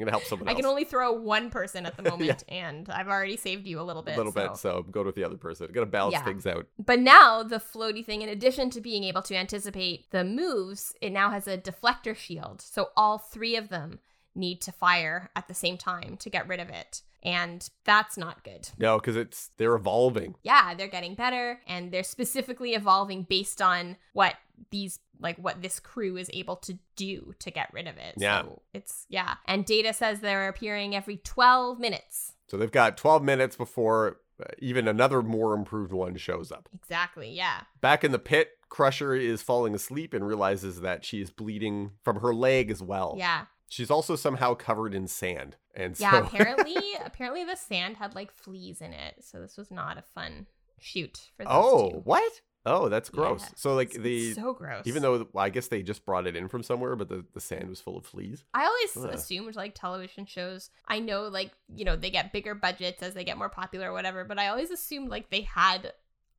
I'm 0.00 0.06
gonna 0.06 0.10
help 0.12 0.24
someone 0.24 0.48
I 0.48 0.52
else. 0.52 0.56
can 0.56 0.66
only 0.66 0.84
throw 0.84 1.12
one 1.12 1.50
person 1.50 1.84
at 1.86 1.96
the 1.96 2.02
moment, 2.10 2.44
and 2.48 2.88
I've 2.88 3.08
already 3.08 3.36
saved 3.36 3.66
you 3.66 3.80
a 3.80 3.82
little 3.82 4.02
bit. 4.02 4.14
a 4.14 4.16
little 4.16 4.32
so. 4.32 4.48
bit, 4.48 4.56
so 4.56 4.82
go 4.90 5.02
with 5.02 5.14
the 5.14 5.24
other 5.24 5.36
person. 5.36 5.68
Gotta 5.72 5.86
balance 5.86 6.12
Yeah. 6.14 6.24
things 6.24 6.46
out. 6.46 6.66
But 6.78 7.00
now 7.00 7.42
the 7.42 7.56
floaty 7.58 8.04
thing, 8.04 8.22
in 8.22 8.28
addition 8.28 8.70
to 8.70 8.80
being 8.80 9.04
able 9.04 9.22
to 9.22 9.36
anticipate 9.36 10.10
the 10.10 10.24
moves, 10.24 10.94
it 11.00 11.10
now 11.10 11.30
has 11.30 11.46
a 11.46 11.58
deflector 11.58 12.16
shield. 12.16 12.60
So 12.62 12.88
all 12.96 13.18
three 13.18 13.56
of 13.56 13.68
them 13.68 14.00
need 14.34 14.60
to 14.62 14.72
fire 14.72 15.30
at 15.36 15.48
the 15.48 15.54
same 15.54 15.76
time 15.76 16.16
to 16.18 16.30
get 16.30 16.46
rid 16.48 16.60
of 16.60 16.68
it. 16.70 17.02
And 17.22 17.68
that's 17.84 18.16
not 18.16 18.44
good. 18.44 18.70
No, 18.78 18.96
because 18.98 19.14
it's 19.14 19.50
they're 19.58 19.74
evolving. 19.74 20.36
Yeah, 20.42 20.72
they're 20.74 20.88
getting 20.88 21.14
better 21.14 21.60
and 21.66 21.92
they're 21.92 22.02
specifically 22.02 22.72
evolving 22.72 23.24
based 23.24 23.60
on 23.60 23.96
what 24.14 24.36
these 24.70 24.98
like 25.20 25.36
what 25.38 25.62
this 25.62 25.80
crew 25.80 26.16
is 26.16 26.30
able 26.32 26.56
to 26.56 26.78
do 26.96 27.34
to 27.40 27.50
get 27.50 27.72
rid 27.72 27.86
of 27.86 27.96
it. 27.96 28.14
Yeah. 28.16 28.42
So 28.42 28.62
it's 28.74 29.06
yeah. 29.08 29.34
And 29.46 29.64
Data 29.64 29.92
says 29.92 30.20
they're 30.20 30.48
appearing 30.48 30.94
every 30.94 31.18
12 31.18 31.78
minutes. 31.78 32.32
So 32.48 32.56
they've 32.56 32.70
got 32.70 32.96
12 32.96 33.22
minutes 33.22 33.56
before 33.56 34.18
uh, 34.40 34.44
even 34.58 34.88
another 34.88 35.22
more 35.22 35.54
improved 35.54 35.92
one 35.92 36.16
shows 36.16 36.50
up. 36.50 36.68
Exactly. 36.74 37.30
Yeah. 37.30 37.62
Back 37.80 38.02
in 38.04 38.12
the 38.12 38.18
pit, 38.18 38.52
Crusher 38.68 39.14
is 39.14 39.42
falling 39.42 39.74
asleep 39.74 40.14
and 40.14 40.26
realizes 40.26 40.80
that 40.80 41.04
she 41.04 41.20
is 41.20 41.30
bleeding 41.30 41.92
from 42.02 42.20
her 42.20 42.34
leg 42.34 42.70
as 42.70 42.82
well. 42.82 43.14
Yeah. 43.18 43.46
She's 43.68 43.90
also 43.90 44.16
somehow 44.16 44.54
covered 44.54 44.94
in 44.94 45.06
sand. 45.06 45.56
And 45.74 45.96
so 45.96 46.04
Yeah, 46.04 46.18
apparently 46.26 46.74
apparently 47.04 47.44
the 47.44 47.56
sand 47.56 47.98
had 47.98 48.14
like 48.14 48.32
fleas 48.32 48.80
in 48.80 48.92
it. 48.92 49.16
So 49.20 49.40
this 49.40 49.56
was 49.56 49.70
not 49.70 49.98
a 49.98 50.02
fun 50.02 50.46
shoot 50.80 51.30
for 51.36 51.44
those 51.44 51.52
Oh, 51.54 51.90
two. 51.90 51.96
what? 51.98 52.32
Oh, 52.66 52.88
that's 52.90 53.08
gross. 53.08 53.42
Yeah. 53.42 53.48
So 53.56 53.74
like 53.74 53.90
the 53.92 54.34
so 54.34 54.52
gross. 54.52 54.82
even 54.86 55.02
though 55.02 55.26
well, 55.32 55.44
I 55.44 55.48
guess 55.48 55.68
they 55.68 55.82
just 55.82 56.04
brought 56.04 56.26
it 56.26 56.36
in 56.36 56.48
from 56.48 56.62
somewhere, 56.62 56.94
but 56.94 57.08
the, 57.08 57.24
the 57.32 57.40
sand 57.40 57.68
was 57.68 57.80
full 57.80 57.96
of 57.96 58.04
fleas. 58.04 58.44
I 58.52 58.66
always 58.66 58.96
Ugh. 58.96 59.14
assumed 59.14 59.56
like 59.56 59.74
television 59.74 60.26
shows. 60.26 60.70
I 60.86 61.00
know 61.00 61.22
like 61.28 61.52
you 61.74 61.84
know 61.84 61.96
they 61.96 62.10
get 62.10 62.32
bigger 62.32 62.54
budgets 62.54 63.02
as 63.02 63.14
they 63.14 63.24
get 63.24 63.38
more 63.38 63.48
popular 63.48 63.90
or 63.90 63.92
whatever, 63.94 64.24
but 64.24 64.38
I 64.38 64.48
always 64.48 64.70
assumed 64.70 65.08
like 65.08 65.30
they 65.30 65.42
had 65.42 65.92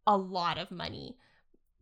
a 0.06 0.16
lot 0.16 0.58
of 0.58 0.70
money, 0.70 1.18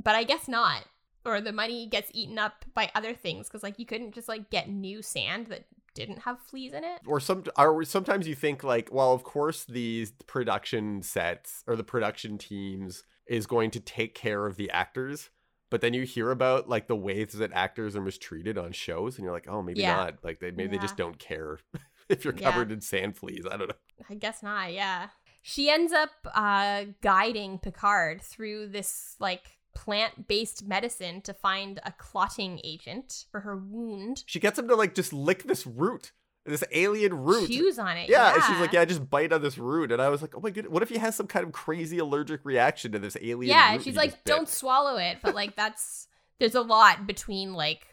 but 0.02 0.16
I 0.16 0.24
guess 0.24 0.48
not. 0.48 0.86
Or 1.26 1.42
the 1.42 1.52
money 1.52 1.86
gets 1.86 2.10
eaten 2.14 2.40
up 2.40 2.64
by 2.74 2.90
other 2.96 3.14
things 3.14 3.48
because 3.48 3.62
like 3.62 3.78
you 3.78 3.86
couldn't 3.86 4.14
just 4.14 4.30
like 4.30 4.50
get 4.50 4.70
new 4.70 5.02
sand 5.02 5.48
that 5.48 5.66
didn't 5.94 6.20
have 6.20 6.40
fleas 6.40 6.72
in 6.72 6.86
it. 6.86 7.02
Or 7.06 7.20
some 7.20 7.44
or 7.58 7.84
sometimes 7.84 8.26
you 8.26 8.36
think 8.36 8.64
like, 8.64 8.90
well, 8.92 9.12
of 9.12 9.24
course 9.24 9.66
these 9.66 10.12
production 10.12 11.02
sets 11.02 11.64
or 11.68 11.76
the 11.76 11.84
production 11.84 12.38
teams 12.38 13.04
is 13.30 13.46
going 13.48 13.72
to 13.72 13.80
take 13.80 14.14
care 14.16 14.46
of 14.46 14.58
the 14.58 14.70
actors. 14.72 15.30
But 15.70 15.82
then 15.82 15.94
you 15.94 16.02
hear 16.04 16.32
about 16.32 16.68
like 16.68 16.88
the 16.88 16.96
ways 16.96 17.34
that 17.34 17.52
actors 17.54 17.96
are 17.96 18.02
mistreated 18.02 18.58
on 18.58 18.72
shows, 18.72 19.16
and 19.18 19.24
you're 19.24 19.34
like, 19.34 19.48
oh, 19.48 19.62
maybe 19.62 19.82
Yeah. 19.82 19.96
not. 19.96 20.24
Like 20.24 20.40
they 20.40 20.52
maybe 20.52 20.76
they 20.76 20.82
just 20.82 20.98
don't 20.98 21.20
care 21.20 21.60
if 22.10 22.26
you're 22.26 22.34
Yeah. 22.36 22.52
covered 22.52 22.72
in 22.72 22.82
sand 22.82 23.16
fleas. 23.18 23.46
I 23.50 23.56
don't 23.56 23.70
know. 23.70 23.76
I 24.10 24.16
guess 24.16 24.42
not. 24.42 24.74
Yeah. 24.74 25.10
She 25.42 25.70
ends 25.70 25.94
up 25.94 26.10
uh, 26.34 26.86
guiding 27.02 27.60
Picard 27.60 28.22
through 28.22 28.68
this 28.70 29.16
like 29.20 29.60
plant-based 29.76 30.68
medicine 30.68 31.22
to 31.22 31.34
find 31.34 31.80
a 31.86 31.92
clotting 31.94 32.60
agent 32.64 33.26
for 33.32 33.42
her 33.42 33.56
wound. 33.56 34.24
She 34.26 34.40
gets 34.40 34.58
him 34.60 34.68
to 34.68 34.76
like 34.76 34.96
just 34.96 35.14
lick 35.14 35.44
this 35.44 35.66
root, 35.68 36.12
this 36.50 36.64
alien 36.72 37.14
root. 37.14 37.50
Chews 37.50 37.80
on 37.80 37.98
it. 37.98 38.10
Yeah, 38.10 38.34
and 38.34 38.44
she's 38.44 38.60
like, 38.60 38.74
yeah, 38.74 38.86
just 38.86 39.10
bite 39.10 39.32
on 39.32 39.42
this 39.42 39.58
root. 39.58 39.92
And 39.92 40.02
I 40.02 40.10
was 40.10 40.22
like, 40.22 40.36
oh 40.36 40.40
my 40.40 40.50
goodness, 40.50 40.72
what 40.72 40.84
if 40.84 40.90
he 40.90 40.98
has 40.98 41.16
some 41.16 41.28
kind 41.28 41.46
of 41.46 41.52
crazy 41.52 41.98
allergic 41.98 42.42
reaction 42.44 42.92
to 42.94 43.00
this 43.00 43.18
alien 43.22 43.50
Yeah, 43.50 43.78
she's 43.78 43.96
like, 43.96 44.24
don't 44.24 44.50
swallow 44.50 44.98
it. 44.98 45.18
But 45.22 45.36
like, 45.36 45.56
that's 45.56 46.08
there's 46.40 46.56
a 46.56 46.62
lot 46.62 47.06
between 47.06 47.54
like 47.54 47.88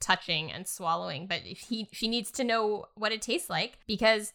touching 0.00 0.52
and 0.52 0.66
swallowing. 0.66 1.26
But 1.26 1.40
he 1.40 1.88
she 1.92 2.08
needs 2.08 2.30
to 2.32 2.44
know 2.44 2.86
what 2.94 3.12
it 3.12 3.22
tastes 3.22 3.50
like 3.50 3.78
because 3.86 4.32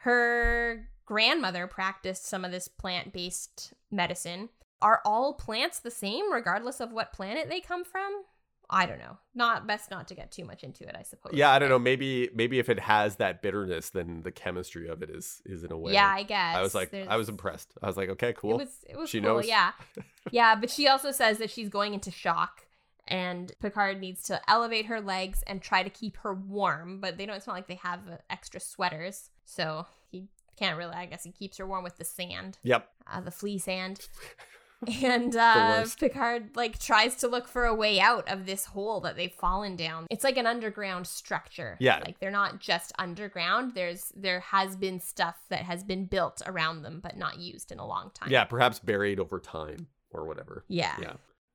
her 0.00 0.88
grandmother 1.04 1.66
practiced 1.66 2.26
some 2.26 2.44
of 2.44 2.50
this 2.50 2.68
plant 2.68 3.12
based 3.12 3.72
medicine. 3.90 4.48
Are 4.82 5.00
all 5.06 5.32
plants 5.34 5.78
the 5.78 5.90
same 5.90 6.30
regardless 6.32 6.80
of 6.80 6.92
what 6.92 7.12
planet 7.12 7.48
they 7.48 7.60
come 7.60 7.84
from? 7.84 8.24
I 8.68 8.86
don't 8.86 8.98
know. 8.98 9.16
Not 9.34 9.66
best 9.66 9.90
not 9.90 10.08
to 10.08 10.14
get 10.14 10.32
too 10.32 10.44
much 10.44 10.64
into 10.64 10.84
it, 10.88 10.96
I 10.98 11.02
suppose. 11.02 11.32
Yeah, 11.34 11.50
I 11.50 11.58
don't 11.58 11.68
know. 11.68 11.78
Maybe 11.78 12.28
maybe 12.34 12.58
if 12.58 12.68
it 12.68 12.80
has 12.80 13.16
that 13.16 13.42
bitterness, 13.42 13.90
then 13.90 14.22
the 14.22 14.32
chemistry 14.32 14.88
of 14.88 15.02
it 15.02 15.10
is 15.10 15.40
is 15.44 15.62
in 15.64 15.70
a 15.72 15.78
way. 15.78 15.92
Yeah, 15.92 16.08
I 16.08 16.22
guess. 16.24 16.56
I 16.56 16.62
was 16.62 16.74
like, 16.74 16.90
There's- 16.90 17.08
I 17.10 17.16
was 17.16 17.28
impressed. 17.28 17.72
I 17.82 17.86
was 17.86 17.96
like, 17.96 18.08
okay, 18.10 18.32
cool. 18.36 18.54
It 18.54 18.64
was 18.64 18.84
it 18.88 18.96
was 18.96 19.10
She 19.10 19.20
cool, 19.20 19.36
knows. 19.36 19.46
yeah. 19.48 19.72
Yeah, 20.32 20.56
but 20.56 20.70
she 20.70 20.88
also 20.88 21.12
says 21.12 21.38
that 21.38 21.50
she's 21.50 21.68
going 21.68 21.94
into 21.94 22.10
shock 22.10 22.66
and 23.06 23.52
Picard 23.60 24.00
needs 24.00 24.24
to 24.24 24.40
elevate 24.50 24.86
her 24.86 25.00
legs 25.00 25.44
and 25.46 25.62
try 25.62 25.84
to 25.84 25.90
keep 25.90 26.16
her 26.18 26.34
warm, 26.34 27.00
but 27.00 27.16
they 27.16 27.26
don't 27.26 27.36
it's 27.36 27.46
not 27.46 27.54
like 27.54 27.68
they 27.68 27.76
have 27.76 28.00
uh, 28.10 28.16
extra 28.28 28.58
sweaters. 28.58 29.30
So 29.44 29.86
he 30.10 30.26
can't 30.58 30.76
really 30.76 30.94
I 30.94 31.06
guess 31.06 31.22
he 31.22 31.30
keeps 31.30 31.58
her 31.58 31.66
warm 31.66 31.84
with 31.84 31.96
the 31.98 32.04
sand, 32.04 32.58
yep. 32.64 32.88
uh, 33.06 33.20
the 33.20 33.30
flea 33.30 33.58
sand. 33.58 34.00
And 35.02 35.34
uh. 35.36 35.84
Picard 35.98 36.50
like 36.54 36.78
tries 36.78 37.16
to 37.16 37.28
look 37.28 37.48
for 37.48 37.64
a 37.64 37.74
way 37.74 38.00
out 38.00 38.28
of 38.28 38.46
this 38.46 38.64
hole 38.66 39.00
that 39.00 39.16
they've 39.16 39.32
fallen 39.32 39.76
down. 39.76 40.06
It's 40.10 40.24
like 40.24 40.36
an 40.36 40.46
underground 40.46 41.06
structure. 41.06 41.76
Yeah. 41.80 42.00
like 42.04 42.18
they're 42.20 42.30
not 42.30 42.60
just 42.60 42.92
underground. 42.98 43.74
There's 43.74 44.12
there 44.14 44.40
has 44.40 44.76
been 44.76 45.00
stuff 45.00 45.36
that 45.48 45.60
has 45.60 45.82
been 45.82 46.06
built 46.06 46.42
around 46.46 46.82
them, 46.82 47.00
but 47.02 47.16
not 47.16 47.38
used 47.38 47.72
in 47.72 47.78
a 47.78 47.86
long 47.86 48.10
time. 48.14 48.30
Yeah, 48.30 48.44
perhaps 48.44 48.78
buried 48.78 49.18
over 49.20 49.40
time 49.40 49.86
or 50.10 50.24
whatever. 50.26 50.64
yeah, 50.68 50.96
Yeah. 51.00 51.14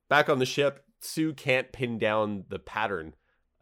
Back 0.10 0.27
on 0.29 0.39
the 0.39 0.45
ship, 0.45 0.84
Sue 0.99 1.34
can't 1.34 1.71
pin 1.71 1.97
down 1.97 2.43
the 2.49 2.60
pattern, 2.60 3.15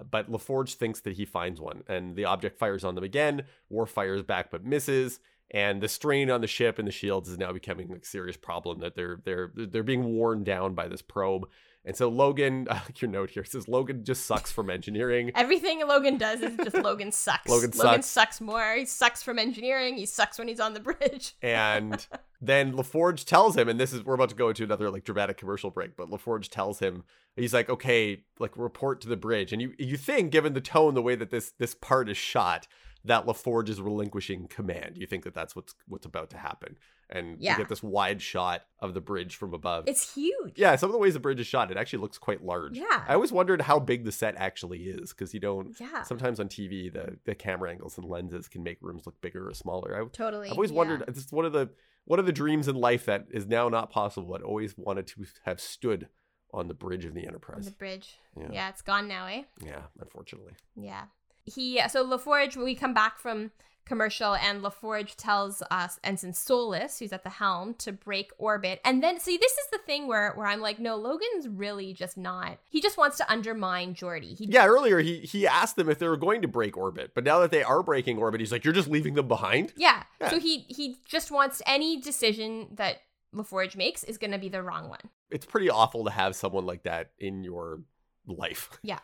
but 0.09 0.31
LaForge 0.31 0.73
thinks 0.73 0.99
that 1.01 1.13
he 1.13 1.23
finds 1.25 1.61
one, 1.61 1.83
and 1.87 2.15
the 2.15 2.25
object 2.25 2.57
fires 2.57 2.83
on 2.83 2.95
them 2.95 3.03
again. 3.03 3.43
Worf 3.69 3.91
fires 3.91 4.23
back 4.23 4.49
but 4.49 4.65
misses, 4.65 5.19
and 5.51 5.81
the 5.81 5.87
strain 5.87 6.29
on 6.29 6.41
the 6.41 6.47
ship 6.47 6.79
and 6.79 6.87
the 6.87 6.91
shields 6.91 7.29
is 7.29 7.37
now 7.37 7.51
becoming 7.51 7.91
a 7.91 8.05
serious 8.05 8.37
problem. 8.37 8.79
That 8.79 8.95
they're 8.95 9.19
they're 9.23 9.51
they're 9.55 9.83
being 9.83 10.03
worn 10.03 10.43
down 10.43 10.75
by 10.75 10.87
this 10.87 11.01
probe. 11.01 11.47
And 11.85 11.95
so 11.95 12.09
Logan, 12.09 12.67
like 12.69 13.01
your 13.01 13.09
note 13.09 13.31
here 13.31 13.43
says 13.43 13.67
Logan 13.67 14.03
just 14.03 14.25
sucks 14.25 14.51
from 14.51 14.69
engineering. 14.69 15.31
Everything 15.35 15.85
Logan 15.87 16.17
does 16.17 16.41
is 16.41 16.55
just 16.57 16.77
Logan 16.77 17.11
sucks. 17.11 17.47
Logan 17.49 17.71
Logan 17.75 18.03
sucks. 18.03 18.07
sucks 18.07 18.41
more. 18.41 18.75
He 18.75 18.85
sucks 18.85 19.23
from 19.23 19.39
engineering. 19.39 19.97
He 19.97 20.05
sucks 20.05 20.37
when 20.37 20.47
he's 20.47 20.59
on 20.59 20.73
the 20.73 20.79
bridge. 20.79 21.35
And 21.41 22.05
then 22.41 22.73
LaForge 22.73 23.25
tells 23.25 23.57
him, 23.57 23.67
and 23.67 23.79
this 23.79 23.91
is 23.91 24.03
we're 24.05 24.13
about 24.13 24.29
to 24.29 24.35
go 24.35 24.49
into 24.49 24.63
another 24.63 24.89
like 24.89 25.03
dramatic 25.03 25.37
commercial 25.37 25.71
break, 25.71 25.97
but 25.97 26.09
LaForge 26.09 26.49
tells 26.49 26.79
him, 26.79 27.03
he's 27.35 27.53
like, 27.53 27.69
okay, 27.69 28.23
like 28.39 28.55
report 28.55 29.01
to 29.01 29.07
the 29.07 29.17
bridge. 29.17 29.51
And 29.51 29.61
you 29.61 29.73
you 29.79 29.97
think, 29.97 30.31
given 30.31 30.53
the 30.53 30.61
tone, 30.61 30.93
the 30.93 31.01
way 31.01 31.15
that 31.15 31.31
this 31.31 31.51
this 31.57 31.73
part 31.73 32.09
is 32.09 32.17
shot, 32.17 32.67
that 33.05 33.25
LaForge 33.25 33.69
is 33.69 33.79
relinquishing 33.81 34.47
command. 34.47 34.97
You 34.97 35.07
think 35.07 35.23
that 35.23 35.33
that's 35.33 35.55
what's 35.55 35.73
what's 35.87 36.05
about 36.05 36.29
to 36.31 36.37
happen. 36.37 36.77
And 37.11 37.41
Yeah. 37.41 37.53
you 37.53 37.57
get 37.57 37.69
this 37.69 37.81
wide 37.81 38.21
shot 38.21 38.65
of 38.79 38.93
the 38.93 39.01
bridge 39.01 39.35
from 39.35 39.53
above. 39.53 39.85
It's 39.87 40.13
huge. 40.13 40.57
yeah, 40.59 40.75
some 40.75 40.89
of 40.89 40.93
the 40.93 40.99
ways 40.99 41.13
the 41.15 41.19
bridge 41.19 41.39
is 41.39 41.47
shot, 41.47 41.71
it 41.71 41.77
actually 41.77 41.99
looks 41.99 42.17
quite 42.19 42.43
large. 42.45 42.77
Yeah. 42.77 43.03
I 43.07 43.13
always 43.15 43.31
wondered 43.31 43.61
how 43.61 43.79
big 43.79 44.05
the 44.05 44.11
set 44.11 44.35
actually 44.35 44.83
is, 44.83 45.11
because 45.11 45.33
you 45.33 45.39
don't 45.39 45.75
Yeah. 45.79 46.03
sometimes 46.03 46.39
on 46.39 46.49
TV 46.49 46.89
the, 46.93 47.17
the 47.25 47.33
camera 47.33 47.71
angles 47.71 47.97
and 47.97 48.07
lenses 48.07 48.47
can 48.47 48.61
make 48.61 48.77
rooms 48.81 49.05
look 49.07 49.19
bigger 49.21 49.47
or 49.49 49.53
smaller. 49.55 49.99
I 49.99 50.07
Totally. 50.09 50.47
I've 50.49 50.53
always 50.53 50.71
yeah. 50.71 50.77
wondered. 50.77 51.03
Is 51.07 51.31
one 51.31 51.45
of 51.45 51.53
the 51.53 51.69
one 52.05 52.19
of 52.19 52.25
the 52.25 52.31
dreams 52.31 52.67
in 52.67 52.75
life 52.75 53.05
that 53.05 53.27
is 53.31 53.45
now 53.47 53.69
not 53.69 53.91
possible. 53.91 54.33
I'd 54.35 54.41
always 54.41 54.77
wanted 54.77 55.07
to 55.07 55.25
have 55.45 55.59
stood 55.59 56.09
on 56.51 56.67
the 56.67 56.73
bridge 56.73 57.05
of 57.05 57.13
the 57.13 57.21
On 57.21 57.27
Enterprise. 57.27 57.65
the 57.65 57.71
bridge. 57.71 58.17
Yeah. 58.35 58.47
Yeah. 58.51 58.69
it's 58.69 58.81
gone 58.81 59.07
now, 59.07 59.27
eh? 59.27 59.43
Yeah, 59.63 59.83
unfortunately. 59.99 60.53
Yeah. 60.75 61.05
He 61.53 61.81
so 61.89 62.05
LaForge 62.05 62.55
when 62.55 62.65
we 62.65 62.75
come 62.75 62.93
back 62.93 63.19
from 63.19 63.51
commercial 63.89 64.35
and 64.35 64.61
LaForge 64.61 65.15
tells 65.15 65.63
us 65.71 65.99
Ensign 66.03 66.31
Solis, 66.31 66.99
who's 66.99 67.11
at 67.11 67.23
the 67.23 67.29
helm, 67.29 67.73
to 67.79 67.91
break 67.91 68.31
orbit. 68.37 68.79
And 68.85 69.01
then 69.03 69.19
see 69.19 69.35
this 69.35 69.51
is 69.51 69.67
the 69.71 69.79
thing 69.79 70.07
where 70.07 70.31
where 70.33 70.45
I'm 70.47 70.61
like, 70.61 70.79
no, 70.79 70.95
Logan's 70.95 71.47
really 71.47 71.93
just 71.93 72.17
not. 72.17 72.59
He 72.69 72.81
just 72.81 72.97
wants 72.97 73.17
to 73.17 73.29
undermine 73.29 73.95
Geordi. 73.95 74.37
He 74.37 74.45
Yeah, 74.45 74.67
earlier 74.67 74.99
he 74.99 75.19
he 75.21 75.47
asked 75.47 75.75
them 75.75 75.89
if 75.89 75.99
they 75.99 76.07
were 76.07 76.17
going 76.17 76.41
to 76.43 76.47
break 76.47 76.77
orbit, 76.77 77.11
but 77.15 77.23
now 77.23 77.39
that 77.39 77.51
they 77.51 77.63
are 77.63 77.83
breaking 77.83 78.19
orbit, 78.19 78.39
he's 78.39 78.51
like, 78.51 78.63
"You're 78.63 78.73
just 78.73 78.87
leaving 78.87 79.15
them 79.15 79.27
behind." 79.27 79.73
Yeah. 79.75 80.03
Yeah. 80.21 80.29
So 80.29 80.39
he 80.39 80.59
he 80.69 80.97
just 81.05 81.31
wants 81.31 81.61
any 81.65 81.99
decision 81.99 82.67
that 82.75 83.01
LaForge 83.35 83.75
makes 83.75 84.03
is 84.03 84.17
going 84.17 84.31
to 84.31 84.37
be 84.37 84.49
the 84.49 84.63
wrong 84.63 84.87
one. 84.87 85.09
It's 85.31 85.45
pretty 85.45 85.69
awful 85.69 86.05
to 86.05 86.11
have 86.11 86.35
someone 86.35 86.65
like 86.65 86.83
that 86.83 87.11
in 87.19 87.43
your 87.43 87.81
life. 88.27 88.69
Yeah, 88.83 88.99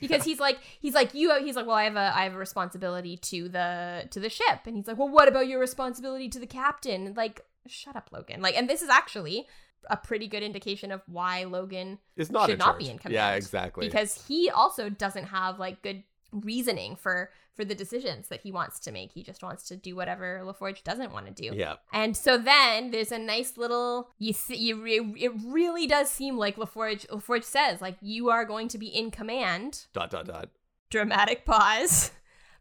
because 0.00 0.24
he's 0.24 0.40
like 0.40 0.58
he's 0.80 0.94
like 0.94 1.14
you 1.14 1.32
he's 1.40 1.56
like 1.56 1.66
well 1.66 1.76
I 1.76 1.84
have 1.84 1.96
a 1.96 2.12
I 2.14 2.24
have 2.24 2.34
a 2.34 2.38
responsibility 2.38 3.16
to 3.16 3.48
the 3.48 4.04
to 4.10 4.20
the 4.20 4.28
ship 4.28 4.60
and 4.66 4.76
he's 4.76 4.86
like 4.86 4.98
well 4.98 5.08
what 5.08 5.28
about 5.28 5.46
your 5.46 5.60
responsibility 5.60 6.28
to 6.28 6.38
the 6.38 6.46
captain 6.46 7.14
like 7.16 7.40
shut 7.66 7.96
up 7.96 8.10
Logan 8.12 8.42
like 8.42 8.56
and 8.56 8.68
this 8.68 8.82
is 8.82 8.88
actually 8.88 9.46
a 9.90 9.96
pretty 9.96 10.26
good 10.26 10.42
indication 10.42 10.92
of 10.92 11.02
why 11.06 11.44
Logan 11.44 11.98
is 12.16 12.30
not 12.30 12.48
should 12.48 12.58
not 12.58 12.64
charge. 12.64 12.78
be 12.78 12.90
in 12.90 12.98
command. 12.98 13.14
Yeah, 13.14 13.32
exactly. 13.32 13.86
because 13.86 14.26
he 14.26 14.50
also 14.50 14.88
doesn't 14.88 15.24
have 15.24 15.58
like 15.58 15.82
good 15.82 16.02
reasoning 16.32 16.96
for 16.96 17.30
for 17.58 17.64
the 17.64 17.74
decisions 17.74 18.28
that 18.28 18.42
he 18.42 18.52
wants 18.52 18.78
to 18.78 18.92
make. 18.92 19.10
He 19.10 19.24
just 19.24 19.42
wants 19.42 19.64
to 19.64 19.76
do 19.76 19.96
whatever 19.96 20.40
LaForge 20.44 20.84
doesn't 20.84 21.12
want 21.12 21.26
to 21.26 21.32
do. 21.32 21.56
Yeah, 21.56 21.74
and 21.92 22.16
so 22.16 22.38
then 22.38 22.92
there's 22.92 23.10
a 23.10 23.18
nice 23.18 23.56
little 23.56 24.10
you 24.16 24.32
see 24.32 24.54
you 24.56 24.80
re- 24.80 25.14
it 25.18 25.32
really 25.44 25.88
does 25.88 26.08
seem 26.08 26.36
like 26.38 26.54
LaForge 26.54 27.04
LaForge 27.08 27.42
says 27.42 27.80
like 27.80 27.96
you 28.00 28.30
are 28.30 28.44
going 28.44 28.68
to 28.68 28.78
be 28.78 28.86
in 28.86 29.10
command. 29.10 29.86
Dot 29.92 30.10
dot 30.10 30.26
dot. 30.26 30.50
dramatic 30.88 31.44
pause. 31.44 32.12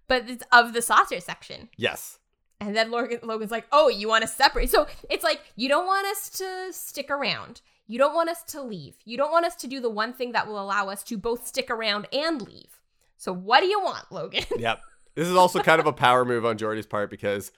But 0.09 0.29
it's 0.29 0.43
of 0.53 0.71
the 0.73 0.81
saucer 0.81 1.19
section. 1.19 1.67
Yes. 1.75 2.17
and 2.61 2.75
then 2.75 2.89
Logan, 2.91 3.19
Logan's 3.23 3.51
like 3.51 3.67
oh 3.71 3.89
you 3.89 4.07
want 4.07 4.23
to 4.23 4.27
separate. 4.27 4.71
So 4.71 4.87
it's 5.11 5.23
like 5.23 5.41
you 5.55 5.69
don't 5.69 5.85
want 5.85 6.07
us 6.07 6.29
to 6.39 6.69
stick 6.71 7.11
around. 7.11 7.61
You 7.85 7.99
don't 7.99 8.15
want 8.15 8.29
us 8.29 8.41
to 8.53 8.61
leave. 8.63 8.95
You 9.05 9.15
don't 9.17 9.31
want 9.31 9.45
us 9.45 9.55
to 9.57 9.67
do 9.67 9.79
the 9.79 9.89
one 9.89 10.13
thing 10.13 10.31
that 10.31 10.47
will 10.47 10.59
allow 10.59 10.89
us 10.89 11.03
to 11.03 11.17
both 11.17 11.45
stick 11.45 11.69
around 11.69 12.07
and 12.11 12.41
leave 12.41 12.79
so 13.17 13.33
what 13.33 13.59
do 13.61 13.67
you 13.67 13.79
want 13.81 14.05
Logan 14.11 14.43
Yep. 14.57 14.79
This 15.15 15.27
is 15.27 15.35
also 15.35 15.61
kind 15.61 15.79
of 15.79 15.87
a 15.87 15.93
power 15.93 16.23
move 16.23 16.45
on 16.45 16.57
Geordi's 16.57 16.85
part 16.85 17.09
because 17.09 17.51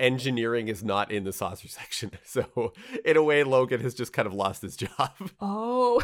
engineering 0.00 0.68
is 0.68 0.82
not 0.82 1.12
in 1.12 1.24
the 1.24 1.32
saucer 1.32 1.68
section. 1.68 2.10
So 2.24 2.72
in 3.04 3.16
a 3.18 3.22
way, 3.22 3.44
Logan 3.44 3.80
has 3.82 3.94
just 3.94 4.12
kind 4.14 4.26
of 4.26 4.32
lost 4.32 4.62
his 4.62 4.76
job. 4.76 5.10
oh 5.40 6.00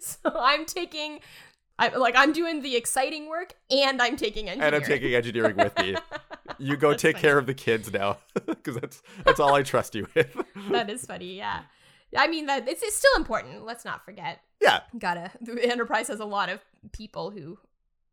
so 0.00 0.18
I'm 0.34 0.64
taking 0.64 1.20
I 1.78 1.88
like 1.96 2.14
I'm 2.16 2.32
doing 2.32 2.62
the 2.62 2.76
exciting 2.76 3.28
work 3.28 3.54
and 3.70 4.00
I'm 4.02 4.16
taking 4.16 4.48
engineering. 4.48 4.74
and 4.74 4.82
I'm 4.82 4.88
taking 4.88 5.14
engineering 5.14 5.56
with 5.56 5.78
me. 5.78 5.96
You 6.58 6.76
go 6.76 6.90
That's 6.90 7.02
take 7.02 7.16
funny. 7.16 7.22
care 7.22 7.38
of 7.38 7.46
the 7.46 7.54
kids 7.54 7.92
now, 7.92 8.18
because 8.46 8.76
that's 8.76 9.02
that's 9.24 9.38
all 9.38 9.54
I 9.54 9.62
trust 9.62 9.94
you 9.94 10.06
with. 10.14 10.34
that 10.70 10.90
is 10.90 11.04
funny, 11.06 11.36
yeah. 11.36 11.60
I 12.16 12.28
mean 12.28 12.46
that 12.46 12.68
it's, 12.68 12.82
it's 12.82 12.96
still 12.96 13.16
important. 13.16 13.64
Let's 13.64 13.84
not 13.84 14.04
forget. 14.04 14.40
yeah, 14.60 14.80
Gotta 14.98 15.30
the 15.40 15.62
enterprise 15.64 16.08
has 16.08 16.20
a 16.20 16.24
lot 16.24 16.48
of 16.48 16.60
people 16.92 17.30
who, 17.30 17.58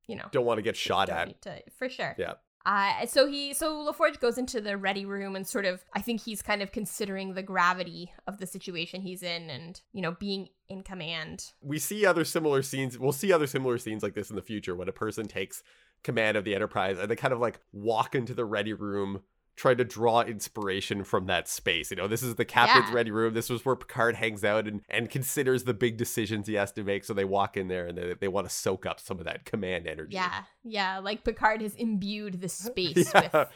you 0.08 0.16
know, 0.16 0.26
don't 0.32 0.46
want 0.46 0.58
to 0.58 0.62
get 0.62 0.76
shot 0.76 1.10
at. 1.10 1.42
to 1.44 1.62
for 1.78 1.90
sure. 1.90 2.16
Yeah. 2.18 2.34
Uh, 2.68 3.06
so 3.06 3.28
he 3.28 3.54
so 3.54 3.86
LaForge 3.92 4.20
goes 4.20 4.40
into 4.40 4.60
the 4.60 4.76
ready 4.76 5.06
room 5.06 5.36
and 5.36 5.48
sort 5.48 5.66
of 5.66 5.86
I 5.94 6.02
think 6.02 6.24
he's 6.24 6.42
kind 6.42 6.64
of 6.64 6.72
considering 6.72 7.36
the 7.36 7.44
gravity 7.44 8.12
of 8.26 8.40
the 8.40 8.48
situation 8.48 9.02
he's 9.02 9.22
in 9.22 9.52
and 9.52 9.80
you 9.94 10.02
know 10.02 10.14
being 10.14 10.50
in 10.68 10.82
command. 10.82 11.52
we 11.62 11.78
see 11.78 12.08
other 12.08 12.26
similar 12.26 12.64
scenes. 12.64 12.98
We'll 12.98 13.12
see 13.12 13.32
other 13.32 13.46
similar 13.46 13.78
scenes 13.78 14.02
like 14.02 14.16
this 14.16 14.32
in 14.32 14.36
the 14.36 14.42
future 14.42 14.74
when 14.76 14.90
a 14.90 14.92
person 14.94 15.28
takes 15.28 15.62
command 16.04 16.38
of 16.38 16.44
the 16.44 16.56
Enterprise 16.56 16.98
and 16.98 17.10
they 17.10 17.16
kind 17.16 17.34
of 17.34 17.40
like 17.40 17.60
walk 17.72 18.16
into 18.16 18.34
the 18.34 18.46
ready 18.46 18.74
room, 18.74 19.22
try 19.56 19.74
to 19.74 19.84
draw 19.86 20.22
inspiration 20.22 21.04
from 21.04 21.28
that 21.28 21.48
space. 21.48 21.90
You 21.92 21.98
know, 21.98 22.08
this 22.08 22.22
is 22.22 22.36
the 22.36 22.44
captain's 22.46 22.90
Yeah. 22.90 22.96
ready 22.96 23.12
room. 23.12 23.34
This 23.34 23.50
was 23.50 23.64
where 23.66 23.76
Picard 23.76 24.16
hangs 24.16 24.44
out 24.44 24.68
and, 24.68 24.82
and 24.90 25.10
considers 25.10 25.64
the 25.64 25.74
big 25.74 25.96
decisions 25.98 26.48
he 26.48 26.56
has 26.56 26.72
to 26.74 26.84
make. 26.84 27.06
So 27.06 27.14
they 27.14 27.24
walk 27.26 27.56
in 27.56 27.68
there 27.70 27.88
and 27.88 27.98
they, 27.98 28.14
they 28.20 28.28
want 28.28 28.50
to 28.50 28.54
soak 28.54 28.86
up 28.86 29.00
some 29.00 29.18
of 29.20 29.26
that 29.26 29.46
command 29.46 29.88
energy. 29.88 30.16
Yeah, 30.16 30.44
yeah, 30.64 31.00
like 31.00 31.24
Picard 31.24 31.62
has 31.62 31.74
imbued 31.76 32.42
the 32.42 32.50
space 32.50 33.12
Yeah. 33.14 33.30
with 33.34 33.48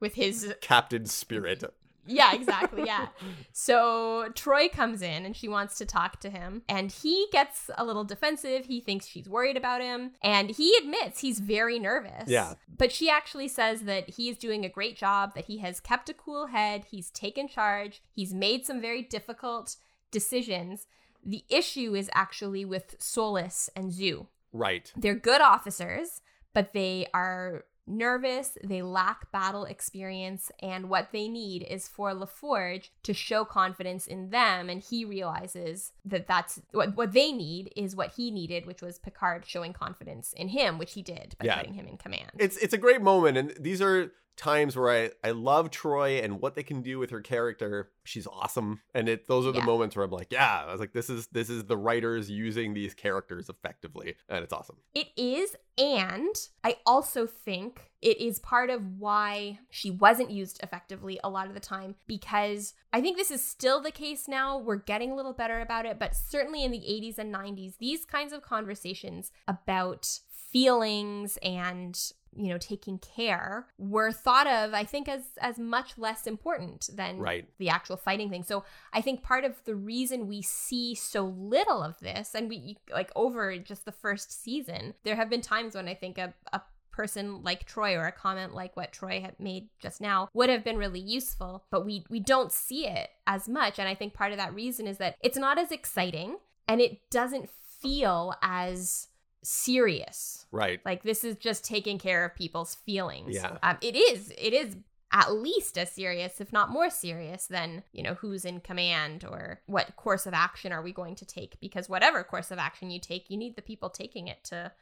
with 0.00 0.14
his 0.14 0.54
Captain 0.60 1.06
spirit. 1.06 1.62
Yeah, 2.06 2.34
exactly. 2.34 2.84
Yeah. 2.86 3.08
So 3.56 4.30
Troi 4.34 4.70
comes 4.70 5.00
in 5.00 5.24
and 5.24 5.36
she 5.36 5.48
wants 5.48 5.78
to 5.78 5.86
talk 5.86 6.18
to 6.20 6.30
him, 6.30 6.62
and 6.68 6.90
he 6.90 7.26
gets 7.30 7.70
a 7.78 7.84
little 7.84 8.02
defensive. 8.02 8.66
He 8.66 8.80
thinks 8.80 9.06
she's 9.06 9.28
worried 9.28 9.56
about 9.56 9.80
him, 9.80 10.10
and 10.22 10.50
he 10.50 10.74
admits 10.76 11.20
he's 11.20 11.38
very 11.38 11.78
nervous. 11.78 12.28
Yeah. 12.28 12.54
But 12.76 12.90
she 12.90 13.08
actually 13.08 13.48
says 13.48 13.82
that 13.82 14.10
he 14.10 14.28
is 14.28 14.36
doing 14.36 14.64
a 14.64 14.68
great 14.68 14.96
job, 14.96 15.34
that 15.34 15.44
he 15.46 15.58
has 15.58 15.78
kept 15.78 16.08
a 16.08 16.14
cool 16.14 16.48
head, 16.48 16.86
he's 16.90 17.10
taken 17.10 17.46
charge, 17.46 18.02
he's 18.10 18.34
made 18.34 18.66
some 18.66 18.80
very 18.80 19.02
difficult 19.02 19.76
decisions. 20.10 20.86
The 21.24 21.44
issue 21.48 21.94
is 21.94 22.10
actually 22.12 22.64
with 22.64 22.96
Solis 22.98 23.70
and 23.76 23.92
Zoo. 23.92 24.28
Right. 24.52 24.92
They're 24.96 25.14
good 25.14 25.40
officers, 25.40 26.20
but 26.52 26.72
they 26.72 27.06
are 27.14 27.64
nervous, 27.86 28.56
they 28.62 28.82
lack 28.82 29.30
battle 29.32 29.64
experience, 29.64 30.50
and 30.60 30.88
what 30.88 31.08
they 31.12 31.28
need 31.28 31.62
is 31.62 31.88
for 31.88 32.12
LaForge 32.12 32.88
to 33.02 33.12
show 33.14 33.44
confidence 33.44 34.06
in 34.06 34.30
them. 34.30 34.68
And 34.68 34.82
he 34.82 35.04
realizes 35.04 35.92
that 36.04 36.26
that's 36.26 36.60
what, 36.72 36.96
what 36.96 37.12
they 37.12 37.32
need 37.32 37.72
is 37.76 37.94
what 37.96 38.12
he 38.16 38.30
needed, 38.30 38.66
which 38.66 38.82
was 38.82 38.98
Picard 38.98 39.44
showing 39.46 39.72
confidence 39.72 40.32
in 40.32 40.48
him, 40.48 40.78
which 40.78 40.94
he 40.94 41.02
did 41.02 41.36
by 41.38 41.46
Yeah. 41.46 41.56
putting 41.58 41.74
him 41.74 41.86
in 41.86 41.96
command. 41.96 42.30
It's 42.38 42.56
it's 42.56 42.74
a 42.74 42.78
great 42.78 43.02
moment, 43.02 43.36
and 43.36 43.54
these 43.60 43.80
are 43.82 44.12
times 44.36 44.76
where 44.76 44.90
I 44.90 45.10
I 45.22 45.30
love 45.32 45.70
Troi 45.70 46.22
and 46.22 46.40
what 46.40 46.54
they 46.54 46.62
can 46.62 46.82
do 46.82 46.98
with 46.98 47.10
her 47.10 47.20
character. 47.20 47.90
She's 48.04 48.26
awesome, 48.26 48.80
and 48.94 49.08
it 49.08 49.26
those 49.28 49.46
are 49.46 49.52
the 49.52 49.58
Yeah. 49.60 49.64
moments 49.64 49.96
where 49.96 50.04
I'm 50.04 50.10
like, 50.10 50.32
yeah, 50.32 50.64
I 50.66 50.70
was 50.72 50.80
like, 50.80 50.92
this 50.92 51.08
is 51.08 51.28
this 51.28 51.48
is 51.48 51.64
the 51.64 51.76
writers 51.76 52.30
using 52.30 52.74
these 52.74 52.94
characters 52.94 53.48
effectively, 53.48 54.16
and 54.28 54.42
it's 54.44 54.52
awesome. 54.52 54.76
It 54.94 55.08
is, 55.16 55.56
and 55.78 56.34
I 56.62 56.76
also 56.84 57.26
think 57.26 57.90
it 58.02 58.20
is 58.20 58.38
part 58.40 58.68
of 58.68 58.98
why 58.98 59.60
she 59.70 59.90
wasn't 59.90 60.30
used 60.30 60.60
effectively 60.62 61.18
a 61.24 61.30
lot 61.30 61.46
of 61.46 61.54
the 61.54 61.60
time 61.60 61.94
because 62.06 62.74
I 62.92 63.00
think 63.00 63.16
this 63.16 63.30
is 63.30 63.42
still 63.42 63.80
the 63.80 63.90
case 63.90 64.28
now. 64.28 64.58
We're 64.58 64.76
getting 64.76 65.10
a 65.12 65.14
little 65.16 65.32
better 65.32 65.60
about 65.60 65.86
it, 65.86 65.98
but 65.98 66.14
certainly 66.14 66.62
in 66.64 66.70
the 66.70 66.78
80s 66.80 67.18
and 67.18 67.34
90s, 67.34 67.78
these 67.78 68.04
kinds 68.04 68.32
of 68.34 68.42
conversations 68.42 69.32
about 69.48 70.06
feelings 70.52 71.36
and 71.42 72.12
you 72.36 72.48
know 72.48 72.58
taking 72.58 72.98
care 72.98 73.66
were 73.78 74.10
thought 74.12 74.46
of 74.46 74.74
i 74.74 74.84
think 74.84 75.08
as 75.08 75.22
as 75.40 75.58
much 75.58 75.96
less 75.98 76.26
important 76.26 76.88
than 76.94 77.18
Right. 77.18 77.48
the 77.58 77.68
actual 77.68 77.96
fighting 77.96 78.30
thing 78.30 78.42
so 78.42 78.64
i 78.92 79.00
think 79.00 79.22
part 79.22 79.44
of 79.44 79.54
the 79.64 79.74
reason 79.74 80.26
we 80.28 80.42
see 80.42 80.94
so 80.94 81.24
little 81.24 81.82
of 81.82 81.98
this 82.00 82.34
and 82.34 82.48
we 82.48 82.76
like 82.92 83.10
over 83.14 83.56
just 83.58 83.84
the 83.84 83.92
first 83.92 84.42
season 84.42 84.94
there 85.04 85.16
have 85.16 85.30
been 85.30 85.40
times 85.40 85.74
when 85.74 85.88
i 85.88 85.94
think 85.94 86.18
a, 86.18 86.34
a 86.52 86.60
person 86.90 87.42
like 87.42 87.66
troi 87.68 87.94
or 87.96 88.06
a 88.06 88.12
comment 88.12 88.54
like 88.54 88.76
what 88.76 88.92
troi 88.92 89.20
had 89.20 89.38
made 89.40 89.68
just 89.80 90.00
now 90.00 90.28
would 90.32 90.48
have 90.48 90.62
been 90.62 90.76
really 90.76 91.00
useful 91.00 91.64
but 91.70 91.84
we 91.84 92.04
we 92.08 92.20
don't 92.20 92.52
see 92.52 92.86
it 92.86 93.10
as 93.26 93.48
much 93.48 93.78
and 93.80 93.88
i 93.88 93.94
think 93.96 94.14
part 94.14 94.30
of 94.30 94.38
that 94.38 94.54
reason 94.54 94.86
is 94.86 94.98
that 94.98 95.16
it's 95.20 95.36
not 95.36 95.58
as 95.58 95.72
exciting 95.72 96.36
and 96.68 96.80
it 96.80 96.98
doesn't 97.10 97.50
feel 97.82 98.32
as 98.42 99.08
serious 99.44 100.46
Right. 100.50 100.80
like 100.84 101.02
this 101.02 101.24
is 101.24 101.36
just 101.36 101.64
taking 101.64 101.98
care 101.98 102.24
of 102.24 102.34
people's 102.34 102.74
feelings. 102.74 103.34
Yeah. 103.34 103.58
Um, 103.62 103.78
it 103.80 103.94
is. 103.96 104.32
It 104.38 104.52
is 104.52 104.76
at 105.12 105.32
least 105.32 105.78
as 105.78 105.92
serious, 105.92 106.40
if 106.40 106.52
not 106.52 106.70
more 106.70 106.90
serious, 106.90 107.46
than 107.46 107.84
you 107.92 108.02
know 108.02 108.14
who's 108.14 108.44
in 108.44 108.60
command 108.60 109.24
or 109.24 109.60
what 109.66 109.94
course 109.96 110.26
of 110.26 110.34
action 110.34 110.72
are 110.72 110.82
we 110.82 110.92
going 110.92 111.14
to 111.16 111.24
take. 111.24 111.60
Because 111.60 111.88
whatever 111.88 112.24
course 112.24 112.50
of 112.50 112.58
action 112.58 112.90
you 112.90 112.98
take, 112.98 113.30
you 113.30 113.36
need 113.36 113.54
the 113.54 113.62
people 113.62 113.90
taking 113.90 114.26
it 114.28 114.42
to 114.44 114.72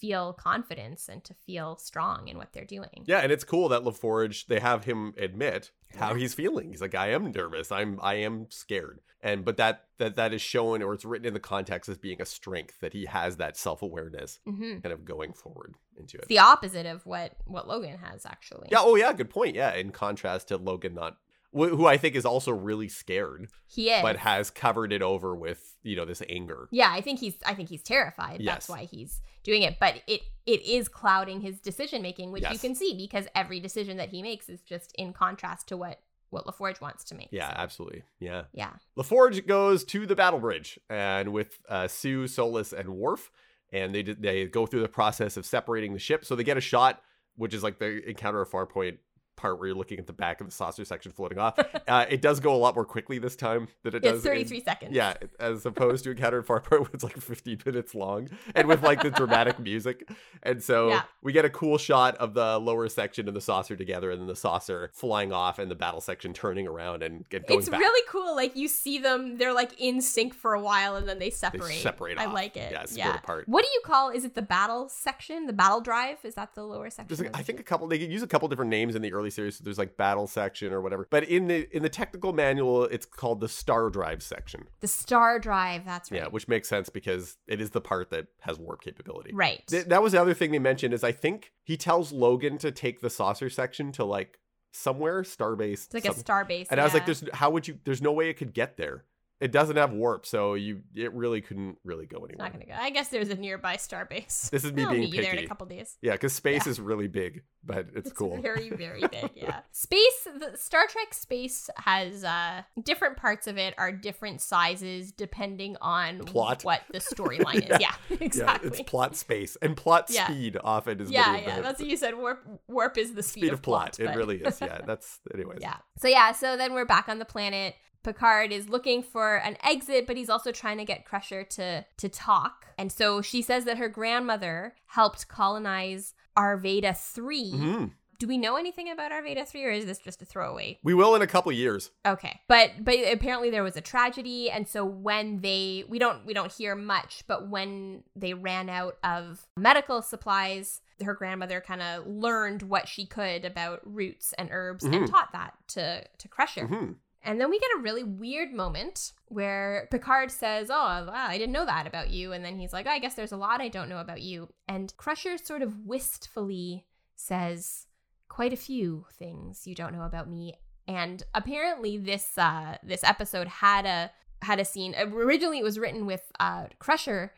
feel 0.00 0.32
confidence 0.32 1.08
and 1.08 1.24
to 1.24 1.34
feel 1.34 1.76
strong 1.76 2.28
in 2.28 2.38
what 2.38 2.52
they're 2.52 2.64
doing. 2.64 3.04
Yeah, 3.06 3.18
and 3.18 3.32
it's 3.32 3.44
cool 3.44 3.68
that 3.70 3.82
LaForge 3.82 4.46
they 4.46 4.60
have 4.60 4.84
him 4.84 5.14
admit 5.18 5.70
how 5.96 6.14
he's 6.14 6.34
feeling. 6.34 6.70
He's 6.70 6.80
like, 6.80 6.94
I 6.94 7.08
am 7.12 7.32
nervous. 7.32 7.72
I'm 7.72 7.98
I 8.02 8.14
am 8.14 8.46
scared. 8.50 9.00
And 9.20 9.44
but 9.44 9.56
that 9.56 9.84
that 9.98 10.16
that 10.16 10.32
is 10.32 10.40
shown 10.40 10.82
or 10.82 10.94
it's 10.94 11.04
written 11.04 11.26
in 11.26 11.34
the 11.34 11.40
context 11.40 11.88
as 11.88 11.98
being 11.98 12.22
a 12.22 12.26
strength 12.26 12.80
that 12.80 12.92
he 12.92 13.06
has 13.06 13.36
that 13.38 13.56
self 13.56 13.82
awareness 13.82 14.38
hmm 14.44 14.78
kind 14.78 14.92
of 14.92 15.04
going 15.04 15.32
forward 15.32 15.74
into 15.96 16.16
it. 16.18 16.20
It's 16.20 16.28
the 16.28 16.38
opposite 16.38 16.86
of 16.86 17.04
what 17.04 17.32
what 17.44 17.66
Logan 17.66 17.98
has 17.98 18.24
actually. 18.24 18.68
Yeah. 18.70 18.78
Oh, 18.80 18.94
yeah. 18.94 19.12
Good 19.12 19.30
point. 19.30 19.56
Yeah. 19.56 19.74
In 19.74 19.90
contrast 19.90 20.48
to 20.48 20.56
Logan, 20.56 20.94
not 20.94 21.16
wh- 21.52 21.68
who 21.70 21.86
I 21.86 21.96
think 21.96 22.14
is 22.14 22.24
also 22.24 22.52
really 22.52 22.88
scared, 22.88 23.48
he 23.66 23.90
is. 23.90 24.02
but 24.02 24.16
has 24.18 24.50
covered 24.50 24.92
it 24.92 25.02
over 25.02 25.34
with 25.36 25.74
you 25.82 25.96
know 25.96 26.04
this 26.04 26.22
anger. 26.28 26.68
Yeah, 26.70 26.90
I 26.92 27.00
think 27.00 27.20
he's 27.20 27.34
I 27.46 27.54
think 27.54 27.68
he's 27.68 27.82
terrified. 27.82 28.40
Yes. 28.40 28.54
That's 28.54 28.68
why 28.68 28.84
he's 28.84 29.20
doing 29.44 29.62
it. 29.62 29.78
But 29.80 30.02
it 30.06 30.22
it 30.46 30.62
is 30.62 30.88
clouding 30.88 31.40
his 31.40 31.60
decision 31.60 32.02
making, 32.02 32.32
which 32.32 32.44
you 32.50 32.58
can 32.58 32.74
see 32.74 32.94
because 32.96 33.26
every 33.34 33.60
decision 33.60 33.96
that 33.98 34.08
he 34.10 34.22
makes 34.22 34.48
is 34.48 34.62
just 34.62 34.92
in 34.96 35.12
contrast 35.12 35.68
to 35.68 35.76
what 35.76 36.00
what 36.30 36.44
LaForge 36.44 36.80
wants 36.82 37.04
to 37.04 37.14
make. 37.14 37.28
Yeah, 37.30 37.48
So, 37.48 37.54
absolutely. 37.56 38.02
Yeah. 38.20 38.42
yeah. 38.52 38.72
LaForge 38.98 39.46
goes 39.46 39.82
to 39.84 40.04
the 40.04 40.14
battle 40.14 40.38
bridge 40.38 40.78
and 40.90 41.32
with 41.32 41.58
uh, 41.70 41.88
Sue, 41.88 42.26
Solis, 42.26 42.74
and 42.74 42.90
Worf, 42.90 43.30
and 43.72 43.94
they 43.94 44.02
they 44.02 44.44
go 44.46 44.66
through 44.66 44.82
the 44.82 44.88
process 44.88 45.38
of 45.38 45.46
separating 45.46 45.94
the 45.94 45.98
ship. 45.98 46.26
So 46.26 46.36
they 46.36 46.44
get 46.44 46.58
a 46.58 46.60
shot, 46.60 47.00
which 47.36 47.54
is 47.54 47.62
like 47.62 47.78
the 47.78 48.06
Encounter 48.06 48.42
at 48.42 48.48
Farpoint 48.48 48.98
part 49.38 49.58
where 49.58 49.68
you're 49.68 49.76
looking 49.76 49.98
at 49.98 50.06
the 50.06 50.12
back 50.12 50.40
of 50.42 50.46
the 50.46 50.52
saucer 50.52 50.84
section 50.84 51.12
floating 51.12 51.38
off. 51.38 51.58
uh, 51.88 52.04
it 52.10 52.20
does 52.20 52.40
go 52.40 52.54
a 52.54 52.58
lot 52.58 52.74
more 52.74 52.84
quickly 52.84 53.18
this 53.18 53.36
time 53.36 53.68
than 53.84 53.94
it 53.94 54.00
does. 54.00 54.16
It's 54.18 54.26
in- 54.26 54.32
33 54.32 54.60
seconds. 54.64 54.94
Yeah, 54.94 55.14
as 55.40 55.64
opposed 55.64 56.04
to 56.04 56.10
Encounter 56.10 56.40
at 56.40 56.46
Farpoint, 56.46 56.70
where 56.80 56.90
it's 56.92 57.04
like 57.04 57.16
15 57.16 57.62
minutes 57.64 57.94
long 57.94 58.28
and 58.54 58.68
with 58.68 58.82
like 58.82 59.02
the 59.02 59.10
dramatic 59.10 59.58
music. 59.60 60.08
And 60.42 60.62
so 60.62 60.88
Yeah. 60.90 61.02
we 61.22 61.32
get 61.32 61.44
a 61.44 61.50
cool 61.50 61.78
shot 61.78 62.16
of 62.16 62.34
the 62.34 62.58
lower 62.58 62.88
section 62.88 63.28
and 63.28 63.36
the 63.36 63.40
saucer 63.40 63.76
together, 63.76 64.10
and 64.10 64.20
then 64.20 64.26
the 64.28 64.36
saucer 64.36 64.90
flying 64.92 65.32
off 65.32 65.58
and 65.58 65.70
the 65.70 65.74
battle 65.76 66.00
section 66.00 66.32
turning 66.32 66.66
around 66.66 67.02
and, 67.02 67.24
and 67.30 67.46
going 67.46 67.60
It's 67.60 67.68
back. 67.68 67.80
really 67.80 68.02
cool. 68.08 68.34
Like 68.36 68.56
you 68.56 68.68
see 68.68 68.98
them, 68.98 69.38
they're 69.38 69.54
like 69.54 69.80
in 69.80 70.00
sync 70.02 70.34
for 70.34 70.54
a 70.54 70.60
while 70.60 70.96
and 70.96 71.08
then 71.08 71.18
they 71.18 71.30
separate. 71.30 71.74
separate 71.80 72.18
I 72.18 72.26
off. 72.26 72.34
like 72.34 72.56
it. 72.56 72.72
Yeah, 72.72 72.84
split 72.84 73.16
apart. 73.22 73.48
What 73.48 73.64
do 73.64 73.70
you 73.72 73.80
call 73.84 74.10
is 74.10 74.24
it 74.24 74.34
the 74.34 74.42
battle 74.42 74.88
section? 74.88 75.46
The 75.46 75.52
battle 75.52 75.80
drive? 75.80 76.18
Is 76.24 76.34
that 76.34 76.54
the 76.54 76.64
lower 76.64 76.90
section? 76.90 77.16
Like, 77.24 77.36
I 77.36 77.42
think 77.42 77.60
a 77.60 77.62
couple. 77.62 77.86
They 77.86 77.98
use 77.98 78.22
a 78.22 78.26
couple 78.26 78.48
different 78.48 78.70
names 78.70 78.94
in 78.94 79.02
the 79.02 79.12
early 79.12 79.27
series. 79.30 79.56
So 79.58 79.64
there's 79.64 79.78
like 79.78 79.96
battle 79.96 80.26
section 80.26 80.72
or 80.72 80.80
whatever. 80.80 81.06
But 81.10 81.24
in 81.24 81.46
the 81.48 81.68
in 81.76 81.82
the 81.82 81.88
technical 81.88 82.32
manual, 82.32 82.84
it's 82.84 83.06
called 83.06 83.40
the 83.40 83.48
star 83.48 83.90
drive 83.90 84.22
section. 84.22 84.66
The 84.80 84.88
star 84.88 85.38
drive, 85.38 85.84
that's 85.84 86.10
right. 86.10 86.22
Yeah, 86.22 86.28
which 86.28 86.48
makes 86.48 86.68
sense 86.68 86.88
because 86.88 87.36
it 87.46 87.60
is 87.60 87.70
the 87.70 87.80
part 87.80 88.10
that 88.10 88.26
has 88.40 88.58
warp 88.58 88.82
capability. 88.82 89.30
right. 89.34 89.62
Th- 89.66 89.84
that 89.86 90.02
was 90.02 90.12
the 90.12 90.20
other 90.20 90.34
thing 90.34 90.50
they 90.52 90.58
mentioned 90.58 90.94
is 90.94 91.02
I 91.04 91.12
think 91.12 91.52
he 91.64 91.76
tells 91.76 92.12
Logan 92.12 92.58
to 92.58 92.70
take 92.70 93.00
the 93.00 93.10
saucer 93.10 93.48
section 93.50 93.92
to 93.92 94.04
like 94.04 94.38
somewhere 94.72 95.22
starbase. 95.22 95.84
it's 95.86 95.94
like 95.94 96.04
some- 96.04 96.14
a 96.14 96.18
star 96.18 96.44
base. 96.44 96.68
and 96.70 96.80
I 96.80 96.84
was 96.84 96.94
like, 96.94 97.06
"There's 97.06 97.24
how 97.32 97.50
would 97.50 97.66
you? 97.68 97.78
There's 97.84 98.02
no 98.02 98.12
way 98.12 98.28
it 98.28 98.34
could 98.34 98.52
get 98.54 98.76
there. 98.76 99.04
It 99.40 99.52
doesn't 99.52 99.76
have 99.76 99.92
warp, 99.92 100.26
so 100.26 100.54
you 100.54 100.82
it 100.96 101.12
really 101.14 101.40
couldn't 101.40 101.78
really 101.84 102.06
go 102.06 102.24
It's 102.24 102.30
anywhere. 102.32 102.46
not 102.48 102.52
gonna 102.52 102.66
go. 102.66 102.72
I 102.76 102.90
guess 102.90 103.08
there's 103.08 103.28
a 103.28 103.36
nearby 103.36 103.76
star 103.76 104.04
base. 104.04 104.48
This 104.50 104.64
is 104.64 104.72
me 104.72 104.82
I'll 104.82 104.90
being 104.90 105.02
meet 105.02 105.14
you 105.14 105.22
there 105.22 105.32
in 105.34 105.44
a 105.44 105.46
couple 105.46 105.66
days. 105.66 105.96
Yeah, 106.02 106.12
because 106.12 106.32
space 106.32 106.66
Yeah. 106.66 106.70
is 106.72 106.80
really 106.80 107.06
big, 107.06 107.42
but 107.64 107.86
it's, 107.94 108.10
cool. 108.12 108.36
very, 108.40 108.70
very 108.70 109.02
big. 109.06 109.30
Yeah. 109.36 109.60
Space, 109.70 110.24
the 110.24 110.56
Star 110.56 110.86
Trek 110.88 111.14
space 111.14 111.70
has 111.76 112.24
uh 112.24 112.62
different 112.82 113.16
parts 113.16 113.46
of 113.46 113.56
it 113.58 113.74
are 113.78 113.92
different 113.92 114.40
sizes 114.40 115.12
depending 115.12 115.76
on 115.80 116.18
Plot. 116.20 116.64
what 116.64 116.82
the 116.92 116.98
storyline 117.14 117.70
is. 117.70 117.78
Yeah, 117.80 117.94
exactly. 118.18 118.68
Yeah, 118.70 118.74
it's 118.80 118.90
plot 118.90 119.14
space 119.14 119.56
and 119.62 119.76
plot 119.76 120.06
Yeah. 120.10 120.26
speed 120.26 120.56
often 120.64 121.00
is 121.00 121.10
yeah, 121.12 121.36
yeah. 121.36 121.60
That's 121.60 121.78
what 121.80 121.88
you 121.88 121.96
said. 121.96 122.16
Warp, 122.16 122.44
warp 122.66 122.98
is 122.98 123.14
the 123.14 123.22
speed, 123.22 123.42
speed 123.42 123.52
of 123.52 123.62
plot. 123.62 123.96
but- 123.98 124.06
It 124.12 124.16
really 124.16 124.38
is. 124.38 124.60
Yeah, 124.60 124.80
that's 124.86 125.20
anyways. 125.32 125.58
Yeah. 125.62 125.76
So 125.98 126.08
yeah. 126.08 126.32
So 126.32 126.56
then 126.56 126.72
we're 126.74 126.84
back 126.86 127.08
on 127.08 127.20
the 127.20 127.24
planet. 127.24 127.76
Picard 128.02 128.52
is 128.52 128.68
looking 128.68 129.02
for 129.02 129.36
an 129.36 129.56
exit, 129.62 130.06
but 130.06 130.16
he's 130.16 130.30
also 130.30 130.52
trying 130.52 130.78
to 130.78 130.84
get 130.84 131.04
Crusher 131.04 131.44
to 131.44 131.84
to 131.96 132.08
talk. 132.08 132.66
And 132.78 132.90
so 132.92 133.20
she 133.22 133.42
says 133.42 133.64
that 133.64 133.78
her 133.78 133.88
grandmother 133.88 134.74
helped 134.86 135.28
colonize 135.28 136.14
Arvada 136.36 136.96
3. 136.96 137.50
hmm 137.50 137.84
Do 138.18 138.26
we 138.26 138.38
know 138.38 138.56
anything 138.56 138.90
about 138.90 139.10
Arvada 139.12 139.46
3 139.46 139.64
or 139.64 139.70
is 139.70 139.84
this 139.86 139.98
just 139.98 140.22
a 140.22 140.24
throwaway? 140.24 140.78
We 140.82 140.94
will 140.94 141.14
in 141.16 141.22
a 141.22 141.26
couple 141.26 141.50
years. 141.52 141.90
Okay. 142.06 142.40
But 142.48 142.70
but 142.84 142.96
apparently 143.12 143.50
there 143.50 143.62
was 143.64 143.76
a 143.76 143.80
tragedy 143.80 144.50
and 144.50 144.66
so 144.68 144.84
when 144.84 145.40
they 145.40 145.84
we 145.88 145.98
don't 145.98 146.24
we 146.24 146.34
don't 146.34 146.52
hear 146.52 146.74
much, 146.76 147.24
but 147.26 147.48
when 147.48 148.04
they 148.16 148.34
ran 148.34 148.68
out 148.68 148.96
of 149.04 149.46
medical 149.56 150.02
supplies, 150.02 150.80
her 151.04 151.14
grandmother 151.14 151.60
kind 151.60 151.80
of 151.82 152.06
learned 152.06 152.62
what 152.62 152.88
she 152.88 153.06
could 153.06 153.44
about 153.44 153.80
roots 153.84 154.32
and 154.38 154.48
herbs 154.52 154.84
and 154.84 154.94
Mhm. 154.94 155.10
taught 155.10 155.32
that 155.32 155.54
to 155.68 156.04
to 156.18 156.28
Crusher. 156.28 156.66
hmm 156.66 156.92
And 157.22 157.40
then 157.40 157.50
we 157.50 157.58
get 157.58 157.70
a 157.76 157.82
really 157.82 158.04
weird 158.04 158.52
moment 158.52 159.12
where 159.26 159.88
Picard 159.90 160.30
says, 160.30 160.70
Oh, 160.70 160.74
wow, 160.74 161.26
I 161.28 161.36
didn't 161.36 161.52
know 161.52 161.66
that 161.66 161.86
about 161.86 162.10
you. 162.10 162.32
And 162.32 162.44
then 162.44 162.58
he's 162.58 162.72
like, 162.72 162.86
I 162.86 162.98
guess 163.00 163.14
there's 163.14 163.32
a 163.32 163.36
lot 163.36 163.60
I 163.60 163.68
don't 163.68 163.88
know 163.88 163.98
about 163.98 164.22
you. 164.22 164.48
And 164.68 164.96
Crusher 164.96 165.36
sort 165.36 165.62
of 165.62 165.84
wistfully 165.84 166.86
says, 167.16 167.86
Quite 168.28 168.52
a 168.52 168.56
few 168.56 169.06
things 169.18 169.66
you 169.66 169.74
don't 169.74 169.94
know 169.94 170.04
about 170.04 170.28
me. 170.28 170.54
And 170.86 171.22
apparently 171.34 171.98
this 171.98 172.38
uh 172.38 172.76
this 172.82 173.04
episode 173.04 173.48
had 173.48 173.84
a 173.84 174.10
had 174.40 174.60
a 174.60 174.64
scene 174.64 174.94
originally 174.96 175.58
it 175.58 175.64
was 175.64 175.78
written 175.78 176.06
with 176.06 176.30
uh 176.38 176.66
Crusher 176.78 177.32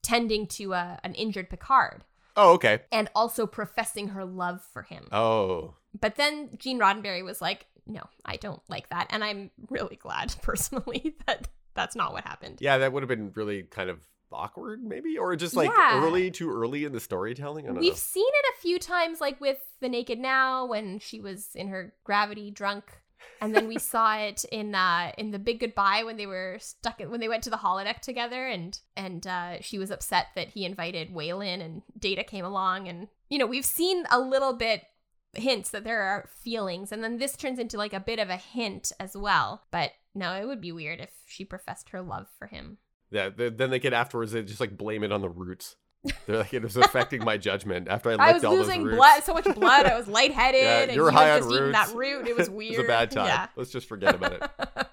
tending 0.00 0.46
to 0.46 0.74
uh, 0.74 0.96
an 1.02 1.14
injured 1.14 1.50
Picard 1.50 2.04
Oh, 2.36 2.52
okay. 2.54 2.82
and 2.92 3.10
also 3.16 3.46
professing 3.48 4.08
her 4.08 4.24
love 4.24 4.62
for 4.72 4.82
him. 4.82 5.08
Oh, 5.10 5.74
But 6.00 6.14
then 6.14 6.50
Gene 6.56 6.78
Roddenberry 6.78 7.24
was 7.24 7.42
like, 7.42 7.66
no, 7.88 8.02
I 8.24 8.36
don't 8.36 8.62
like 8.68 8.88
that. 8.90 9.08
And 9.10 9.24
I'm 9.24 9.50
really 9.70 9.96
glad 9.96 10.34
personally 10.42 11.16
that 11.26 11.48
that's 11.74 11.96
not 11.96 12.12
what 12.12 12.24
happened. 12.24 12.58
yeah, 12.60 12.78
that 12.78 12.92
would 12.92 13.02
have 13.02 13.08
been 13.08 13.32
really 13.34 13.62
kind 13.64 13.88
of 13.90 13.98
awkward, 14.30 14.82
maybe, 14.84 15.16
or 15.16 15.34
just 15.36 15.56
like 15.56 15.70
Yeah. 15.76 16.02
early, 16.04 16.30
too 16.30 16.50
early 16.50 16.84
in 16.84 16.92
the 16.92 17.00
storytelling. 17.00 17.64
I 17.64 17.68
don't 17.68 17.78
We've 17.80 17.92
know. 17.92 17.96
seen 17.96 18.26
it 18.28 18.44
a 18.56 18.60
few 18.60 18.78
times, 18.78 19.20
like 19.20 19.40
with 19.40 19.58
The 19.80 19.88
Naked 19.88 20.18
Now 20.18 20.66
when 20.66 20.98
she 20.98 21.20
was 21.20 21.48
in 21.54 21.68
her 21.68 21.94
gravity 22.04 22.50
drunk. 22.50 22.84
And 23.40 23.54
then 23.54 23.68
we 23.68 23.78
saw 23.92 24.16
it 24.18 24.44
in 24.52 24.74
uh 24.74 25.12
in 25.16 25.30
the 25.30 25.38
Big 25.38 25.60
Goodbye 25.60 26.02
when 26.04 26.16
they 26.16 26.26
were 26.26 26.58
stuck 26.60 27.00
in, 27.00 27.10
when 27.10 27.20
they 27.20 27.28
went 27.28 27.42
to 27.44 27.50
the 27.50 27.56
holodeck 27.56 28.00
together 28.00 28.46
and 28.46 28.78
and 28.96 29.26
uh 29.26 29.60
she 29.60 29.78
was 29.78 29.90
upset 29.90 30.26
that 30.34 30.48
he 30.48 30.64
invited 30.64 31.14
Whalen 31.14 31.60
and 31.62 31.82
Data 31.98 32.22
came 32.24 32.44
along 32.44 32.86
and 32.88 33.08
you 33.30 33.38
know 33.38 33.46
we've 33.46 33.64
seen 33.64 34.04
a 34.10 34.18
little 34.20 34.52
bit 34.52 34.82
hints 35.34 35.70
that 35.70 35.84
there 35.84 36.00
are 36.00 36.28
feelings 36.42 36.90
and 36.90 37.04
then 37.04 37.18
this 37.18 37.36
turns 37.36 37.58
into 37.58 37.76
like 37.76 37.92
a 37.92 38.00
bit 38.00 38.18
of 38.18 38.30
a 38.30 38.36
hint 38.36 38.90
as 38.98 39.16
well 39.16 39.62
but 39.70 39.92
no 40.14 40.32
it 40.34 40.46
would 40.46 40.60
be 40.60 40.72
weird 40.72 41.00
if 41.00 41.10
she 41.26 41.44
professed 41.44 41.90
her 41.90 42.00
love 42.00 42.26
for 42.38 42.46
him 42.46 42.78
Yeah, 43.10 43.28
th- 43.30 43.54
then 43.56 43.70
they 43.70 43.78
could 43.78 43.92
afterwards 43.94 44.32
they 44.32 44.42
just 44.42 44.60
like 44.60 44.76
blame 44.76 45.02
it 45.04 45.12
on 45.12 45.20
the 45.20 45.28
roots. 45.28 45.76
They're 46.26 46.38
like 46.38 46.54
it 46.54 46.62
was 46.62 46.76
affecting 46.86 47.24
my 47.24 47.36
judgment 47.36 47.88
after 47.88 48.10
I 48.10 48.14
left. 48.14 48.22
I 48.22 48.32
was 48.32 48.44
all 48.44 48.54
losing 48.54 48.84
those 48.84 48.86
roots. 48.92 48.96
blood, 48.96 49.24
so 49.24 49.34
much 49.34 49.54
blood. 49.54 49.86
I 49.86 49.96
was 49.98 50.06
lightheaded, 50.18 50.62
Yeah, 50.62 50.92
you 50.94 51.02
were 51.02 51.10
you 51.10 51.16
high 51.16 51.32
on 51.32 51.40
just 51.40 51.52
eaten 51.52 51.72
that 51.72 51.92
root. 51.94 52.26
It 52.28 52.36
was 52.36 52.48
weird. 52.48 52.74
it 52.74 52.78
was 52.78 52.84
a 52.84 52.88
bad 52.88 53.10
time. 53.10 53.26
Yeah. 53.26 53.46
Let's 53.56 53.70
just 53.70 53.88
forget 53.88 54.14
about 54.14 54.32
it. 54.34 54.86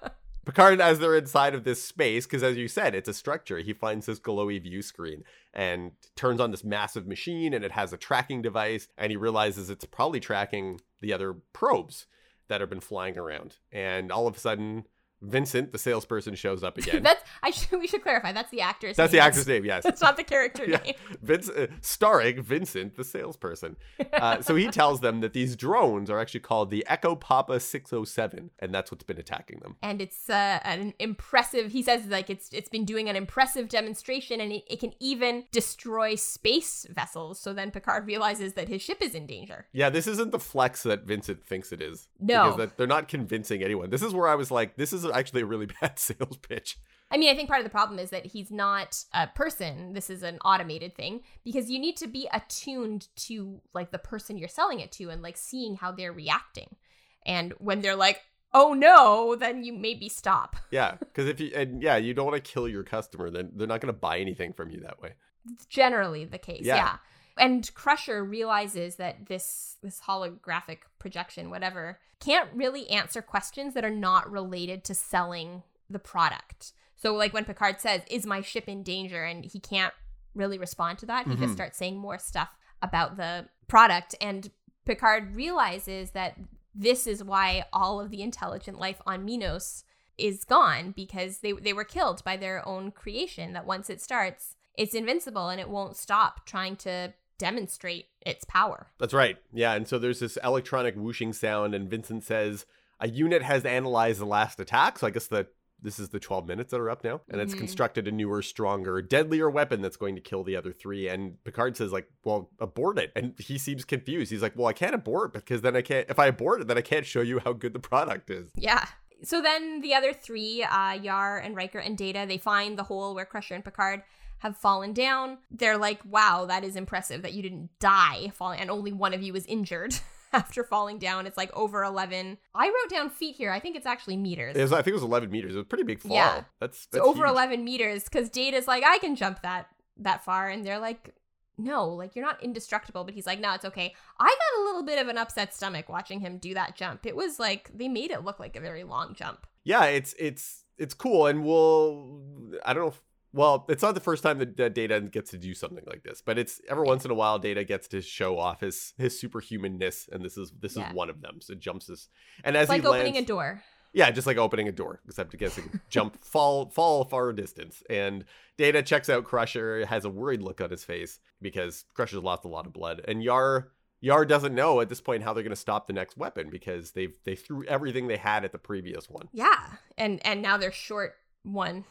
Picard, 0.56 0.80
as 0.80 1.00
they're 1.00 1.14
inside 1.14 1.54
of 1.54 1.64
this 1.64 1.84
space, 1.84 2.24
because 2.24 2.42
as 2.42 2.56
you 2.56 2.66
said, 2.66 2.94
it's 2.94 3.10
a 3.10 3.12
structure, 3.12 3.58
he 3.58 3.74
finds 3.74 4.06
this 4.06 4.18
glowy 4.18 4.62
view 4.62 4.80
screen 4.80 5.22
and 5.52 5.92
turns 6.14 6.40
on 6.40 6.50
this 6.50 6.64
massive 6.64 7.06
machine 7.06 7.52
and 7.52 7.62
it 7.62 7.72
has 7.72 7.92
a 7.92 7.98
tracking 7.98 8.40
device. 8.40 8.88
And 8.96 9.10
he 9.10 9.18
realizes 9.18 9.68
it's 9.68 9.84
probably 9.84 10.18
tracking 10.18 10.80
the 11.02 11.12
other 11.12 11.34
probes 11.52 12.06
that 12.48 12.62
have 12.62 12.70
been 12.70 12.80
flying 12.80 13.18
around. 13.18 13.56
And 13.70 14.10
all 14.10 14.26
of 14.26 14.34
a 14.34 14.40
sudden, 14.40 14.86
Vincent, 15.22 15.72
the 15.72 15.78
salesperson, 15.78 16.34
shows 16.34 16.62
up 16.62 16.76
again. 16.78 17.02
That's 17.02 17.22
I 17.42 17.50
should 17.50 17.78
we 17.80 17.86
should 17.86 18.02
clarify. 18.02 18.32
That's 18.32 18.50
the 18.50 18.60
actor's. 18.60 18.96
That's 18.96 19.12
name. 19.12 19.20
the 19.20 19.24
actor's 19.24 19.46
name, 19.46 19.64
yes. 19.64 19.82
That's 19.84 20.00
not 20.02 20.16
the 20.16 20.24
character 20.24 20.64
Yeah. 20.68 20.78
name. 20.84 20.94
Vince, 21.22 21.48
uh, 21.48 21.66
starring 21.80 22.42
Vincent, 22.42 22.96
the 22.96 23.04
salesperson. 23.04 23.76
Uh, 24.12 24.40
so 24.42 24.54
he 24.54 24.68
tells 24.68 25.00
them 25.00 25.20
that 25.20 25.32
these 25.32 25.56
drones 25.56 26.10
are 26.10 26.18
actually 26.18 26.40
called 26.40 26.70
the 26.70 26.84
Echo 26.88 27.14
Papa 27.14 27.60
607, 27.60 28.50
and 28.58 28.74
that's 28.74 28.90
what's 28.90 29.04
been 29.04 29.18
attacking 29.18 29.60
them. 29.60 29.76
and 29.82 30.00
it's 30.00 30.28
uh, 30.28 30.58
an 30.64 30.92
impressive. 30.98 31.72
He 31.72 31.82
says 31.82 32.06
like 32.06 32.28
it's 32.30 32.48
it's 32.52 32.68
been 32.68 32.84
doing 32.84 33.08
an 33.08 33.16
impressive 33.16 33.68
demonstration, 33.68 34.40
and 34.40 34.52
it, 34.52 34.64
it 34.68 34.80
can 34.80 34.92
even 35.00 35.44
destroy 35.52 36.14
space 36.14 36.86
vessels. 36.90 37.40
So 37.40 37.52
then 37.52 37.70
Picard 37.70 38.06
realizes 38.06 38.52
that 38.54 38.68
his 38.68 38.82
ship 38.82 38.98
is 39.00 39.14
in 39.14 39.26
danger. 39.26 39.66
Yeah, 39.72 39.90
this 39.90 40.06
isn't 40.06 40.30
the 40.32 40.38
flex 40.38 40.82
that 40.82 41.04
Vincent 41.04 41.44
thinks 41.44 41.72
it 41.72 41.80
is. 41.80 42.08
No. 42.20 42.44
Because 42.44 42.56
that- 42.58 42.76
they're 42.76 42.86
not 42.86 43.08
convincing 43.08 43.62
anyone. 43.62 43.90
This 43.90 44.02
is 44.02 44.12
where 44.12 44.28
I 44.28 44.34
was 44.34 44.50
like, 44.50 44.76
this 44.76 44.92
is 44.92 45.05
actually 45.12 45.42
a 45.42 45.46
really 45.46 45.66
bad 45.80 45.98
sales 45.98 46.36
pitch. 46.38 46.78
I 47.10 47.18
mean, 47.18 47.30
I 47.30 47.36
think 47.36 47.48
part 47.48 47.60
of 47.60 47.64
the 47.64 47.70
problem 47.70 47.98
is 47.98 48.10
that 48.10 48.26
he's 48.26 48.50
not 48.50 49.04
a 49.14 49.28
person. 49.28 49.92
This 49.92 50.10
is 50.10 50.22
an 50.22 50.38
automated 50.44 50.96
thing 50.96 51.22
because 51.44 51.70
you 51.70 51.78
need 51.78 51.96
to 51.98 52.08
be 52.08 52.28
attuned 52.32 53.08
to 53.16 53.60
like 53.72 53.92
the 53.92 53.98
person 53.98 54.36
you're 54.36 54.48
selling 54.48 54.80
it 54.80 54.90
to 54.92 55.10
and 55.10 55.22
like 55.22 55.36
seeing 55.36 55.76
how 55.76 55.92
they're 55.92 56.12
reacting. 56.12 56.76
And 57.24 57.52
when 57.58 57.80
they're 57.80 57.96
like, 57.96 58.22
"Oh 58.52 58.72
no," 58.74 59.36
then 59.36 59.62
you 59.62 59.72
maybe 59.72 60.08
stop. 60.08 60.56
Yeah, 60.70 60.96
because 60.98 61.28
if 61.28 61.38
you, 61.40 61.52
and 61.54 61.80
yeah, 61.80 61.96
you 61.96 62.12
don't 62.12 62.26
want 62.26 62.42
to 62.42 62.52
kill 62.52 62.68
your 62.68 62.82
customer, 62.82 63.30
then 63.30 63.52
they're 63.54 63.68
not 63.68 63.80
going 63.80 63.94
to 63.94 63.98
buy 63.98 64.18
anything 64.18 64.52
from 64.52 64.70
you 64.70 64.80
that 64.80 65.00
way. 65.00 65.14
It's 65.52 65.66
generally 65.66 66.24
the 66.24 66.38
case. 66.38 66.62
Yeah. 66.64 66.76
Yeah. 66.76 66.96
And 67.38 67.72
Crusher 67.74 68.24
realizes 68.24 68.96
that 68.96 69.26
this 69.26 69.76
this 69.82 70.00
holographic 70.00 70.78
projection 70.98 71.50
whatever 71.50 71.98
can't 72.18 72.48
really 72.54 72.88
answer 72.88 73.20
questions 73.20 73.74
that 73.74 73.84
are 73.84 73.90
not 73.90 74.30
related 74.30 74.84
to 74.84 74.94
selling 74.94 75.62
the 75.90 75.98
product. 75.98 76.72
So 76.96 77.14
like 77.14 77.34
when 77.34 77.44
Picard 77.44 77.80
says, 77.80 78.02
"Is 78.10 78.24
my 78.26 78.40
ship 78.40 78.68
in 78.68 78.82
danger?" 78.82 79.24
and 79.24 79.44
he 79.44 79.60
can't 79.60 79.92
really 80.34 80.58
respond 80.58 80.98
to 80.98 81.06
that. 81.06 81.26
He 81.26 81.34
Mhm. 81.34 81.40
just 81.40 81.52
starts 81.54 81.76
saying 81.78 81.96
more 81.98 82.18
stuff 82.18 82.56
about 82.82 83.16
the 83.16 83.48
product 83.68 84.14
and 84.20 84.50
Picard 84.84 85.34
realizes 85.34 86.12
that 86.12 86.36
this 86.74 87.06
is 87.06 87.24
why 87.24 87.64
all 87.72 88.00
of 88.00 88.10
the 88.10 88.22
intelligent 88.22 88.78
life 88.78 89.00
on 89.06 89.24
Minos 89.24 89.82
is 90.16 90.44
gone 90.44 90.92
because 90.92 91.40
they 91.40 91.52
they 91.52 91.72
were 91.74 91.84
killed 91.84 92.24
by 92.24 92.36
their 92.36 92.66
own 92.66 92.90
creation 92.90 93.52
that 93.52 93.66
once 93.66 93.90
it 93.90 94.00
starts 94.00 94.56
it's 94.74 94.94
invincible 94.94 95.48
and 95.48 95.60
it 95.60 95.68
won't 95.68 95.96
stop 95.96 96.44
trying 96.46 96.76
to 96.76 97.12
demonstrate 97.38 98.06
its 98.24 98.44
power. 98.44 98.88
That's 98.98 99.14
right. 99.14 99.36
Yeah, 99.52 99.74
and 99.74 99.86
so 99.86 99.98
there's 99.98 100.20
this 100.20 100.36
electronic 100.42 100.94
whooshing 100.96 101.32
sound, 101.32 101.74
and 101.74 101.88
Vincent 101.90 102.24
says 102.24 102.66
a 103.00 103.08
unit 103.08 103.42
has 103.42 103.64
analyzed 103.64 104.20
the 104.20 104.26
last 104.26 104.58
attack. 104.60 104.98
So 104.98 105.06
I 105.06 105.10
guess 105.10 105.26
that 105.28 105.48
this 105.82 105.98
is 105.98 106.08
the 106.08 106.18
12 106.18 106.48
minutes 106.48 106.70
that 106.70 106.80
are 106.80 106.88
up 106.88 107.04
now, 107.04 107.20
and 107.28 107.38
it's 107.40 107.54
Mhm. 107.54 107.58
constructed 107.58 108.08
a 108.08 108.10
newer, 108.10 108.40
stronger, 108.40 109.02
deadlier 109.02 109.50
weapon 109.50 109.82
that's 109.82 109.98
going 109.98 110.14
to 110.14 110.22
kill 110.22 110.42
the 110.42 110.56
other 110.56 110.72
three. 110.72 111.06
And 111.06 111.42
Picard 111.44 111.76
says, 111.76 111.92
like, 111.92 112.08
well, 112.24 112.50
abort 112.58 112.98
it. 112.98 113.12
And 113.14 113.34
he 113.38 113.58
seems 113.58 113.84
confused. 113.84 114.30
He's 114.30 114.40
like, 114.40 114.54
well, 114.56 114.66
I 114.66 114.72
can't 114.72 114.94
abort 114.94 115.34
because 115.34 115.60
then 115.60 115.76
I 115.76 115.82
can't. 115.82 116.08
If 116.08 116.18
I 116.18 116.26
abort 116.28 116.62
it, 116.62 116.68
then 116.68 116.78
I 116.78 116.80
can't 116.80 117.04
show 117.04 117.20
you 117.20 117.40
how 117.40 117.52
good 117.52 117.74
the 117.74 117.78
product 117.78 118.30
is. 118.30 118.50
Yeah. 118.56 118.86
So 119.22 119.42
then 119.42 119.82
the 119.82 119.94
other 119.94 120.12
three, 120.14 120.62
uh, 120.62 120.92
Yar 120.92 121.38
and 121.38 121.54
Riker 121.54 121.78
and 121.78 121.96
Data, 121.96 122.24
they 122.26 122.38
find 122.38 122.78
the 122.78 122.82
hole 122.84 123.14
where 123.14 123.26
Crusher 123.26 123.54
and 123.54 123.64
Picard 123.64 124.02
have 124.38 124.56
fallen 124.56 124.92
down. 124.92 125.38
They're 125.50 125.78
like, 125.78 126.00
wow, 126.04 126.44
that 126.46 126.64
is 126.64 126.76
impressive 126.76 127.22
that 127.22 127.32
you 127.32 127.42
didn't 127.42 127.70
die 127.80 128.32
falling 128.34 128.60
and 128.60 128.70
only 128.70 128.92
one 128.92 129.14
of 129.14 129.22
you 129.22 129.32
was 129.32 129.46
injured 129.46 129.94
after 130.32 130.62
falling 130.64 130.98
down. 130.98 131.26
It's 131.26 131.36
like 131.36 131.54
over 131.56 131.82
11. 131.82 132.38
I 132.54 132.66
wrote 132.66 132.90
down 132.90 133.10
feet 133.10 133.36
here. 133.36 133.50
I 133.50 133.60
think 133.60 133.76
it's 133.76 133.86
actually 133.86 134.16
meters. 134.16 134.56
It 134.56 134.62
was, 134.62 134.72
I 134.72 134.76
think 134.82 134.88
it 134.88 134.94
was 134.94 135.02
11 135.02 135.30
meters. 135.30 135.52
It 135.54 135.56
was 135.58 135.62
a 135.62 135.68
pretty 135.68 135.84
big 135.84 136.00
fall. 136.00 136.12
Yeah. 136.12 136.42
That's, 136.60 136.78
It's 136.84 136.86
that's 136.92 137.04
over 137.06 137.24
huge. 137.26 137.30
11 137.34 137.64
meters 137.64 138.04
because 138.04 138.28
Data's 138.28 138.66
like, 138.68 138.84
I 138.84 138.98
can 138.98 139.16
jump 139.16 139.42
that 139.42 139.68
that 139.98 140.24
far. 140.24 140.48
And 140.48 140.64
they're 140.64 140.78
like, 140.78 141.14
no, 141.58 141.88
like 141.88 142.14
you're 142.14 142.24
not 142.24 142.42
indestructible. 142.42 143.04
But 143.04 143.14
he's 143.14 143.26
like, 143.26 143.40
no, 143.40 143.54
it's 143.54 143.64
okay. 143.64 143.94
I 144.20 144.26
got 144.26 144.60
a 144.60 144.64
little 144.64 144.82
bit 144.82 145.00
of 145.00 145.08
an 145.08 145.16
upset 145.16 145.54
stomach 145.54 145.88
watching 145.88 146.20
him 146.20 146.36
do 146.36 146.52
that 146.52 146.76
jump. 146.76 147.06
It 147.06 147.16
was 147.16 147.38
like, 147.38 147.70
they 147.74 147.88
made 147.88 148.10
it 148.10 148.24
look 148.24 148.38
like 148.38 148.56
a 148.56 148.60
very 148.60 148.84
long 148.84 149.14
jump. 149.14 149.46
yeah 149.64 149.84
it's 149.84 150.14
it's 150.18 150.64
it's 150.78 150.92
cool 150.94 151.26
and 151.26 151.42
we'll 151.42 152.20
i 152.64 152.72
don't 152.74 152.82
know 152.82 152.88
if, 152.88 153.00
well 153.36 153.64
it's 153.68 153.82
not 153.82 153.94
the 153.94 154.00
first 154.00 154.22
time 154.22 154.38
that, 154.38 154.56
data 154.74 155.00
gets 155.00 155.30
to 155.30 155.38
do 155.38 155.54
something 155.54 155.84
like 155.86 156.02
this 156.02 156.20
but 156.24 156.38
it's 156.38 156.60
every 156.68 156.84
once 156.84 157.04
in 157.04 157.10
a 157.10 157.14
while 157.14 157.38
data 157.38 157.62
gets 157.62 157.86
to 157.88 158.00
show 158.00 158.38
off 158.38 158.60
his 158.60 158.94
his 158.98 159.20
superhumanness 159.20 160.08
and 160.10 160.24
this 160.24 160.36
is 160.36 160.52
this 160.60 160.76
Yeah. 160.76 160.88
is 160.88 160.94
one 160.94 161.10
of 161.10 161.20
them 161.20 161.40
so 161.40 161.52
it 161.52 161.60
jumps 161.60 161.86
this 161.86 162.08
and 162.44 162.56
as 162.56 162.62
It's 162.64 162.68
like 162.70 162.82
he 162.82 162.86
opening 162.88 163.14
lands, 163.14 163.26
a 163.30 163.32
door. 163.32 163.62
yeah 163.92 164.10
just 164.10 164.26
like 164.26 164.36
opening 164.38 164.68
a 164.68 164.72
door 164.72 165.00
except 165.06 165.32
it 165.34 165.36
gets 165.38 165.54
to 165.56 165.62
jump 165.90 166.22
fall 166.24 166.70
fall 166.70 167.04
far 167.04 167.32
distance 167.32 167.82
and 167.90 168.24
data 168.56 168.82
checks 168.82 169.08
out 169.08 169.24
crusher 169.24 169.86
has 169.86 170.04
a 170.04 170.10
worried 170.10 170.42
look 170.42 170.60
on 170.60 170.70
his 170.70 170.84
face 170.84 171.18
because 171.42 171.84
crusher's 171.94 172.22
lost 172.22 172.44
a 172.44 172.48
lot 172.48 172.66
of 172.66 172.72
blood 172.72 173.02
and 173.06 173.22
yar 173.22 173.68
Yar 174.02 174.26
doesn't 174.26 174.54
know 174.54 174.82
at 174.82 174.90
this 174.90 175.00
point 175.00 175.22
how 175.22 175.32
they're 175.32 175.42
going 175.42 175.50
to 175.50 175.56
stop 175.56 175.86
the 175.86 175.92
next 175.94 176.18
weapon 176.18 176.50
because 176.50 176.92
they've 176.92 177.16
they 177.24 177.34
threw 177.34 177.64
everything 177.64 178.06
they 178.08 178.18
had 178.18 178.44
at 178.44 178.52
the 178.52 178.58
previous 178.58 179.08
one. 179.08 179.26
Yeah. 179.32 179.56
And 179.96 180.24
and 180.24 180.42
now 180.42 180.58
they're 180.58 180.70
short 180.70 181.14
one 181.42 181.86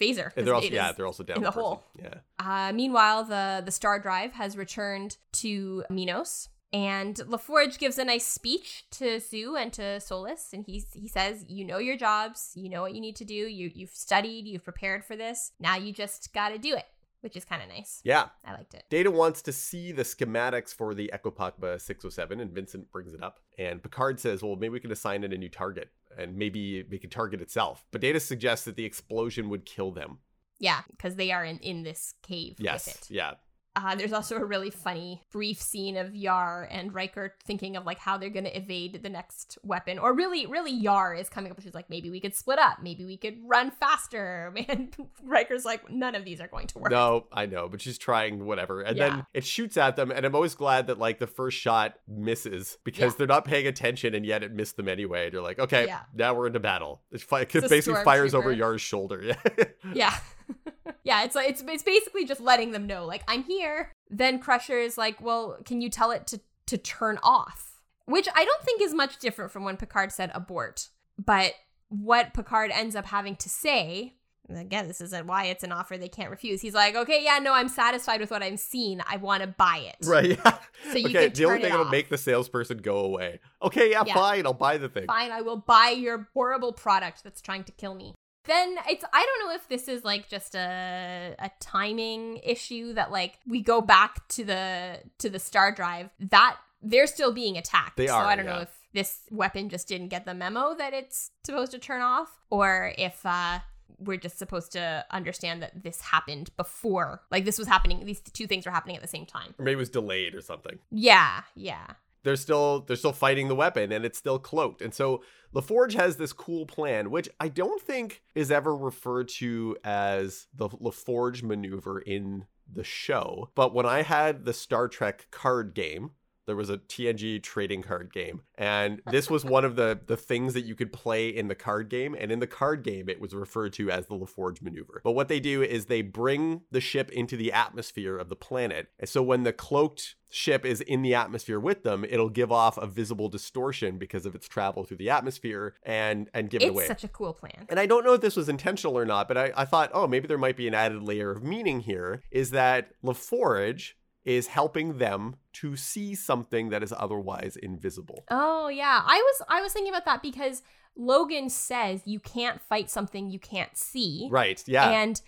phaser. 0.00 0.30
And 0.36 0.46
they're 0.46 0.54
also 0.54 0.68
yeah, 0.68 0.92
they're 0.92 1.06
also 1.06 1.22
down 1.22 1.38
in 1.38 1.42
the 1.42 1.50
person. 1.50 1.62
hole. 1.62 1.84
Yeah. 2.00 2.14
Uh, 2.38 2.72
meanwhile, 2.72 3.24
the 3.24 3.62
the 3.64 3.70
star 3.72 3.98
drive 3.98 4.32
has 4.32 4.56
returned 4.56 5.16
to 5.34 5.84
Minos, 5.90 6.48
And 6.72 7.14
LaForge 7.16 7.78
gives 7.78 7.98
a 7.98 8.04
nice 8.04 8.26
speech 8.26 8.84
to 8.92 9.20
Sue 9.20 9.54
and 9.56 9.72
to 9.74 10.00
Solis, 10.00 10.52
and 10.52 10.64
he 10.66 10.84
he 10.92 11.06
says, 11.08 11.44
"You 11.48 11.64
know 11.64 11.78
your 11.78 11.96
jobs. 11.96 12.52
You 12.56 12.68
know 12.68 12.82
what 12.82 12.94
you 12.94 13.00
need 13.00 13.16
to 13.16 13.24
do. 13.24 13.34
You 13.34 13.70
you've 13.74 13.90
studied. 13.94 14.46
You've 14.46 14.64
prepared 14.64 15.04
for 15.04 15.14
this. 15.16 15.52
Now 15.60 15.76
you 15.76 15.92
just 15.92 16.32
got 16.32 16.48
to 16.50 16.58
do 16.58 16.74
it." 16.74 16.86
Which 17.20 17.36
is 17.38 17.44
kind 17.46 17.62
of 17.62 17.70
nice. 17.70 18.02
Yeah. 18.04 18.26
I 18.44 18.52
liked 18.52 18.74
it. 18.74 18.84
Data 18.90 19.10
wants 19.10 19.40
to 19.42 19.52
see 19.52 19.92
the 19.92 20.02
schematics 20.02 20.74
for 20.74 20.92
the 20.94 21.10
Echo 21.10 21.30
Papa 21.30 21.78
607, 21.78 22.38
and 22.38 22.50
Vincent 22.50 22.92
brings 22.92 23.14
it 23.14 23.22
up. 23.22 23.40
And 23.58 23.82
Picard 23.82 24.20
says, 24.20 24.42
well, 24.42 24.56
maybe 24.56 24.68
we 24.74 24.80
can 24.80 24.92
assign 24.92 25.24
it 25.24 25.32
a 25.32 25.38
new 25.38 25.48
target, 25.48 25.88
and 26.18 26.36
maybe 26.36 26.82
we 26.90 26.98
can 26.98 27.10
target 27.10 27.40
itself. 27.40 27.84
But 27.90 28.00
Data 28.00 28.20
suggests 28.20 28.64
that 28.64 28.76
the 28.76 28.84
explosion 28.84 29.48
would 29.48 29.64
kill 29.64 29.90
them. 29.90 30.18
Yeah, 30.60 30.82
because 30.90 31.16
they 31.16 31.32
are 31.32 31.44
in, 31.44 31.58
in 31.58 31.82
this 31.82 32.14
cave 32.22 32.56
Yes. 32.58 32.86
with 32.86 32.96
it. 32.96 33.10
Yeah. 33.10 33.32
Uh, 33.76 33.96
there's 33.96 34.12
also 34.12 34.36
a 34.36 34.44
really 34.44 34.70
funny 34.70 35.20
brief 35.32 35.60
scene 35.60 35.96
of 35.96 36.14
Yar 36.14 36.68
and 36.70 36.94
Riker 36.94 37.34
thinking 37.44 37.76
of 37.76 37.84
like 37.84 37.98
how 37.98 38.16
they're 38.16 38.30
going 38.30 38.44
to 38.44 38.56
evade 38.56 39.02
the 39.02 39.08
next 39.08 39.58
weapon. 39.64 39.98
Or 39.98 40.14
really, 40.14 40.46
really, 40.46 40.70
Yar 40.70 41.12
is 41.14 41.28
coming 41.28 41.50
up. 41.50 41.60
She's 41.60 41.74
like, 41.74 41.90
maybe 41.90 42.08
we 42.08 42.20
could 42.20 42.36
split 42.36 42.60
up. 42.60 42.78
Maybe 42.82 43.04
we 43.04 43.16
could 43.16 43.36
run 43.44 43.70
faster. 43.72 44.54
And 44.68 44.94
Riker's 45.24 45.64
like, 45.64 45.90
none 45.90 46.14
of 46.14 46.24
these 46.24 46.40
are 46.40 46.46
going 46.48 46.68
to 46.68 46.78
work. 46.78 46.90
No, 46.92 47.26
I 47.32 47.46
know, 47.46 47.68
but 47.68 47.80
she's 47.80 47.98
trying 47.98 48.46
whatever. 48.46 48.80
And 48.80 48.96
Yeah. 48.96 49.08
then 49.08 49.26
it 49.34 49.44
shoots 49.44 49.76
at 49.76 49.96
them, 49.96 50.10
and 50.12 50.24
I'm 50.24 50.34
always 50.34 50.54
glad 50.54 50.86
that 50.86 50.98
like 50.98 51.18
the 51.18 51.26
first 51.26 51.58
shot 51.58 51.94
misses 52.08 52.78
because 52.84 53.12
Yeah. 53.14 53.18
they're 53.18 53.26
not 53.26 53.44
paying 53.44 53.66
attention, 53.66 54.14
and 54.14 54.24
yet 54.24 54.42
it 54.44 54.52
missed 54.52 54.76
them 54.76 54.88
anyway. 54.88 55.30
They're 55.30 55.42
like, 55.42 55.58
okay, 55.58 55.86
Yeah. 55.86 56.00
now 56.14 56.32
we're 56.34 56.46
into 56.46 56.60
battle. 56.60 57.02
It, 57.10 57.20
fi- 57.22 57.40
it 57.42 57.52
basically 57.52 58.02
fires 58.04 58.34
over. 58.34 58.52
Yar's 58.52 58.80
shoulder. 58.80 59.34
Yeah. 59.92 60.14
Yeah. 61.04 61.24
it's 61.24 61.34
like 61.34 61.50
it's 61.50 61.62
it's 61.66 61.82
basically 61.82 62.24
just 62.24 62.40
letting 62.40 62.72
them 62.72 62.86
know 62.86 63.04
like 63.04 63.22
I'm 63.28 63.42
here. 63.44 63.92
Then 64.10 64.38
Crusher 64.38 64.78
is 64.78 64.96
like, 64.96 65.20
"Well, 65.20 65.58
can 65.64 65.80
you 65.80 65.90
tell 65.90 66.10
it 66.10 66.26
to 66.28 66.40
to 66.66 66.78
turn 66.78 67.18
off?" 67.22 67.80
Which 68.06 68.28
I 68.34 68.44
don't 68.44 68.62
think 68.62 68.80
is 68.82 68.94
much 68.94 69.18
different 69.18 69.50
from 69.50 69.64
when 69.64 69.76
Picard 69.76 70.12
said 70.12 70.30
abort. 70.34 70.88
But 71.22 71.52
what 71.88 72.34
Picard 72.34 72.70
ends 72.70 72.96
up 72.96 73.06
having 73.06 73.36
to 73.36 73.48
say, 73.48 74.14
again, 74.48 74.88
this 74.88 75.00
isn't 75.00 75.26
why 75.26 75.44
it's 75.46 75.62
an 75.64 75.72
offer 75.72 75.96
they 75.96 76.08
can't 76.08 76.30
refuse. 76.30 76.60
He's 76.60 76.74
like, 76.74 76.94
"Okay, 76.96 77.22
yeah, 77.22 77.38
no, 77.38 77.52
I'm 77.52 77.68
satisfied 77.68 78.20
with 78.20 78.30
what 78.30 78.42
I'm 78.42 78.56
seeing. 78.56 79.00
I 79.06 79.16
want 79.16 79.42
to 79.42 79.46
buy 79.48 79.78
it." 79.88 80.06
right. 80.06 80.30
Yeah. 80.30 80.58
So 80.92 80.98
you 80.98 81.06
okay, 81.06 81.30
can 81.30 81.32
the 81.32 81.44
only 81.46 81.60
thing 81.60 81.70
that'll 81.70 81.86
make 81.86 82.08
the 82.10 82.18
salesperson 82.18 82.78
go 82.78 82.98
away. 82.98 83.40
Okay, 83.62 83.90
yeah, 83.90 84.04
Yeah. 84.06 84.14
fine, 84.14 84.44
I'll 84.46 84.52
buy 84.52 84.76
the 84.76 84.88
thing. 84.88 85.06
fine, 85.06 85.32
I 85.32 85.40
will 85.40 85.56
buy 85.56 85.94
your 85.96 86.28
horrible 86.34 86.72
product 86.72 87.24
that's 87.24 87.40
trying 87.40 87.64
to 87.64 87.72
kill 87.72 87.94
me. 87.94 88.14
Then 88.46 88.76
it's 88.88 89.04
I 89.12 89.26
don't 89.26 89.48
know 89.48 89.54
if 89.54 89.68
this 89.68 89.88
is 89.88 90.04
like 90.04 90.28
just 90.28 90.54
a 90.54 91.34
a 91.38 91.50
timing 91.60 92.38
issue 92.38 92.92
that 92.94 93.10
like 93.10 93.38
we 93.46 93.62
go 93.62 93.80
back 93.80 94.26
to 94.28 94.44
the 94.44 95.00
to 95.18 95.30
the 95.30 95.38
star 95.38 95.72
drive 95.72 96.10
that 96.20 96.56
they're 96.82 97.06
still 97.06 97.32
being 97.32 97.56
attacked. 97.56 97.96
They 97.96 98.08
are. 98.08 98.22
so 98.22 98.28
I 98.28 98.36
don't 98.36 98.44
yeah. 98.44 98.56
know 98.56 98.60
if 98.60 98.78
this 98.92 99.20
weapon 99.30 99.68
just 99.68 99.88
didn't 99.88 100.08
get 100.08 100.24
the 100.24 100.34
memo 100.34 100.74
that 100.76 100.92
it's 100.92 101.30
supposed 101.44 101.72
to 101.72 101.78
turn 101.78 102.02
off 102.02 102.40
or 102.50 102.92
if 102.98 103.24
uh 103.24 103.60
we're 103.98 104.16
just 104.18 104.38
supposed 104.38 104.72
to 104.72 105.04
understand 105.10 105.62
that 105.62 105.82
this 105.82 106.00
happened 106.00 106.50
before. 106.56 107.22
Like 107.30 107.44
this 107.44 107.58
was 107.58 107.68
happening 107.68 108.04
these 108.04 108.20
two 108.20 108.46
things 108.46 108.66
were 108.66 108.72
happening 108.72 108.96
at 108.96 109.02
the 109.02 109.08
same 109.08 109.26
time. 109.26 109.54
Or 109.58 109.64
maybe 109.64 109.74
it 109.74 109.78
was 109.78 109.90
delayed 109.90 110.34
or 110.34 110.40
something. 110.40 110.78
Yeah, 110.90 111.42
yeah. 111.54 111.86
They're 112.24 112.36
still 112.36 112.80
they're 112.80 112.96
still 112.96 113.12
fighting 113.12 113.48
the 113.48 113.54
weapon 113.54 113.92
and 113.92 114.04
it's 114.04 114.18
still 114.18 114.38
cloaked. 114.38 114.82
And 114.82 114.92
so 114.92 115.22
LaForge 115.54 115.94
has 115.94 116.16
this 116.16 116.32
cool 116.32 116.66
plan, 116.66 117.10
which 117.10 117.28
I 117.38 117.48
don't 117.48 117.80
think 117.80 118.22
is 118.34 118.50
ever 118.50 118.74
referred 118.74 119.28
to 119.28 119.76
as 119.84 120.48
the 120.52 120.68
LaForge 120.68 121.44
maneuver 121.44 122.00
in 122.00 122.46
the 122.70 122.82
show. 122.82 123.50
But 123.54 123.72
when 123.72 123.86
I 123.86 124.02
had 124.02 124.44
the 124.44 124.52
Star 124.52 124.88
Trek 124.88 125.28
card 125.30 125.74
game, 125.74 126.10
there 126.46 126.56
was 126.56 126.70
a 126.70 126.78
TNG 126.78 127.42
trading 127.42 127.82
card 127.82 128.12
game, 128.12 128.42
and 128.56 129.00
this 129.10 129.30
was 129.30 129.44
one 129.44 129.64
of 129.64 129.76
the 129.76 129.98
the 130.06 130.16
things 130.16 130.54
that 130.54 130.64
you 130.64 130.74
could 130.74 130.92
play 130.92 131.28
in 131.28 131.48
the 131.48 131.54
card 131.54 131.88
game. 131.88 132.14
And 132.18 132.30
in 132.30 132.40
the 132.40 132.46
card 132.46 132.82
game, 132.82 133.08
it 133.08 133.20
was 133.20 133.34
referred 133.34 133.72
to 133.74 133.90
as 133.90 134.06
the 134.06 134.14
LaForge 134.14 134.62
maneuver. 134.62 135.00
But 135.04 135.12
what 135.12 135.28
they 135.28 135.40
do 135.40 135.62
is 135.62 135.86
they 135.86 136.02
bring 136.02 136.62
the 136.70 136.80
ship 136.80 137.10
into 137.10 137.36
the 137.36 137.52
atmosphere 137.52 138.16
of 138.16 138.28
the 138.28 138.36
planet, 138.36 138.88
and 138.98 139.08
so 139.08 139.22
when 139.22 139.42
the 139.42 139.52
cloaked 139.52 140.16
ship 140.34 140.64
is 140.66 140.80
in 140.80 141.02
the 141.02 141.14
atmosphere 141.14 141.60
with 141.60 141.84
them, 141.84 142.04
it'll 142.08 142.28
give 142.28 142.50
off 142.50 142.76
a 142.76 142.86
visible 142.86 143.28
distortion 143.28 143.98
because 143.98 144.26
of 144.26 144.34
its 144.34 144.48
travel 144.48 144.82
through 144.84 144.96
the 144.96 145.08
atmosphere 145.08 145.74
and 145.84 146.28
and 146.34 146.50
give 146.50 146.60
it 146.60 146.70
away. 146.70 146.82
It's 146.82 146.88
such 146.88 147.04
a 147.04 147.08
cool 147.08 147.32
plan. 147.32 147.66
And 147.68 147.78
I 147.78 147.86
don't 147.86 148.04
know 148.04 148.14
if 148.14 148.20
this 148.20 148.36
was 148.36 148.48
intentional 148.48 148.98
or 148.98 149.04
not, 149.04 149.28
but 149.28 149.38
I, 149.38 149.52
I 149.56 149.64
thought, 149.64 149.90
oh, 149.94 150.06
maybe 150.06 150.26
there 150.26 150.38
might 150.38 150.56
be 150.56 150.66
an 150.66 150.74
added 150.74 151.02
layer 151.02 151.30
of 151.30 151.42
meaning 151.42 151.80
here 151.80 152.22
is 152.30 152.50
that 152.50 152.90
LaForge 153.04 153.92
is 154.24 154.46
helping 154.48 154.98
them 154.98 155.36
to 155.52 155.76
see 155.76 156.14
something 156.14 156.70
that 156.70 156.82
is 156.82 156.92
otherwise 156.96 157.56
invisible. 157.56 158.24
Oh 158.30 158.68
yeah, 158.68 159.02
I 159.04 159.16
was 159.16 159.42
I 159.48 159.60
was 159.60 159.72
thinking 159.72 159.92
about 159.92 160.04
that 160.06 160.22
because 160.22 160.62
Logan 160.96 161.50
says 161.50 162.02
you 162.04 162.20
can't 162.20 162.60
fight 162.60 162.90
something 162.90 163.30
you 163.30 163.38
can't 163.38 163.76
see, 163.76 164.28
Right. 164.30 164.62
Yeah. 164.66 164.88
and 164.90 165.20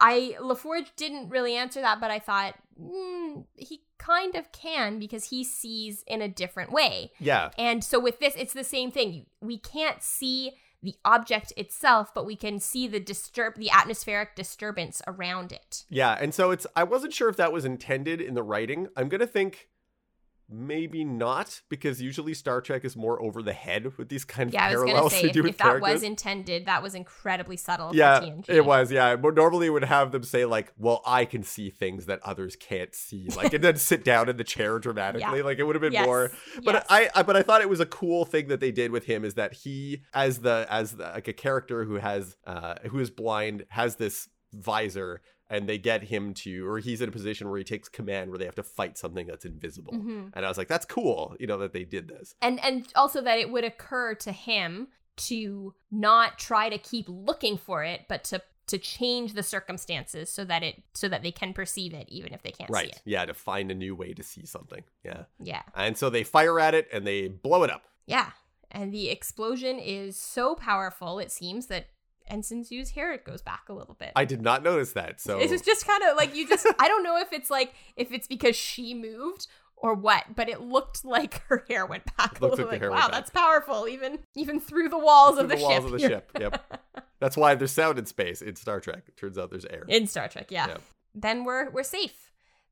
I 0.00 0.36
LaForge 0.40 0.88
didn't 0.96 1.30
really 1.30 1.54
answer 1.56 1.80
that, 1.80 2.00
but 2.00 2.10
I 2.10 2.18
thought 2.18 2.54
mm, 2.80 3.44
he 3.56 3.82
kind 3.98 4.34
of 4.34 4.52
can 4.52 4.98
because 4.98 5.24
he 5.24 5.42
sees 5.42 6.04
in 6.06 6.20
a 6.22 6.28
different 6.28 6.70
way, 6.70 7.12
yeah. 7.18 7.50
and 7.58 7.82
so 7.82 7.98
with 7.98 8.20
this, 8.20 8.34
it's 8.36 8.52
the 8.52 8.64
same 8.64 8.90
thing. 8.90 9.26
We 9.40 9.58
can't 9.58 10.02
see 10.02 10.52
the 10.84 10.94
object 11.04 11.52
itself, 11.56 12.14
but 12.14 12.26
we 12.26 12.36
can 12.36 12.60
see 12.60 12.86
the 12.86 13.00
disturb 13.00 13.56
the 13.56 13.70
atmospheric 13.70 14.36
disturbance 14.36 15.02
around 15.06 15.52
it. 15.52 15.84
Yeah. 15.88 16.16
And 16.20 16.32
so 16.32 16.50
it's, 16.50 16.66
I 16.76 16.84
wasn't 16.84 17.12
sure 17.12 17.28
if 17.28 17.36
that 17.36 17.52
was 17.52 17.64
intended 17.64 18.20
in 18.20 18.34
the 18.34 18.42
writing. 18.42 18.88
I'm 18.96 19.08
to 19.20 19.26
think 19.26 19.68
maybe 20.54 21.04
not 21.04 21.60
because 21.68 22.00
usually 22.00 22.34
Star 22.34 22.60
Trek 22.60 22.84
is 22.84 22.96
more 22.96 23.20
over 23.20 23.42
the 23.42 23.52
head 23.52 23.96
with 23.98 24.08
these 24.08 24.24
kind 24.24 24.48
of 24.48 24.54
Yeah, 24.54 24.66
I 24.66 24.70
was 24.70 24.76
gonna 24.76 24.92
parallels 24.92 25.12
say 25.12 25.22
if, 25.24 25.32
do 25.32 25.42
with 25.42 25.50
if 25.52 25.58
that 25.58 25.80
was 25.80 26.02
intended, 26.02 26.66
that 26.66 26.82
was 26.82 26.94
incredibly 26.94 27.56
subtle. 27.56 27.94
yeah, 27.94 28.20
for 28.20 28.26
TNG. 28.26 28.48
it 28.48 28.64
was. 28.64 28.92
Yeah, 28.92 29.16
but 29.16 29.34
normally 29.34 29.66
it 29.66 29.70
would 29.70 29.84
have 29.84 30.12
them 30.12 30.22
say 30.22 30.44
like, 30.44 30.72
"Well, 30.78 31.02
I 31.04 31.24
can 31.24 31.42
see 31.42 31.70
things 31.70 32.06
that 32.06 32.20
others 32.22 32.56
can't 32.56 32.94
see," 32.94 33.28
like, 33.36 33.52
and 33.52 33.62
then 33.64 33.76
sit 33.76 34.04
down 34.04 34.28
in 34.28 34.36
the 34.36 34.44
chair 34.44 34.78
dramatically. 34.78 35.42
Like, 35.42 35.58
it 35.58 35.64
would 35.64 35.74
have 35.74 35.82
been 35.82 35.92
Yes, 35.92 36.06
more. 36.06 36.30
But 36.64 36.74
yes. 36.74 36.86
I, 36.88 37.10
I, 37.14 37.22
but 37.22 37.36
I 37.36 37.42
thought 37.42 37.60
it 37.60 37.68
was 37.68 37.80
a 37.80 37.86
cool 37.86 38.24
thing 38.24 38.48
that 38.48 38.60
they 38.60 38.70
did 38.72 38.90
with 38.90 39.04
him 39.04 39.24
is 39.24 39.34
that 39.34 39.52
he, 39.54 40.02
as 40.12 40.38
the, 40.40 40.66
as 40.70 40.92
the, 40.92 41.04
like 41.04 41.28
a 41.28 41.32
character 41.32 41.84
who 41.84 41.94
has, 41.96 42.36
uh, 42.46 42.76
who 42.90 42.98
is 42.98 43.10
blind, 43.10 43.64
has 43.68 43.96
this 43.96 44.28
visor. 44.54 45.22
And 45.50 45.68
they 45.68 45.76
get 45.76 46.04
him 46.04 46.32
to, 46.34 46.66
or 46.66 46.78
he's 46.78 47.02
in 47.02 47.08
a 47.10 47.12
position 47.12 47.48
where 47.50 47.58
he 47.58 47.64
takes 47.64 47.88
command, 47.88 48.30
where 48.30 48.38
they 48.38 48.46
have 48.46 48.54
to 48.54 48.62
fight 48.62 48.96
something 48.96 49.26
that's 49.26 49.44
invisible. 49.44 49.92
Mhm. 49.92 50.30
And 50.34 50.44
I 50.44 50.48
was 50.48 50.56
like, 50.56 50.68
"That's 50.68 50.86
cool," 50.86 51.36
you 51.38 51.46
know, 51.46 51.58
that 51.58 51.72
they 51.74 51.84
did 51.84 52.08
this. 52.08 52.34
and 52.40 52.58
and 52.64 52.90
also 52.96 53.20
that 53.20 53.38
it 53.38 53.50
would 53.50 53.62
occur 53.64 54.14
to 54.14 54.32
him 54.32 54.88
to 55.16 55.74
not 55.90 56.38
try 56.38 56.68
to 56.70 56.78
keep 56.78 57.04
looking 57.08 57.56
for 57.56 57.84
it 57.84 58.06
but 58.08 58.24
to 58.24 58.42
to 58.66 58.78
change 58.78 59.34
the 59.34 59.42
circumstances 59.42 60.30
so 60.30 60.44
that 60.46 60.62
it 60.62 60.82
so 60.94 61.08
that 61.08 61.22
they 61.22 61.30
can 61.30 61.52
perceive 61.52 61.92
it 61.92 62.08
even 62.08 62.32
if 62.32 62.42
they 62.42 62.50
can't 62.50 62.70
see 62.70 62.74
Right? 62.74 62.88
it 62.88 63.02
Yeah, 63.04 63.26
to 63.26 63.34
find 63.34 63.70
a 63.70 63.74
new 63.74 63.94
way 63.94 64.14
to 64.14 64.22
see 64.22 64.46
something. 64.46 64.82
Yeah. 65.04 65.24
yeah 65.38 65.62
And 65.76 65.96
so 65.98 66.08
they 66.10 66.24
fire 66.24 66.58
at 66.58 66.74
it 66.74 66.88
and 66.90 67.06
they 67.06 67.28
blow 67.28 67.62
it 67.64 67.70
up. 67.70 67.84
yeah 68.06 68.30
and 68.70 68.92
the 68.92 69.10
explosion 69.10 69.78
is 69.78 70.16
so 70.18 70.54
powerful 70.56 71.18
it 71.20 71.30
seems 71.30 71.66
that 71.66 71.86
ensign 72.28 72.64
Sue's 72.64 72.90
hair 72.90 73.12
it 73.12 73.24
goes 73.24 73.42
back 73.42 73.64
a 73.68 73.72
little 73.72 73.94
bit 73.94 74.12
I 74.16 74.24
did 74.24 74.42
not 74.42 74.62
notice 74.62 74.92
that. 74.92 75.20
So 75.20 75.38
It's 75.38 75.64
just 75.64 75.86
kind 75.86 76.02
of 76.04 76.16
like 76.16 76.34
you 76.34 76.48
just 76.48 76.66
I 76.78 76.88
don't 76.88 77.02
know 77.02 77.18
if 77.18 77.32
it's 77.32 77.50
like 77.50 77.74
if 77.96 78.12
it's 78.12 78.26
because 78.26 78.56
she 78.56 78.94
moved 78.94 79.46
or 79.76 79.94
what, 79.94 80.24
but 80.34 80.48
it 80.48 80.62
looked 80.62 81.04
like 81.04 81.42
her 81.48 81.64
hair 81.68 81.84
went 81.84 82.04
back. 82.16 82.36
It 82.36 82.40
a 82.40 82.46
little 82.46 82.66
like 82.66 82.80
like, 82.80 82.90
wow, 82.90 83.08
that's 83.08 83.30
powerful, 83.30 83.86
even 83.86 84.18
even 84.34 84.60
through 84.60 84.88
the 84.88 84.98
walls 84.98 85.34
through 85.34 85.44
of 85.44 85.48
the, 85.50 85.56
the 85.56 85.62
walls 85.62 85.74
ship. 85.74 85.84
of 85.84 85.90
the 85.92 85.98
ship. 85.98 86.30
Yep. 86.40 86.80
That's 87.20 87.36
why 87.36 87.54
there's 87.54 87.70
sound 87.70 87.98
in 87.98 88.04
space 88.06 88.42
in 88.42 88.56
Star 88.56 88.80
Trek. 88.80 89.04
It 89.08 89.16
turns 89.16 89.38
out 89.38 89.50
there's 89.50 89.64
air. 89.64 89.84
In 89.88 90.06
Star 90.06 90.28
Trek, 90.28 90.50
yeah. 90.50 90.68
Yeah. 90.68 90.76
Then 91.14 91.44
we're 91.44 91.70
we're 91.70 91.82
safe. 91.82 92.30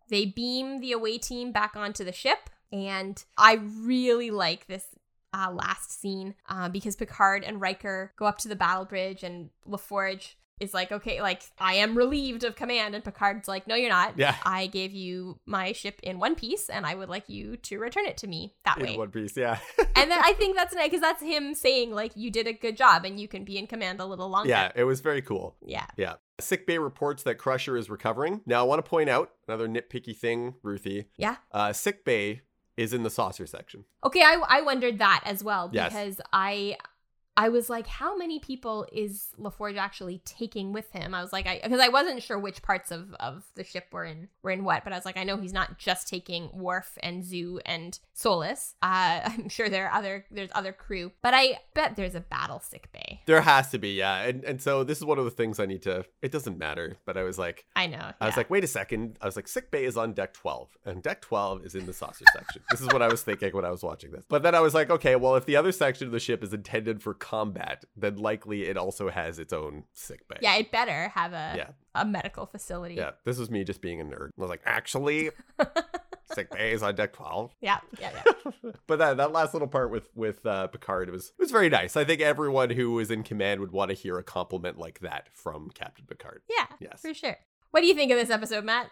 They 0.08 0.26
beam 0.26 0.80
the 0.80 0.92
away 0.92 1.16
team 1.18 1.52
back 1.52 1.74
onto 1.76 2.04
the 2.04 2.12
ship, 2.12 2.50
and 2.70 3.22
I 3.38 3.60
really 3.62 4.30
like 4.30 4.66
this 4.66 4.86
uh, 5.32 5.50
last 5.52 6.00
scene 6.00 6.34
uh, 6.48 6.68
because 6.68 6.96
Picard 6.96 7.44
and 7.44 7.60
Riker 7.60 8.12
go 8.16 8.26
up 8.26 8.38
to 8.38 8.48
the 8.48 8.56
battle 8.56 8.84
bridge, 8.84 9.22
and 9.22 9.50
LaForge 9.68 10.34
is 10.60 10.72
like, 10.72 10.92
"Okay, 10.92 11.20
like 11.20 11.42
I 11.58 11.74
am 11.74 11.96
relieved 11.96 12.44
of 12.44 12.54
command," 12.54 12.94
and 12.94 13.02
Picard's 13.04 13.48
like, 13.48 13.66
"No, 13.66 13.74
you're 13.74 13.90
not. 13.90 14.18
Yeah. 14.18 14.36
I 14.44 14.66
gave 14.66 14.92
you 14.92 15.40
my 15.44 15.72
ship 15.72 15.98
in 16.02 16.18
one 16.18 16.34
piece, 16.34 16.68
and 16.68 16.86
I 16.86 16.94
would 16.94 17.08
like 17.08 17.28
you 17.28 17.56
to 17.56 17.78
return 17.78 18.06
it 18.06 18.16
to 18.18 18.26
me 18.26 18.54
that 18.64 18.78
in 18.78 18.84
way." 18.86 18.96
One 18.96 19.10
Piece, 19.10 19.36
yeah. 19.36 19.58
and 19.96 20.10
then 20.10 20.20
I 20.22 20.32
think 20.34 20.56
that's 20.56 20.74
nice 20.74 20.86
because 20.86 21.00
that's 21.00 21.22
him 21.22 21.54
saying 21.54 21.92
like, 21.92 22.12
"You 22.14 22.30
did 22.30 22.46
a 22.46 22.52
good 22.52 22.76
job, 22.76 23.04
and 23.04 23.18
you 23.18 23.26
can 23.28 23.44
be 23.44 23.58
in 23.58 23.66
command 23.66 24.00
a 24.00 24.06
little 24.06 24.28
longer." 24.28 24.48
yeah, 24.48 24.70
it 24.74 24.84
was 24.84 25.00
very 25.00 25.22
cool. 25.22 25.56
yeah. 25.64 25.86
Yeah. 25.96 26.14
Sickbay 26.40 26.78
reports 26.78 27.22
that 27.22 27.36
Crusher 27.36 27.76
is 27.76 27.88
recovering. 27.88 28.40
Now, 28.46 28.60
I 28.60 28.62
want 28.64 28.84
to 28.84 28.88
point 28.88 29.08
out 29.08 29.30
another 29.46 29.68
nitpicky 29.68 30.16
thing, 30.16 30.54
Ruthie. 30.62 31.06
Yeah. 31.16 31.36
Uh, 31.52 31.72
Sickbay 31.72 32.40
is 32.76 32.92
in 32.92 33.02
the 33.02 33.10
saucer 33.10 33.46
section. 33.46 33.84
Okay, 34.04 34.22
I, 34.22 34.40
I 34.48 34.60
wondered 34.62 34.98
that 34.98 35.22
as 35.24 35.42
well 35.44 35.70
Yes. 35.72 35.92
because 35.92 36.20
I 36.32 36.76
I 37.36 37.48
was 37.48 37.70
like, 37.70 37.86
how 37.86 38.16
many 38.16 38.38
people 38.38 38.86
is 38.92 39.28
LaForge 39.40 39.78
actually 39.78 40.20
taking 40.24 40.72
with 40.72 40.90
him? 40.92 41.14
I 41.14 41.22
was 41.22 41.32
like, 41.32 41.46
I 41.46 41.60
because 41.62 41.80
I 41.80 41.88
wasn't 41.88 42.22
sure 42.22 42.38
which 42.38 42.60
parts 42.62 42.90
of 42.90 43.14
of 43.14 43.44
the 43.54 43.64
ship 43.64 43.86
were 43.90 44.04
in 44.04 44.28
were 44.42 44.50
in 44.50 44.64
what, 44.64 44.84
but 44.84 44.92
I 44.92 44.96
was 44.96 45.06
like, 45.06 45.16
I 45.16 45.24
know 45.24 45.38
he's 45.38 45.52
not 45.52 45.78
just 45.78 46.08
taking 46.08 46.50
Worf 46.52 46.98
and 47.02 47.24
Zoo 47.24 47.58
and 47.64 47.98
Solis. 48.12 48.74
Uh, 48.82 49.20
I'm 49.24 49.48
sure 49.48 49.68
there 49.68 49.88
are 49.88 49.94
other 49.94 50.26
there's 50.30 50.50
other 50.54 50.72
crew, 50.72 51.12
but 51.22 51.32
I 51.32 51.60
bet 51.74 51.96
there's 51.96 52.14
a 52.14 52.20
battle 52.20 52.60
sick 52.60 52.92
bay. 52.92 53.22
There 53.26 53.40
has 53.40 53.70
to 53.70 53.78
be, 53.78 53.94
yeah. 53.94 54.24
And 54.24 54.44
and 54.44 54.60
so 54.60 54.84
this 54.84 54.98
is 54.98 55.04
one 55.04 55.18
of 55.18 55.24
the 55.24 55.30
things 55.30 55.58
I 55.58 55.66
need 55.66 55.82
to. 55.82 56.04
It 56.20 56.32
doesn't 56.32 56.58
matter, 56.58 56.98
but 57.06 57.16
I 57.16 57.22
was 57.22 57.38
like, 57.38 57.64
I 57.74 57.86
know. 57.86 58.12
I 58.20 58.26
was 58.26 58.36
like, 58.36 58.50
wait 58.50 58.64
a 58.64 58.68
second. 58.68 59.18
I 59.22 59.26
was 59.26 59.36
like, 59.36 59.48
sick 59.48 59.70
bay 59.70 59.84
is 59.84 59.96
on 59.96 60.12
deck 60.12 60.34
12, 60.34 60.68
and 60.84 61.02
deck 61.02 61.22
12 61.22 61.64
is 61.64 61.74
in 61.74 61.86
the 61.86 61.94
saucer 61.94 62.24
section. 62.34 62.62
This 62.70 62.82
is 62.82 62.88
what 62.88 63.00
I 63.00 63.08
was 63.08 63.22
thinking 63.22 63.52
when 63.54 63.64
I 63.64 63.70
was 63.70 63.82
watching 63.82 64.10
this. 64.10 64.24
But 64.28 64.42
then 64.42 64.54
I 64.54 64.60
was 64.60 64.74
like, 64.74 64.90
okay, 64.90 65.16
well, 65.16 65.36
if 65.36 65.46
the 65.46 65.56
other 65.56 65.72
section 65.72 66.06
of 66.06 66.12
the 66.12 66.20
ship 66.20 66.44
is 66.44 66.52
intended 66.52 67.02
for 67.02 67.14
combat, 67.22 67.84
then 67.96 68.16
likely 68.16 68.64
it 68.64 68.76
also 68.76 69.08
has 69.08 69.38
its 69.38 69.52
own 69.52 69.84
sick 69.92 70.26
bay. 70.28 70.36
yeah, 70.42 70.56
it 70.56 70.70
better 70.72 71.08
have 71.10 71.32
a 71.32 71.54
Yeah. 71.56 71.70
a 71.94 72.04
medical 72.04 72.46
facility. 72.46 72.96
Yeah. 72.96 73.12
This 73.24 73.38
was 73.38 73.48
me 73.50 73.62
just 73.64 73.80
being 73.80 74.00
a 74.00 74.04
nerd. 74.04 74.30
I 74.36 74.40
was 74.40 74.50
like, 74.50 74.62
actually, 74.66 75.30
sick 76.34 76.50
bay 76.50 76.72
is 76.72 76.82
on 76.82 76.94
deck 76.94 77.12
12. 77.12 77.54
yeah, 77.60 77.78
yeah, 78.00 78.10
yeah. 78.14 78.70
but 78.86 78.98
that 78.98 79.16
that 79.18 79.32
last 79.32 79.52
little 79.54 79.68
part 79.68 79.90
with 79.90 80.08
with 80.14 80.44
uh, 80.46 80.66
Picard 80.66 81.10
was 81.10 81.28
it 81.28 81.40
was 81.40 81.50
very 81.50 81.68
nice. 81.68 81.96
I 81.96 82.04
think 82.04 82.20
everyone 82.20 82.70
who 82.70 82.92
was 82.92 83.10
in 83.10 83.22
command 83.22 83.60
would 83.60 83.72
want 83.72 83.90
to 83.90 83.94
hear 83.96 84.18
a 84.18 84.22
compliment 84.24 84.78
like 84.78 85.00
that 85.00 85.28
from 85.32 85.70
Captain 85.70 86.04
Picard. 86.06 86.42
yeah, 86.50 86.66
Yes. 86.80 87.00
for 87.02 87.14
sure. 87.14 87.36
What 87.70 87.80
do 87.80 87.86
you 87.86 87.94
think 87.94 88.10
of 88.12 88.18
this 88.18 88.30
episode, 88.30 88.64
Matt? 88.64 88.90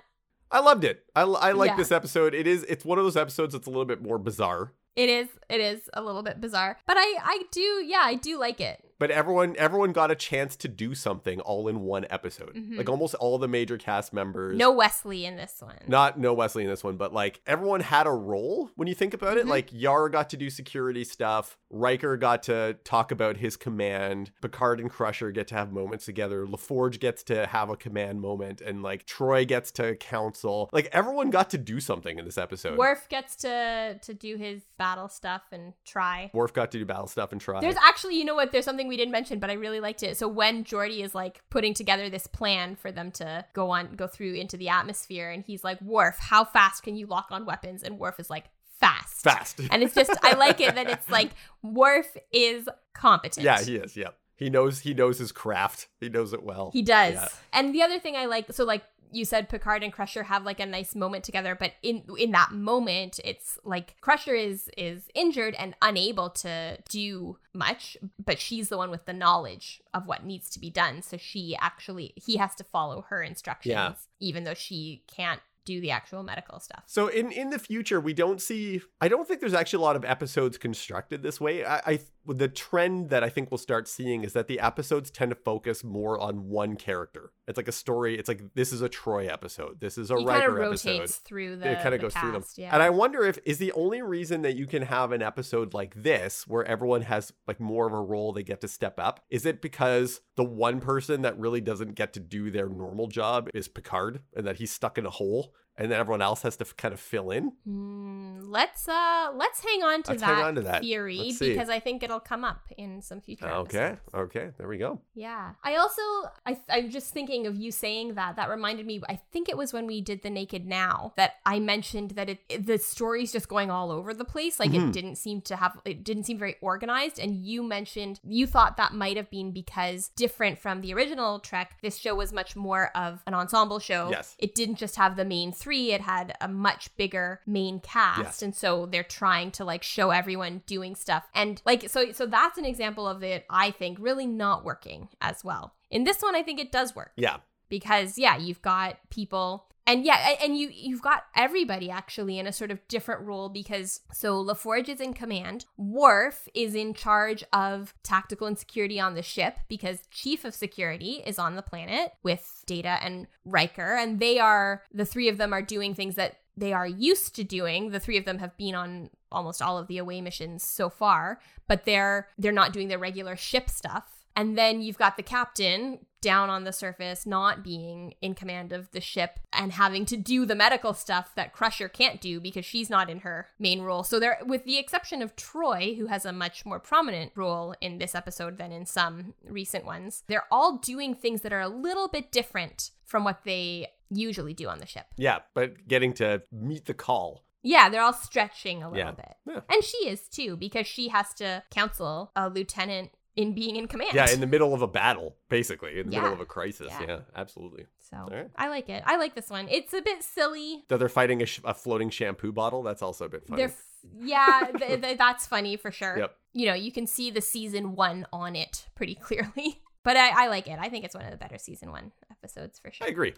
I 0.52 0.60
loved 0.60 0.84
it. 0.84 1.04
I, 1.14 1.22
I 1.22 1.52
like 1.52 1.70
Yeah. 1.70 1.76
this 1.76 1.92
episode. 1.92 2.34
It 2.34 2.46
is 2.46 2.64
it's 2.64 2.84
one 2.84 2.98
of 2.98 3.04
those 3.04 3.16
episodes 3.16 3.52
that's 3.54 3.66
a 3.66 3.70
little 3.70 3.84
bit 3.84 4.02
more 4.02 4.18
bizarre. 4.18 4.72
It 4.96 5.08
is 5.08 5.28
it 5.48 5.60
is 5.60 5.88
a 5.94 6.02
little 6.02 6.22
bit 6.22 6.40
bizarre, 6.40 6.78
but 6.86 6.96
I 6.98 7.18
I 7.22 7.42
do 7.50 7.60
yeah 7.86 8.02
I 8.02 8.14
do 8.14 8.38
like 8.38 8.60
it. 8.60 8.84
But 9.00 9.10
everyone 9.10 9.56
everyone 9.58 9.92
got 9.92 10.10
a 10.12 10.14
chance 10.14 10.54
to 10.56 10.68
do 10.68 10.94
something 10.94 11.40
all 11.40 11.66
in 11.68 11.80
one 11.80 12.06
episode. 12.10 12.54
Mhm. 12.54 12.76
Like 12.76 12.88
almost 12.88 13.14
all 13.14 13.38
the 13.38 13.48
major 13.48 13.78
cast 13.78 14.12
members. 14.12 14.56
No 14.58 14.70
Wesley 14.70 15.24
in 15.24 15.36
this 15.36 15.56
one. 15.60 15.78
Not 15.88 16.18
no 16.20 16.34
Wesley 16.34 16.62
in 16.64 16.70
this 16.70 16.84
one, 16.84 16.96
but 16.98 17.12
like 17.12 17.40
everyone 17.46 17.80
had 17.80 18.06
a 18.06 18.12
role 18.12 18.70
when 18.76 18.86
you 18.88 18.94
think 18.94 19.14
about 19.14 19.38
it. 19.38 19.46
Mhm. 19.46 19.48
Like 19.48 19.70
Yar 19.72 20.10
got 20.10 20.28
to 20.30 20.36
do 20.36 20.50
security 20.50 21.02
stuff. 21.02 21.56
Riker 21.70 22.16
got 22.18 22.42
to 22.44 22.76
talk 22.84 23.10
about 23.10 23.38
his 23.38 23.56
command. 23.56 24.32
Picard 24.42 24.80
and 24.80 24.90
Crusher 24.90 25.30
get 25.30 25.48
to 25.48 25.54
have 25.54 25.72
moments 25.72 26.04
together. 26.04 26.44
LaForge 26.46 27.00
gets 27.00 27.22
to 27.24 27.46
have 27.46 27.70
a 27.70 27.76
command 27.76 28.20
moment, 28.20 28.60
and 28.60 28.82
like 28.82 29.06
Troi 29.06 29.48
gets 29.48 29.70
to 29.72 29.96
counsel. 29.96 30.68
Like 30.74 30.90
everyone 30.92 31.30
got 31.30 31.48
to 31.50 31.58
do 31.58 31.80
something 31.80 32.18
in 32.18 32.26
this 32.26 32.36
episode. 32.36 32.76
Worf 32.76 33.08
gets 33.08 33.34
to 33.36 33.98
to 34.02 34.12
do 34.12 34.36
his 34.36 34.60
battle 34.76 35.08
stuff 35.08 35.42
and 35.52 35.72
try. 35.86 36.30
Worf 36.34 36.52
got 36.52 36.70
to 36.72 36.78
do 36.78 36.84
battle 36.84 37.06
stuff 37.06 37.32
and 37.32 37.40
try. 37.40 37.60
There's 37.62 37.76
actually, 37.76 38.16
you 38.18 38.26
know 38.26 38.34
what? 38.34 38.52
There's 38.52 38.66
something 38.66 38.89
we 38.90 38.98
didn't 38.98 39.12
mention, 39.12 39.38
but 39.38 39.48
I 39.48 39.54
really 39.54 39.80
liked 39.80 40.02
it. 40.02 40.18
So 40.18 40.28
when 40.28 40.64
Geordi 40.64 41.02
is 41.02 41.14
like 41.14 41.40
putting 41.48 41.72
together 41.72 42.10
this 42.10 42.26
plan 42.26 42.76
for 42.76 42.92
them 42.92 43.10
to 43.12 43.46
go 43.54 43.70
on, 43.70 43.96
go 43.96 44.06
through 44.06 44.34
into 44.34 44.58
the 44.58 44.68
atmosphere, 44.68 45.30
and 45.30 45.42
he's 45.42 45.64
like, 45.64 45.80
"Worf, 45.80 46.18
how 46.18 46.44
fast 46.44 46.82
can 46.82 46.96
you 46.96 47.06
lock 47.06 47.28
on 47.30 47.46
weapons?" 47.46 47.82
And 47.82 47.98
Worf 47.98 48.20
is 48.20 48.28
like, 48.28 48.44
"Fast." 48.78 49.22
Fast. 49.22 49.60
And 49.70 49.82
it's 49.82 49.94
just, 49.94 50.10
I 50.22 50.34
like 50.34 50.60
it 50.60 50.74
that 50.74 50.90
it's 50.90 51.08
like 51.08 51.30
Worf 51.62 52.16
is 52.32 52.68
competent. 52.92 53.44
yeah, 53.44 53.62
he 53.62 53.76
is. 53.76 53.96
Yep. 53.96 54.14
He 54.36 54.50
knows 54.50 54.80
he 54.80 54.94
knows 54.94 55.18
his 55.18 55.32
craft. 55.32 55.88
He 56.00 56.08
knows 56.08 56.32
it 56.32 56.42
well. 56.42 56.70
He 56.72 56.82
does. 56.82 57.14
Yeah. 57.14 57.28
And 57.52 57.74
the 57.74 57.82
other 57.82 57.98
thing 57.98 58.16
I 58.16 58.24
like, 58.26 58.52
so 58.52 58.64
like 58.64 58.82
you 59.12 59.24
said, 59.24 59.48
Picard 59.48 59.82
and 59.82 59.92
Crusher 59.92 60.24
have 60.24 60.44
like 60.44 60.60
a 60.60 60.66
nice 60.66 60.94
moment 60.94 61.24
together, 61.24 61.54
but 61.58 61.72
in 61.82 62.04
in 62.18 62.30
that 62.32 62.52
moment, 62.52 63.20
it's 63.24 63.58
like 63.64 63.96
Crusher 64.00 64.34
is 64.34 64.70
is 64.76 65.08
injured 65.14 65.54
and 65.58 65.74
unable 65.82 66.30
to 66.30 66.78
do 66.88 67.38
much, 67.52 67.96
but 68.24 68.38
she's 68.38 68.68
the 68.68 68.76
one 68.78 68.90
with 68.90 69.06
the 69.06 69.12
knowledge 69.12 69.82
of 69.92 70.06
what 70.06 70.24
needs 70.24 70.48
to 70.50 70.58
be 70.60 70.70
done. 70.70 71.02
So 71.02 71.16
she 71.16 71.56
actually 71.60 72.12
he 72.16 72.36
has 72.36 72.54
to 72.56 72.64
follow 72.64 73.06
her 73.08 73.22
instructions, 73.22 73.72
Yeah. 73.72 73.94
even 74.20 74.44
though 74.44 74.54
she 74.54 75.02
can't 75.06 75.40
do 75.66 75.78
the 75.80 75.90
actual 75.90 76.22
medical 76.22 76.58
stuff. 76.58 76.82
So 76.86 77.08
in 77.08 77.30
in 77.32 77.50
the 77.50 77.58
future, 77.58 78.00
we 78.00 78.14
don't 78.14 78.40
see. 78.40 78.80
I 79.00 79.08
don't 79.08 79.28
think 79.28 79.40
there's 79.40 79.54
actually 79.54 79.82
a 79.82 79.86
lot 79.86 79.96
of 79.96 80.04
episodes 80.04 80.56
constructed 80.58 81.22
this 81.22 81.38
way. 81.40 81.64
I, 81.64 81.76
I 81.86 82.00
the 82.26 82.48
trend 82.48 83.10
that 83.10 83.24
I 83.24 83.28
think 83.28 83.50
we'll 83.50 83.58
start 83.58 83.88
seeing 83.88 84.24
is 84.24 84.32
that 84.34 84.46
the 84.46 84.60
episodes 84.60 85.10
tend 85.10 85.30
to 85.30 85.34
focus 85.34 85.82
more 85.82 86.18
on 86.20 86.48
one 86.48 86.76
character. 86.76 87.32
It's 87.48 87.56
like 87.56 87.68
a 87.68 87.72
story. 87.72 88.18
It's 88.18 88.28
like 88.28 88.42
this 88.54 88.72
is 88.72 88.82
a 88.82 88.88
Troi 88.88 89.30
episode. 89.30 89.80
This 89.80 89.98
is 89.98 90.10
a 90.10 90.18
he 90.18 90.24
kind 90.24 90.42
of 90.42 90.52
Riker 90.52 90.54
rotates 90.54 90.86
episode. 90.86 91.24
through 91.24 91.56
the. 91.56 91.70
it 91.72 91.82
kind 91.82 91.94
of 91.94 92.00
goes 92.00 92.14
through 92.14 92.32
them. 92.32 92.44
Yeah. 92.56 92.72
And 92.72 92.82
I 92.82 92.90
wonder 92.90 93.24
if 93.24 93.38
is 93.44 93.58
the 93.58 93.72
only 93.72 94.02
reason 94.02 94.42
that 94.42 94.54
you 94.54 94.66
can 94.66 94.82
have 94.82 95.12
an 95.12 95.22
episode 95.22 95.74
like 95.74 95.94
this 96.02 96.46
where 96.46 96.64
everyone 96.64 97.02
has 97.02 97.32
like 97.46 97.60
more 97.60 97.86
of 97.86 97.92
a 97.92 98.00
role 98.00 98.32
they 98.32 98.42
get 98.42 98.60
to 98.60 98.68
step 98.68 98.98
up. 98.98 99.24
Is 99.30 99.46
it 99.46 99.62
because 99.62 100.20
the 100.36 100.44
one 100.44 100.80
person 100.80 101.22
that 101.22 101.38
really 101.38 101.60
doesn't 101.60 101.94
get 101.94 102.12
to 102.14 102.20
do 102.20 102.50
their 102.50 102.68
normal 102.68 103.08
job 103.08 103.48
is 103.54 103.66
Picard 103.68 104.20
and 104.36 104.46
that 104.46 104.56
he's 104.56 104.70
stuck 104.70 104.98
in 104.98 105.06
a 105.06 105.10
hole 105.10 105.54
and 105.80 105.90
then 105.90 105.98
everyone 105.98 106.22
else 106.22 106.42
has 106.42 106.56
to 106.58 106.64
f- 106.64 106.76
kind 106.76 106.94
of 106.94 107.00
fill 107.00 107.30
in? 107.30 107.52
Hmm, 107.64 108.40
let's 108.42 108.88
uh 108.88 109.30
let's 109.34 109.64
hang 109.64 109.82
on 109.82 110.02
to, 110.04 110.10
Let's 110.12 110.22
that, 110.22 110.44
on 110.44 110.54
to 110.56 110.60
that. 110.62 110.82
theory 110.82 111.32
because 111.38 111.68
I 111.68 111.80
think 111.80 112.02
it'll 112.02 112.20
come 112.20 112.44
up 112.44 112.60
in 112.76 113.00
some 113.02 113.20
future. 113.20 113.48
Okay. 113.48 113.78
episodes. 113.78 114.00
Okay. 114.14 114.50
There 114.58 114.68
we 114.68 114.76
go. 114.78 115.00
Yeah. 115.14 115.52
I 115.64 115.76
also 115.76 116.02
I 116.46 116.58
I'm 116.68 116.90
just 116.90 117.12
thinking 117.12 117.46
of 117.46 117.56
you 117.56 117.70
saying 117.72 118.14
that. 118.14 118.36
That 118.36 118.48
reminded 118.50 118.86
me. 118.86 119.00
I 119.08 119.18
think 119.32 119.48
it 119.48 119.56
was 119.56 119.72
when 119.72 119.86
we 119.86 120.00
did 120.00 120.22
the 120.22 120.30
Naked 120.30 120.66
Now 120.66 121.14
that 121.16 121.34
I 121.46 121.58
mentioned 121.58 122.12
that 122.12 122.28
it, 122.28 122.66
the 122.66 122.78
story's 122.78 123.32
just 123.32 123.48
going 123.48 123.70
all 123.70 123.90
over 123.90 124.12
the 124.12 124.24
place. 124.24 124.60
Like 124.60 124.70
Mhm. 124.72 124.88
it 124.88 124.92
didn't 124.92 125.16
seem 125.16 125.40
to 125.42 125.56
have 125.56 125.80
it 125.84 126.04
didn't 126.04 126.24
seem 126.24 126.38
very 126.38 126.56
organized. 126.60 127.18
And 127.18 127.34
you 127.36 127.62
mentioned 127.62 128.20
you 128.22 128.46
thought 128.46 128.76
that 128.76 128.92
might 128.92 129.16
have 129.16 129.30
been 129.30 129.52
because 129.52 130.08
different 130.16 130.58
from 130.58 130.80
the 130.82 130.92
original 130.92 131.38
Trek, 131.40 131.78
this 131.82 131.96
show 131.96 132.14
was 132.14 132.32
much 132.32 132.54
more 132.56 132.90
of 132.96 133.22
an 133.26 133.32
ensemble 133.34 133.78
show. 133.78 134.10
Yes. 134.10 134.36
It 134.38 134.54
didn't 134.54 134.76
just 134.76 134.96
have 134.96 135.16
the 135.16 135.24
main 135.24 135.52
three. 135.52 135.69
It 135.70 136.00
had 136.00 136.34
a 136.40 136.48
much 136.48 136.94
bigger 136.96 137.40
main 137.46 137.80
cast. 137.80 138.18
Yes. 138.20 138.42
And 138.42 138.54
so 138.54 138.86
they're 138.86 139.02
trying 139.02 139.50
to 139.52 139.64
like 139.64 139.82
show 139.82 140.10
everyone 140.10 140.62
doing 140.66 140.94
stuff. 140.94 141.28
And 141.34 141.60
like 141.64 141.88
so 141.88 142.12
so 142.12 142.26
that's 142.26 142.58
an 142.58 142.64
example 142.64 143.06
of 143.08 143.22
it, 143.22 143.46
I 143.48 143.70
think, 143.70 143.98
really 144.00 144.26
not 144.26 144.64
working 144.64 145.08
as 145.20 145.44
well. 145.44 145.74
In 145.90 146.04
this 146.04 146.20
one, 146.22 146.34
I 146.36 146.42
think 146.42 146.60
it 146.60 146.70
does 146.72 146.94
work 146.94 147.12
Yeah. 147.16 147.38
because 147.68 148.18
yeah, 148.18 148.36
you've 148.36 148.62
got 148.62 148.98
people 149.10 149.66
and 149.90 150.04
yeah, 150.04 150.36
and 150.40 150.56
you 150.56 150.70
you've 150.72 151.02
got 151.02 151.24
everybody 151.34 151.90
actually 151.90 152.38
in 152.38 152.46
a 152.46 152.52
sort 152.52 152.70
of 152.70 152.86
different 152.86 153.22
role 153.22 153.48
because 153.48 154.00
so 154.12 154.44
LaForge 154.44 154.88
is 154.88 155.00
in 155.00 155.12
command, 155.14 155.66
Worf 155.76 156.48
is 156.54 156.76
in 156.76 156.94
charge 156.94 157.42
of 157.52 157.92
tactical 158.04 158.46
and 158.46 158.56
security 158.56 159.00
on 159.00 159.14
the 159.14 159.22
ship 159.22 159.56
because 159.68 159.98
chief 160.10 160.44
of 160.44 160.54
security 160.54 161.22
is 161.26 161.40
on 161.40 161.56
the 161.56 161.62
planet 161.62 162.12
with 162.22 162.62
Data 162.66 162.98
and 163.02 163.26
Riker 163.44 163.96
and 163.96 164.20
they 164.20 164.38
are 164.38 164.84
the 164.94 165.04
three 165.04 165.28
of 165.28 165.38
them 165.38 165.52
are 165.52 165.62
doing 165.62 165.94
things 165.94 166.14
that 166.14 166.36
they 166.56 166.72
are 166.72 166.86
used 166.86 167.34
to 167.36 167.44
doing. 167.44 167.90
The 167.90 168.00
three 168.00 168.16
of 168.16 168.24
them 168.24 168.38
have 168.38 168.56
been 168.56 168.76
on 168.76 169.10
almost 169.32 169.60
all 169.60 169.76
of 169.76 169.88
the 169.88 169.98
away 169.98 170.20
missions 170.20 170.62
so 170.62 170.88
far, 170.88 171.40
but 171.66 171.84
they're 171.84 172.28
they're 172.38 172.52
not 172.52 172.72
doing 172.72 172.86
their 172.86 172.98
regular 172.98 173.34
ship 173.34 173.68
stuff. 173.68 174.19
And 174.36 174.56
then 174.56 174.80
you've 174.80 174.98
got 174.98 175.16
the 175.16 175.22
captain 175.22 176.06
down 176.20 176.50
on 176.50 176.64
the 176.64 176.72
surface, 176.72 177.24
not 177.24 177.64
being 177.64 178.14
in 178.20 178.34
command 178.34 178.72
of 178.72 178.90
the 178.90 179.00
ship 179.00 179.40
and 179.54 179.72
having 179.72 180.04
to 180.04 180.16
do 180.18 180.44
the 180.44 180.54
medical 180.54 180.92
stuff 180.92 181.34
that 181.34 181.52
Crusher 181.52 181.88
can't 181.88 182.20
do 182.20 182.40
because 182.40 182.64
she's 182.66 182.90
not 182.90 183.08
in 183.08 183.20
her 183.20 183.48
main 183.58 183.80
role. 183.80 184.04
So 184.04 184.20
there 184.20 184.38
with 184.44 184.64
the 184.64 184.76
exception 184.76 185.22
of 185.22 185.34
Troi, 185.34 185.96
who 185.96 186.06
has 186.08 186.26
a 186.26 186.32
much 186.32 186.66
more 186.66 186.78
prominent 186.78 187.32
role 187.34 187.74
in 187.80 187.96
this 187.98 188.14
episode 188.14 188.58
than 188.58 188.70
in 188.70 188.84
some 188.84 189.32
recent 189.44 189.86
ones, 189.86 190.22
they're 190.26 190.46
all 190.50 190.76
doing 190.76 191.14
things 191.14 191.40
that 191.40 191.54
are 191.54 191.60
a 191.62 191.68
little 191.68 192.08
bit 192.08 192.30
different 192.30 192.90
from 193.06 193.24
what 193.24 193.44
they 193.44 193.88
usually 194.10 194.52
do 194.52 194.68
on 194.68 194.78
the 194.78 194.86
ship. 194.86 195.06
Yeah. 195.16 195.38
But 195.54 195.88
getting 195.88 196.12
to 196.14 196.42
meet 196.52 196.84
the 196.84 196.94
call. 196.94 197.44
Yeah, 197.62 197.88
they're 197.88 198.02
all 198.02 198.12
stretching 198.12 198.82
a 198.82 198.90
little 198.90 199.06
Yeah. 199.06 199.12
bit. 199.12 199.34
Yeah. 199.46 199.60
And 199.70 199.84
she 199.84 200.08
is 200.08 200.28
too, 200.28 200.56
because 200.56 200.86
she 200.86 201.08
has 201.08 201.32
to 201.34 201.62
counsel 201.70 202.30
a 202.36 202.48
lieutenant 202.48 203.10
in 203.36 203.54
being 203.54 203.76
in 203.76 203.86
command. 203.88 204.12
Yeah. 204.14 204.30
In 204.30 204.40
the 204.40 204.46
middle 204.46 204.74
of 204.74 204.82
a 204.82 204.86
battle, 204.88 205.36
basically, 205.48 206.00
in 206.00 206.08
the 206.08 206.12
Yeah. 206.14 206.20
middle 206.22 206.34
of 206.34 206.40
a 206.40 206.46
crisis. 206.46 206.88
Yeah. 207.00 207.06
Yeah. 207.06 207.18
absolutely. 207.36 207.86
so 207.98 208.26
right. 208.30 208.50
I 208.56 208.68
like 208.68 208.88
it. 208.88 209.02
I 209.06 209.16
like 209.16 209.34
this 209.34 209.48
one. 209.50 209.68
It's 209.68 209.92
a 209.94 210.02
bit 210.02 210.22
silly. 210.22 210.84
That 210.88 210.98
they're 210.98 211.08
fighting 211.08 211.40
a, 211.42 211.46
sh- 211.46 211.60
a 211.64 211.74
floating 211.74 212.10
shampoo 212.10 212.52
bottle. 212.52 212.82
That's 212.82 213.02
also 213.02 213.26
a 213.26 213.28
bit 213.28 213.46
funny. 213.46 213.62
F- 213.64 213.82
yeah, 214.18 214.68
th- 214.78 215.00
th- 215.02 215.18
that's 215.18 215.46
funny 215.46 215.76
for 215.76 215.90
sure. 215.90 216.18
Yep. 216.18 216.34
You 216.52 216.66
know, 216.66 216.74
you 216.74 216.90
can 216.90 217.06
see 217.06 217.30
the 217.30 217.40
season 217.40 217.94
one 217.94 218.26
on 218.32 218.56
it 218.56 218.86
pretty 218.94 219.14
clearly. 219.22 219.80
But 220.02 220.16
I, 220.16 220.44
I 220.44 220.48
like 220.48 220.66
it. 220.66 220.78
I 220.80 220.88
think 220.88 221.04
it's 221.04 221.14
one 221.14 221.24
of 221.24 221.30
the 221.30 221.36
better 221.36 221.58
season 221.58 221.90
one 221.90 222.12
episodes 222.30 222.78
for 222.78 222.90
sure. 222.90 223.06
I 223.06 223.10
agree. 223.10 223.34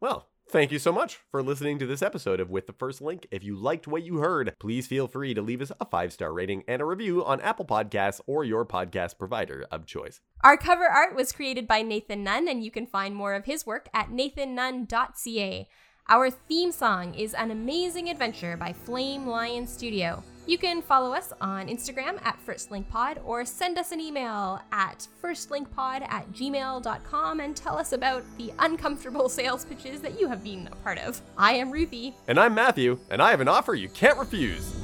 Well, 0.00 0.28
thank 0.50 0.72
you 0.72 0.78
so 0.78 0.92
much 0.92 1.20
for 1.30 1.42
listening 1.42 1.78
to 1.78 1.86
this 1.86 2.02
episode 2.02 2.40
of 2.40 2.50
With 2.50 2.66
the 2.66 2.72
First 2.72 3.00
Link. 3.00 3.26
If 3.30 3.44
you 3.44 3.56
liked 3.56 3.86
what 3.86 4.02
you 4.02 4.18
heard, 4.18 4.54
please 4.58 4.86
feel 4.86 5.06
free 5.06 5.34
to 5.34 5.42
leave 5.42 5.60
us 5.60 5.72
a 5.80 5.84
five 5.84 6.12
star 6.12 6.32
rating 6.32 6.64
and 6.66 6.80
a 6.80 6.84
review 6.84 7.24
on 7.24 7.40
Apple 7.40 7.64
Podcasts 7.64 8.20
or 8.26 8.44
your 8.44 8.64
podcast 8.64 9.18
provider 9.18 9.66
of 9.70 9.86
choice. 9.86 10.20
Our 10.42 10.56
cover 10.56 10.86
art 10.86 11.14
was 11.14 11.32
created 11.32 11.68
by 11.68 11.82
Nathan 11.82 12.24
Nunn, 12.24 12.48
and 12.48 12.64
you 12.64 12.70
can 12.70 12.86
find 12.86 13.14
more 13.14 13.34
of 13.34 13.44
his 13.44 13.66
work 13.66 13.88
at 13.92 14.10
nathannunn.ca. 14.10 15.68
Our 16.08 16.30
theme 16.30 16.72
song 16.72 17.14
is 17.14 17.34
An 17.34 17.50
Amazing 17.50 18.08
Adventure 18.08 18.56
by 18.56 18.72
Flame 18.72 19.26
Lion 19.26 19.66
Studio. 19.66 20.22
You 20.48 20.56
can 20.56 20.80
follow 20.80 21.12
us 21.12 21.30
on 21.42 21.68
Instagram 21.68 22.24
at 22.24 22.38
FirstLinkPod 22.46 23.18
or 23.22 23.44
send 23.44 23.76
us 23.76 23.92
an 23.92 24.00
email 24.00 24.58
at 24.72 25.06
firstlinkpod 25.22 26.10
at 26.10 26.32
gmail.com 26.32 27.40
and 27.40 27.54
tell 27.54 27.76
us 27.76 27.92
about 27.92 28.24
the 28.38 28.50
uncomfortable 28.58 29.28
sales 29.28 29.66
pitches 29.66 30.00
that 30.00 30.18
you 30.18 30.26
have 30.26 30.42
been 30.42 30.66
a 30.72 30.76
part 30.76 30.96
of. 31.00 31.20
I 31.36 31.52
am 31.52 31.70
Ruthie. 31.70 32.16
And 32.28 32.40
I'm 32.40 32.54
Matthew, 32.54 32.98
and 33.10 33.20
I 33.20 33.28
have 33.30 33.42
an 33.42 33.48
offer 33.48 33.74
you 33.74 33.90
can't 33.90 34.18
refuse. 34.18 34.74